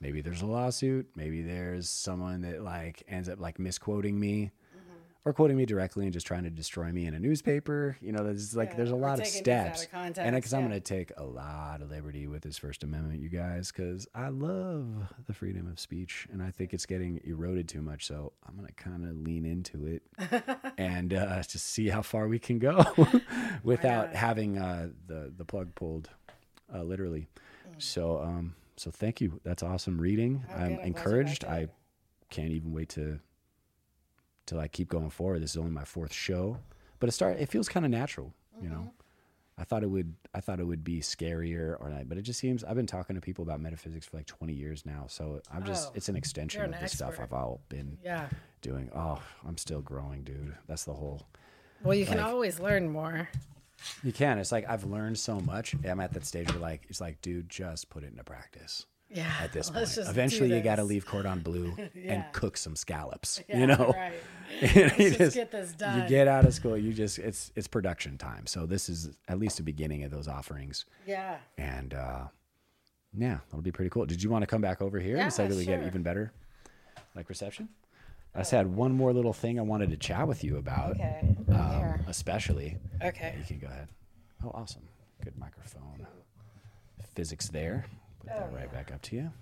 [0.00, 1.08] maybe there's a lawsuit.
[1.16, 4.50] Maybe there's someone that like ends up like misquoting me.
[5.28, 7.98] Or quoting me directly and just trying to destroy me in a newspaper.
[8.00, 10.54] You know, there's like Yeah, there's a lot of out of steps, and context, because
[10.54, 14.08] I'm going to take a lot of liberty with this First Amendment, you guys, because
[14.14, 14.86] I love
[15.26, 18.06] the freedom of speech, and I think it's getting eroded too much.
[18.06, 20.02] So I'm going to kind of lean into it
[20.78, 22.82] and uh, just see how far we can go
[23.62, 26.08] without having uh, the the plug pulled,
[26.74, 27.28] uh, literally.
[27.70, 27.82] Mm.
[27.82, 29.42] So um, so thank you.
[29.44, 30.46] That's awesome reading.
[30.56, 31.44] I'm encouraged.
[31.44, 31.68] I
[32.30, 33.20] can't even wait to
[34.48, 35.42] to like keep going forward.
[35.42, 36.58] This is only my fourth show,
[37.00, 37.38] but it start.
[37.38, 38.74] It feels kind of natural, you Mm-hmm.
[38.74, 38.90] know.
[39.60, 40.14] I thought it would.
[40.32, 42.62] I thought it would be scarier or not, but it just seems.
[42.62, 45.88] I've been talking to people about metaphysics for like 20 years now, so I'm just.
[45.88, 47.18] Oh, it's an extension you're of an the stuff.
[47.20, 48.28] I've all been Yeah.
[48.62, 48.88] doing.
[48.94, 50.54] Oh, I'm still growing, dude.
[50.68, 51.26] That's the whole.
[51.82, 53.28] Well, you can always learn more.
[54.04, 54.38] You can.
[54.38, 55.74] It's like I've learned so much.
[55.84, 58.86] I'm at that stage where like it's like, dude, just put it into practice.
[59.10, 59.26] Yeah.
[59.42, 62.12] At this point, eventually you got to leave cordon bleu Yeah.
[62.12, 63.40] and cook some scallops.
[63.48, 64.12] Yeah, you know, Right.
[64.62, 64.68] You
[65.08, 66.02] Let's just get this done.
[66.02, 68.46] You get out of school, you just it's it's production time.
[68.46, 71.36] So this is at least the beginning of those offerings, Yeah.
[71.56, 72.24] and uh
[73.16, 74.04] yeah, that'll be pretty cool.
[74.06, 76.02] Did you want to come back over here Yeah, and say that we get even
[76.02, 76.32] better,
[77.14, 77.68] like reception?
[78.34, 81.36] I just had one more little thing I wanted to chat with you about, Okay.
[81.50, 82.76] Um, especially.
[83.02, 83.34] Okay.
[83.38, 83.88] You can go ahead.
[84.44, 84.82] Oh, awesome.
[85.24, 86.06] Good microphone.
[87.14, 87.86] Physics there.
[88.20, 89.32] Put that right back up to you.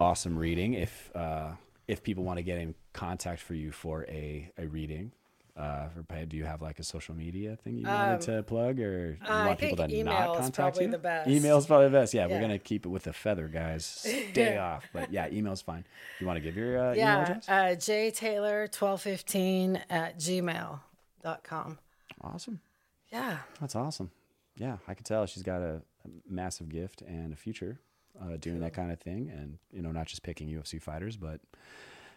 [0.00, 0.74] Awesome reading.
[0.74, 1.52] If uh,
[1.88, 5.12] if people want to get in contact for you for a, a reading,
[5.56, 9.10] uh, for, do you have like a social media thing you wanted to plug, or
[9.10, 10.90] you Um, uh, want people to not email contact probably you?
[10.90, 11.30] the best.
[11.30, 12.12] Email's probably the best.
[12.12, 13.84] Yeah, we're gonna keep it with the feather, guys.
[14.32, 14.84] Stay off.
[14.92, 15.84] But yeah, email's fine.
[16.18, 17.20] You want to give your uh, email Yeah.
[17.22, 17.48] address?
[17.48, 17.76] Uh,
[18.72, 21.78] jtaylor1215 at gmail.com.
[22.20, 22.60] awesome.
[23.12, 23.38] Yeah.
[23.60, 24.10] That's awesome.
[24.56, 27.78] Yeah, I could tell she's got a, a massive gift and a future
[28.20, 31.40] uh, doing that kind of thing, and you know, not just picking UFC fighters, but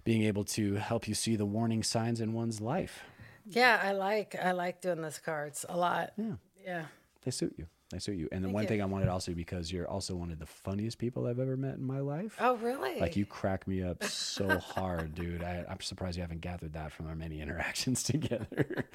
[0.03, 3.01] being able to help you see the warning signs in one's life.
[3.45, 3.79] Yeah.
[3.83, 6.13] I like, I like doing those cards a lot.
[6.17, 6.33] Yeah,
[6.65, 6.85] Yeah.
[7.23, 7.67] they suit you.
[7.89, 8.27] They suit you.
[8.33, 8.67] And the Thank one you.
[8.67, 11.75] thing I wanted also because you're also one of the funniest people I've ever met
[11.75, 12.35] in my life.
[12.39, 12.99] Oh, really?
[12.99, 15.41] Like you crack me up so hard, dude.
[15.41, 18.85] I, I'm surprised you haven't gathered that from our many interactions together.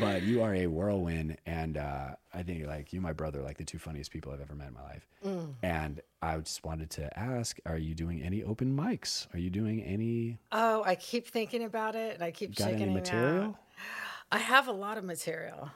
[0.00, 3.64] but you are a whirlwind, and uh, I think like you, my brother, like the
[3.64, 5.06] two funniest people I've ever met in my life.
[5.26, 5.54] Mm.
[5.62, 9.26] And I just wanted to ask: Are you doing any open mics?
[9.34, 10.38] Are you doing any?
[10.52, 13.42] Oh, I keep thinking about it and I keep Got checking any material?
[13.44, 13.56] out.
[14.30, 15.68] I have a lot of material.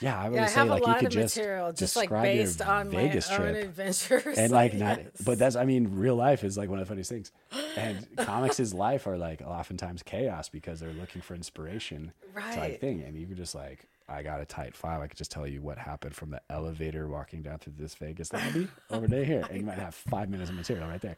[0.00, 1.72] Yeah, I would Yeah, I say have like a you lot could of just material,
[1.72, 3.64] just like based on Vegas my own trip.
[3.64, 4.38] adventures.
[4.38, 7.10] and like not but that's i mean real life is like one of the funniest
[7.10, 7.32] things
[7.76, 12.80] and comics is life are like oftentimes chaos because they're looking for inspiration type Right.
[12.80, 15.46] thing and you could just like i got a tight file i could just tell
[15.46, 19.46] you what happened from the elevator walking down through this vegas lobby over to here
[19.50, 21.16] and you might have five minutes of material right there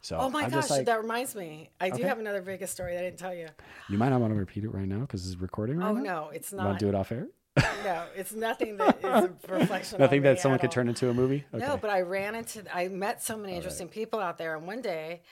[0.00, 1.70] so Oh my I'm gosh, like that reminds me.
[1.80, 3.48] I do have another Vegas story that I didn't tell you.
[3.88, 6.02] you might not want to repeat it right now because it's recording right Oh now
[6.02, 6.60] no, it's not.
[6.62, 9.98] you want to do it off air No, it's nothing that is a reflection.
[10.00, 10.74] nothing on that me someone at could all.
[10.74, 11.64] turn into a movie okay.
[11.64, 14.56] No, but I ran into, I met so many interesting people out there.
[14.56, 15.22] And one day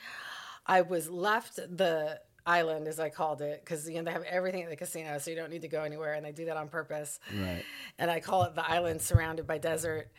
[0.66, 4.62] I was left the island, as I called it, because you know, they have everything
[4.62, 6.14] at the casino, so you don't need to go anywhere.
[6.14, 7.18] And they do that on purpose.
[7.40, 7.64] right
[7.98, 10.10] And I call it the island surrounded by desert.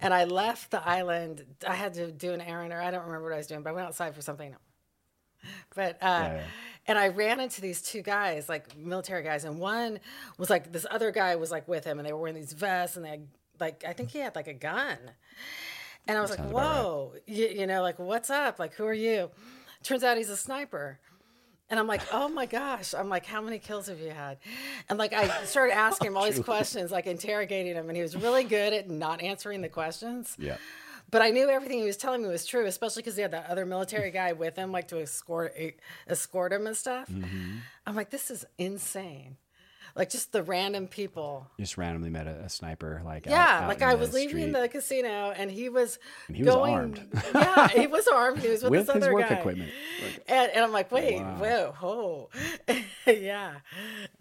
[0.00, 1.44] And I left the island.
[1.66, 3.70] I had to do an errand, or I don't remember what I was doing, but
[3.70, 4.54] I went outside for something.
[5.74, 6.42] But uh, Yeah, yeah.
[6.86, 10.00] And I ran into these two guys, like military guys, and one
[10.38, 12.96] was like this other guy was like with him, and they were wearing these vests,
[12.96, 13.26] and they had,
[13.60, 14.98] like I think he had like a gun,
[16.06, 16.50] and I was like, right.
[16.50, 18.58] whoa, you, you know, like what's up?
[18.58, 19.30] Like who are you?
[19.82, 20.98] Turns out he's a sniper.
[21.70, 22.92] And I'm like, oh my gosh.
[22.92, 24.36] I'm like, how many kills have you had?
[24.90, 28.14] And like, I started asking him all these questions, like interrogating him, and he was
[28.14, 30.36] really good at not answering the questions.
[30.38, 30.58] yeah
[31.14, 33.48] But I knew everything he was telling me was true, especially because he had that
[33.48, 35.54] other military guy with him, like to escort
[36.08, 37.08] escort him and stuff.
[37.08, 37.58] Mm-hmm.
[37.86, 39.36] I'm like, this is insane.
[39.96, 41.46] Like just the random people.
[41.60, 44.52] Just randomly met a, a sniper like Yeah, out like in I was leaving street
[44.52, 46.74] the casino and he was And he was going.
[46.74, 47.08] armed.
[47.34, 48.40] yeah, he was armed.
[48.40, 49.36] He was with, with this his other work guy.
[49.36, 49.70] equipment
[50.02, 51.36] Like, And, and I'm like, wait, Wow.
[51.80, 52.28] whoa,
[52.68, 52.74] oh,
[53.06, 53.54] yeah.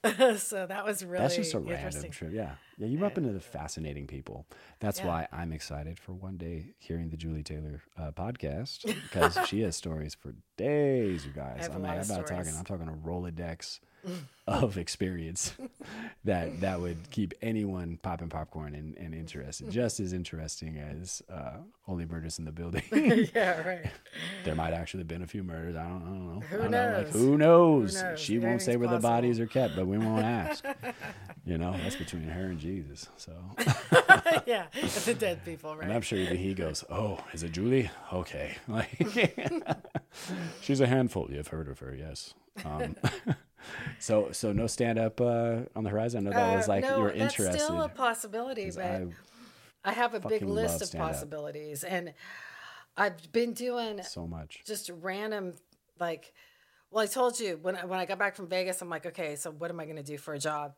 [0.38, 2.32] so that was really That's just a random trip.
[2.34, 2.52] Yeah.
[2.78, 2.88] Yeah.
[2.88, 4.46] You run into the fascinating people.
[4.80, 5.08] That's Yeah.
[5.08, 9.76] why I'm excited for one day hearing the Julie Taylor uh, podcast because she has
[9.76, 11.62] stories for days, you guys.
[11.62, 12.54] have a I'm, lot I'm of about talking.
[12.58, 13.80] I'm talking a Rolodex
[14.48, 15.54] of experience
[16.26, 21.58] that that would keep anyone popping popcorn and, and interested, just as interesting as uh,
[21.88, 22.84] Only Murders in the Building.
[23.34, 23.92] yeah, right.
[24.44, 25.76] there might actually have been a few murders.
[25.76, 26.40] I don't, I don't know.
[26.42, 26.94] Who don't know.
[26.98, 27.14] Like, knows?
[27.14, 28.04] who knows?
[28.04, 28.20] knows?
[28.20, 30.66] She won't say where the bodies are kept, but we won't ask.
[31.46, 33.08] you know, that's between her and Jesus.
[33.16, 33.32] So,
[34.46, 34.66] yeah,
[35.06, 35.86] the dead people, right?
[35.86, 37.90] and I'm sure even he goes, "Oh, is it Julie?
[38.12, 38.90] Okay." Like,
[40.62, 41.30] she's a handful.
[41.30, 42.34] You've heard of her, yes.
[42.66, 42.96] Um,
[44.00, 46.28] so, so no stand up uh, on the horizon.
[46.28, 47.60] I know that was Uh, like no, you were that's interested.
[47.62, 49.08] still a possibility, but I-
[49.86, 52.14] I, have a big list of possibilities, and
[52.96, 54.62] I've been doing so much.
[54.66, 55.54] just random
[56.00, 56.34] like
[56.92, 59.36] well i told you when I, when I got back from vegas i'm like okay
[59.36, 60.74] so what am i going to do for a job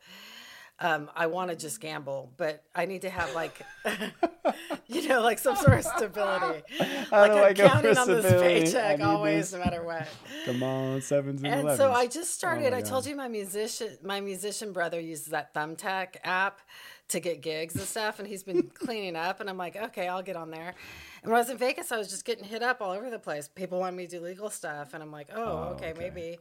[0.79, 3.61] um, i want to just gamble but i need to have like
[4.87, 8.25] you know like some sort of stability like don't i'm like a counting on this.
[8.25, 9.59] I paycheck always this.
[9.59, 10.07] no matter what
[10.45, 11.77] Come on, sevens and, and elevens.
[11.79, 12.71] so I just started.
[12.71, 16.59] my I told you my musician, my musician brother uses that Thumbtack app
[17.07, 19.39] to get gigs and stuff, and he's been cleaning up.
[19.39, 20.75] And I'm like, okay, I'll get on there.
[21.23, 23.17] And when I was in Vegas, I was just getting hit up all over the
[23.17, 23.47] place.
[23.47, 25.99] People want me to do legal stuff, and I'm like, oh, Oh, okay, okay.
[25.99, 26.37] maybe.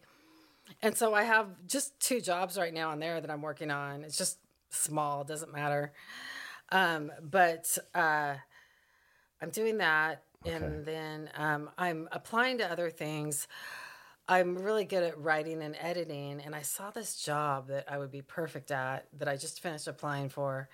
[0.83, 4.05] And so I have just two jobs right now on there that I'm working on.
[4.05, 4.39] It's just
[4.71, 5.93] small, doesn't matter.
[6.71, 8.35] Um, but uh,
[9.41, 13.47] I'm doing that, and then um, I'm applying to other things.
[14.27, 18.11] I'm really good at writing and editing, and I saw this job that I would
[18.11, 20.69] be perfect at that I just finished applying for.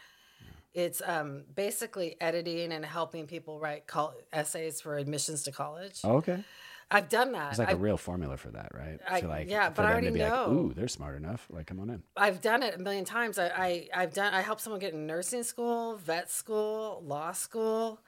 [0.72, 6.00] It's um, basically editing and helping people write col- essays for admissions to college.
[6.04, 6.44] Oh, okay.
[6.90, 7.50] I've done that.
[7.50, 8.98] It's like a real formula for that, right?
[9.08, 10.44] I- to like, yeah, for but I already to be know.
[10.46, 11.46] like, ooh, they're smart enough.
[11.50, 12.02] Like, come on in.
[12.16, 13.38] I've done it a million times.
[13.38, 14.34] I, I I've done.
[14.34, 18.00] I helped someone get in nursing school, vet school, law school,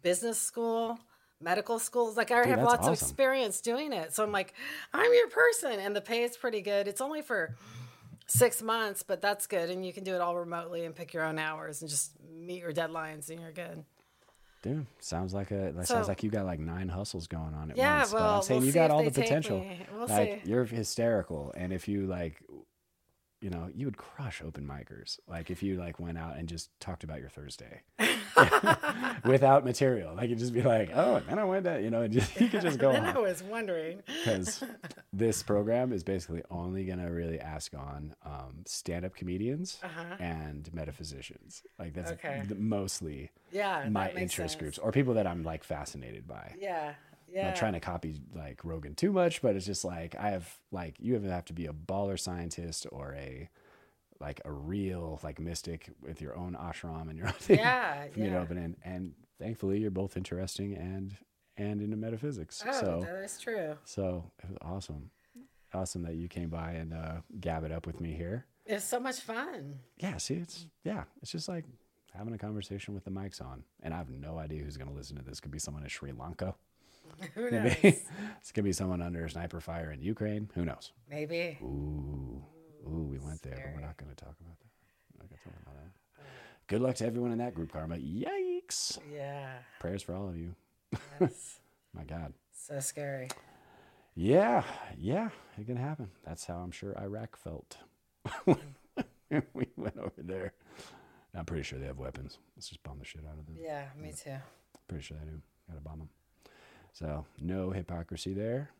[0.00, 0.98] business school,
[1.40, 2.16] medical schools.
[2.16, 4.14] Like I already Dude, have lots of experience doing it.
[4.14, 4.54] So I'm like,
[4.94, 6.88] I'm your person, and the pay is pretty good.
[6.88, 7.54] It's only for
[8.26, 11.24] six months, but that's good, and you can do it all remotely and pick your
[11.24, 13.84] own hours and just meet your deadlines, and you're good.
[14.62, 17.72] Dude, sounds like a that So- sounds like you got like nine hustles going on
[17.72, 18.12] at Yeah, once.
[18.12, 19.64] but well, I'm saying we'll you got all the potential.
[19.92, 20.50] We'll like see.
[20.50, 22.40] you're hysterical, and if you like,
[23.42, 25.18] you know, you would crush open micers.
[25.26, 27.82] Like if you like went out and just talked about your Thursday
[29.24, 32.02] without material, like you'd just be like, oh, and then I went that, you know,
[32.02, 34.02] and just, you could just go then I was wondering.
[34.06, 34.62] Because
[35.12, 39.78] this program is basically only gonna really ask on um, stand-up comedians
[40.18, 41.62] and metaphysicians.
[41.78, 42.28] Like that's Uh-huh.
[42.28, 42.42] Okay.
[42.58, 44.54] mostly Yeah, my interest sense.
[44.56, 46.54] groups or people that I'm like fascinated by.
[46.58, 46.94] Yeah,
[47.32, 47.46] yeah.
[47.48, 50.96] Not trying to copy like Rogan too much, but it's just like I have like
[50.98, 53.48] you either have to be a baller scientist or a
[54.20, 58.20] like a real like mystic with your own ashram and your own thing Yeah, for
[58.20, 58.76] me to open in.
[58.84, 61.16] And thankfully, you're both interesting and
[61.56, 62.62] and into metaphysics.
[62.66, 63.76] Oh, so that is true.
[63.84, 65.10] so it was awesome,
[65.74, 68.46] awesome that you came by and uh, gab it up with me here.
[68.64, 69.80] It's so much fun.
[69.98, 71.64] Yeah, see, it's yeah, it's just like
[72.14, 74.94] having a conversation with the mics on, and I have no idea who's going to
[74.94, 75.40] listen to this.
[75.40, 76.54] Could be someone in Sri Lanka.
[77.34, 77.74] Who Maybe knows?
[77.82, 80.48] this could be someone under sniper fire in Ukraine.
[80.54, 80.92] Who knows?
[81.10, 81.58] Maybe.
[81.62, 82.42] Ooh,
[82.86, 84.68] ooh, we went there, but we're not going to talk about that.
[85.16, 86.24] We're not talk about that.
[86.66, 87.96] Good luck to everyone in that group, Karma.
[87.96, 88.98] Yikes!
[89.12, 89.52] Yeah.
[89.80, 90.54] Prayers for all of you.
[91.18, 91.58] That's
[91.94, 92.32] My God.
[92.52, 93.28] so scary.
[94.14, 94.62] Yeah,
[94.98, 96.10] yeah, it can happen.
[96.24, 97.78] That's how I'm sure Iraq felt.
[98.44, 98.58] when
[99.54, 100.52] we went over there.
[101.34, 102.38] I'm pretty sure they have weapons.
[102.56, 103.56] Let's just bomb the shit out of them.
[103.58, 104.36] Yeah, me too.
[104.86, 105.40] Pretty sure they do.
[105.68, 106.08] Gotta bomb them.
[106.92, 108.70] So no hypocrisy there.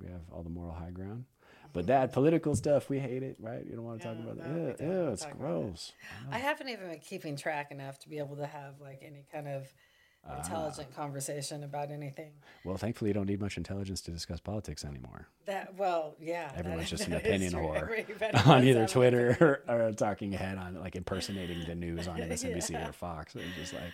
[0.00, 1.24] We have all the moral high ground.
[1.72, 3.64] But that political stuff, we hate it, right?
[3.64, 4.78] You don't want to talk about no, we it.
[4.78, 5.38] don't Ew, ew, it's about it.
[5.38, 5.92] gross.
[6.30, 9.48] I haven't even been keeping track enough to be able to have like any kind
[9.48, 9.66] of
[10.28, 10.38] Ah.
[10.38, 12.32] intelligent conversation about anything.
[12.64, 15.28] Well, thankfully, you don't need much intelligence to discuss politics anymore.
[15.46, 16.48] That well, yeah.
[16.48, 17.88] that- Everyone's just an opinion whore
[18.46, 22.08] on either to have an Twitter or, a talking head on like impersonating the news
[22.08, 22.88] on MSNBC Yeah.
[22.88, 23.36] or Fox.
[23.36, 23.92] It's just like,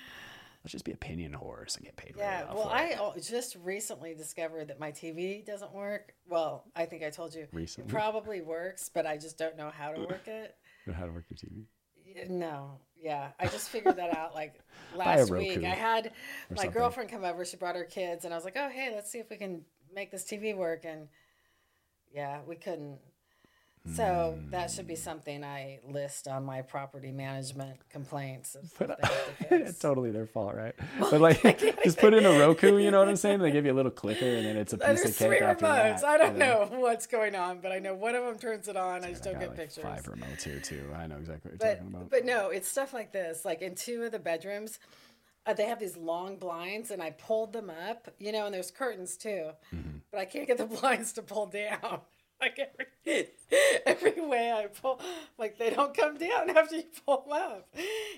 [0.64, 2.14] let's just be opinion whores and get paid.
[2.16, 6.14] really Yeah, well well, I just recently discovered that my TV doesn't work.
[6.28, 7.88] Well, I think I told you Recently?
[7.88, 10.56] it probably works, but I just don't know how to work it.
[10.86, 11.64] know how to work your TV.
[12.30, 14.54] No, yeah, I just figured that out like
[14.96, 15.64] last week.
[15.64, 16.12] I had
[16.50, 16.70] my something.
[16.70, 17.44] girlfriend come over.
[17.44, 19.62] She brought her kids, and I was like, "Oh, hey, let's see if we can
[19.94, 21.08] make this TV work." And
[22.14, 22.98] yeah, we couldn't.
[23.94, 28.54] So that should be something I list on my property management complaints.
[28.54, 29.70] of stuff they have to fix.
[29.70, 30.74] it's totally their fault, right?
[30.98, 31.42] But like,
[31.84, 32.78] just put in a Roku.
[32.78, 33.40] You know what I'm saying?
[33.40, 36.00] They give you a little clicker, and then it's a piece of cake after remotes.
[36.00, 36.04] that.
[36.04, 39.04] I don't know what's going on, but I know one of them turns it on.
[39.04, 39.84] I just I don't get like pictures.
[39.84, 40.90] five remotes here too.
[40.96, 42.10] I know exactly what you're but talking about.
[42.10, 43.44] but no, it's stuff like this.
[43.44, 44.78] Like in two of the bedrooms,
[45.46, 48.08] uh, they have these long blinds, and I pulled them up.
[48.18, 49.98] You know, and there's curtains too, Mm-hmm.
[50.10, 52.00] but I can't get the blinds to pull down.
[52.44, 52.58] Like
[53.06, 53.28] every
[53.86, 55.00] every way I pull,
[55.38, 57.74] like they don't come down after you pull them up,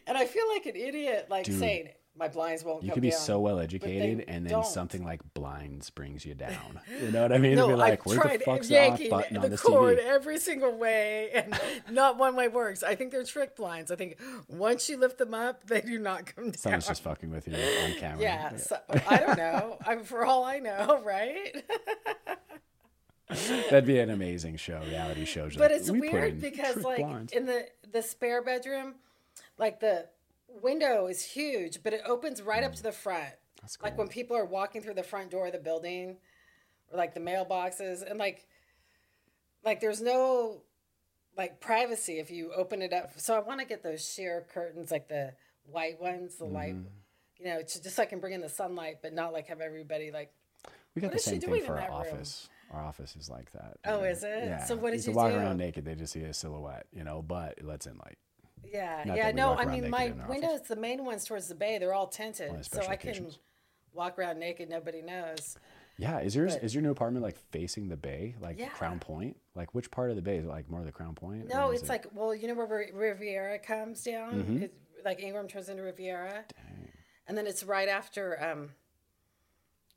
[0.07, 1.89] and I feel like an idiot, like Dude, saying
[2.19, 2.81] my blinds won't.
[2.81, 2.89] Come down.
[2.89, 3.21] You could be down.
[3.21, 4.67] so well educated, and then don't.
[4.67, 6.81] something like blinds brings you down.
[7.01, 7.53] You know what I mean?
[7.53, 9.61] It'd No, be like, I've where the fuck's the off yanking button on the this
[9.61, 10.05] cord TV?
[10.07, 12.83] every single way, and not one way works.
[12.83, 13.91] I think they're trick blinds.
[13.93, 16.55] I think once you lift them up, they do not come down.
[16.55, 18.23] Someone's just fucking with you on camera.
[18.23, 18.79] yeah, so,
[19.09, 19.77] I don't know.
[19.87, 21.63] I'm for all I know, right?
[23.71, 25.47] That'd be an amazing show, reality show.
[25.47, 28.95] just but like, it's "We weird because like blinds." in the the spare bedroom
[29.59, 30.07] like the
[30.63, 33.31] window is huge but it opens right up to the front
[33.61, 36.19] That's like when people are walking through the front door of the building
[36.93, 38.47] or like the mailboxes and like
[39.65, 40.63] like there's no
[41.37, 44.91] like privacy if you open it up so i want to get those sheer curtains
[44.93, 45.33] like the
[45.71, 47.45] white ones the light Mm-hmm.
[47.45, 49.61] you know to, just so i can bring in the sunlight but not like have
[49.61, 50.33] everybody like
[50.95, 52.23] we got what the is same thing for our that room?
[52.71, 52.77] Office.
[52.77, 53.77] Our office is like that.
[53.85, 54.45] Oh, is it?
[54.45, 54.65] Yeah.
[54.65, 55.37] So what did can you walk do?
[55.39, 55.85] around naked.
[55.85, 58.19] They just see a silhouette, you know, but it lets in light.
[58.65, 59.31] Yeah, Not yeah.
[59.33, 62.83] No, I mean my windows, the main ones towards the bay, they're all tinted, so
[62.89, 63.29] I can
[63.95, 64.69] walk around naked.
[64.69, 65.57] Nobody knows.
[65.99, 68.69] Yeah, is yours But- is your new apartment like facing the bay, like Yeah.
[68.71, 69.37] Crown Point?
[69.55, 71.49] Like which part of the bay is it like more of the Crown Point?
[71.49, 74.63] No, it's it- like well, you know where Ri- Riviera comes down, Mm-hmm.
[74.65, 74.75] it,
[75.05, 76.45] like Ingraham turns into Riviera,
[77.29, 78.71] and then it's right after um,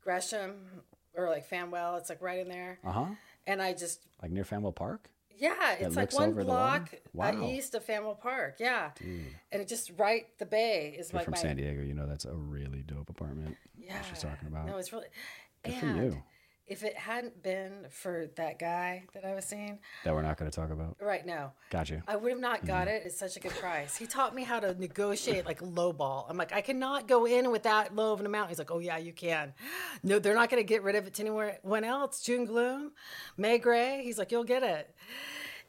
[0.02, 0.82] Gresham
[1.14, 1.96] or like Fanuel.
[1.98, 3.06] It's like right in there, uh huh,
[3.46, 5.08] and I just like near Fanuel Park.
[5.36, 6.84] yeah, it's like one over the water?
[7.12, 7.48] block uh, Wow.
[7.48, 8.56] east of Fanuel Park.
[8.58, 11.94] Yeah, and it just right the bay is You're like from my San Diego, you
[11.94, 13.56] know that's a really dope apartment.
[13.78, 14.00] yeah.
[14.02, 14.66] she's talking about.
[14.66, 15.06] No, it's really.
[15.62, 16.22] Good and for you.
[16.70, 20.50] If it hadn't been for that guy that I was seeing, That we're not going
[20.50, 20.96] to talk about.
[21.00, 22.02] right now, Gotcha.
[22.08, 22.96] I would have not got Mm-hmm.
[22.96, 23.96] it at such a good price.
[23.96, 26.26] He taught me how to negotiate like low ball.
[26.30, 28.48] I'm like, I cannot go in with that low of an amount.
[28.48, 29.52] He's like, Oh yeah, you can.
[30.02, 32.22] No, they're not going to get rid of it to anyone else.
[32.22, 32.92] June Gloom,
[33.36, 34.02] May Gray.
[34.04, 34.94] He's like, you'll get it.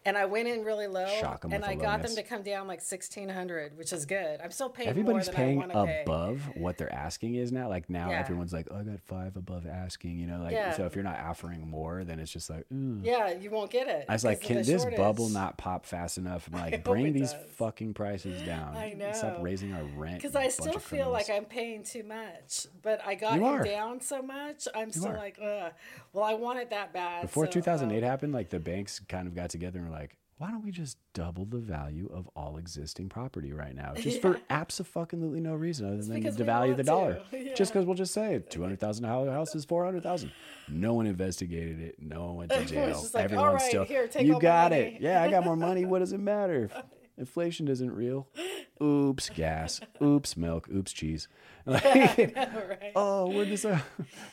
[0.04, 2.68] And I went in really low, Shock 'em and I got them to come down
[2.68, 4.42] like sixteen hundred, which is good.
[4.44, 6.02] I'm still paying Everybody's more than paying to pay.
[6.02, 7.70] above what they're asking is now.
[7.70, 8.20] Like now, Yeah.
[8.20, 10.40] everyone's like, oh, "I got five above asking," you know.
[10.42, 10.72] Like Yeah.
[10.74, 12.66] so, if you're not offering more, then it's just like.
[12.72, 14.06] Yeah, you won't get it.
[14.10, 16.48] I was like, can this bubble not pop fast enough?
[16.48, 17.46] and like, bring these does.
[17.58, 18.76] fucking prices down.
[18.76, 19.12] I know.
[19.12, 20.16] Stop raising our rent.
[20.16, 21.30] Because I still feel like.
[21.30, 23.64] I'm paying too much, but I got You are.
[23.64, 24.68] down so much.
[24.74, 25.18] I'm still are.
[25.18, 25.72] like, Ugh.
[26.12, 27.22] well, I want it that bad.
[27.22, 30.50] Before so, 2008 um, happened, like the banks kind of got together and like, why
[30.50, 33.94] don't we just double the value of all existing property right now?
[33.94, 37.22] Just for absolutely no reason other than to devalue the dollar.
[37.32, 37.54] to.
[37.56, 40.32] Just because we'll just say $200,000 house is 400000
[40.68, 41.96] No one investigated it.
[42.00, 43.00] No one went to jail.
[43.14, 45.02] like, Everyone's "All right, still, here, take you got money." it.
[45.02, 45.86] Yeah, I got more money.
[45.92, 46.70] What does it matter?
[47.22, 48.28] Inflation isn't real.
[48.84, 49.80] Oops, gas.
[50.02, 50.68] Oops, milk.
[50.74, 51.28] Oops, cheese.
[51.64, 51.84] Like,
[52.36, 52.92] right?
[52.96, 53.80] oh, where'd this, uh,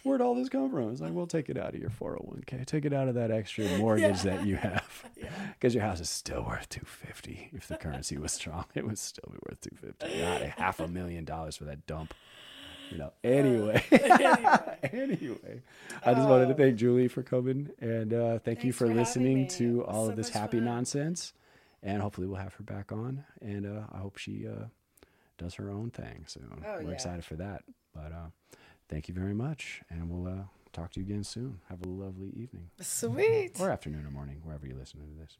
[0.02, 0.90] where'd all this come from?
[0.92, 2.64] It's like, well, take it out of your 401k.
[2.64, 5.04] Take it out of that extra mortgage that you have.
[5.52, 9.30] Because your house is still worth 250 If the currency was strong, it would still
[9.30, 12.14] be worth 250 Not a half a million dollars for that dump.
[12.90, 13.84] You know, anyway.
[14.90, 15.60] anyway,
[16.06, 19.48] I just wanted to thank Julie for coming and uh, thank you for, for listening
[19.48, 20.64] to all so of this happy fun.
[20.64, 21.34] nonsense.
[21.82, 23.24] And hopefully, we'll have her back on.
[23.40, 24.66] And uh, I hope she uh,
[25.36, 26.64] does her own thing soon.
[26.66, 26.90] Oh, We're yeah.
[26.90, 27.62] excited for that.
[27.94, 28.30] But uh,
[28.88, 29.82] thank you very much.
[29.88, 30.42] And we'll uh,
[30.72, 31.60] talk to you again soon.
[31.68, 33.52] Have a lovely evening Sweet.
[33.60, 35.36] or afternoon or morning, wherever you listen to this.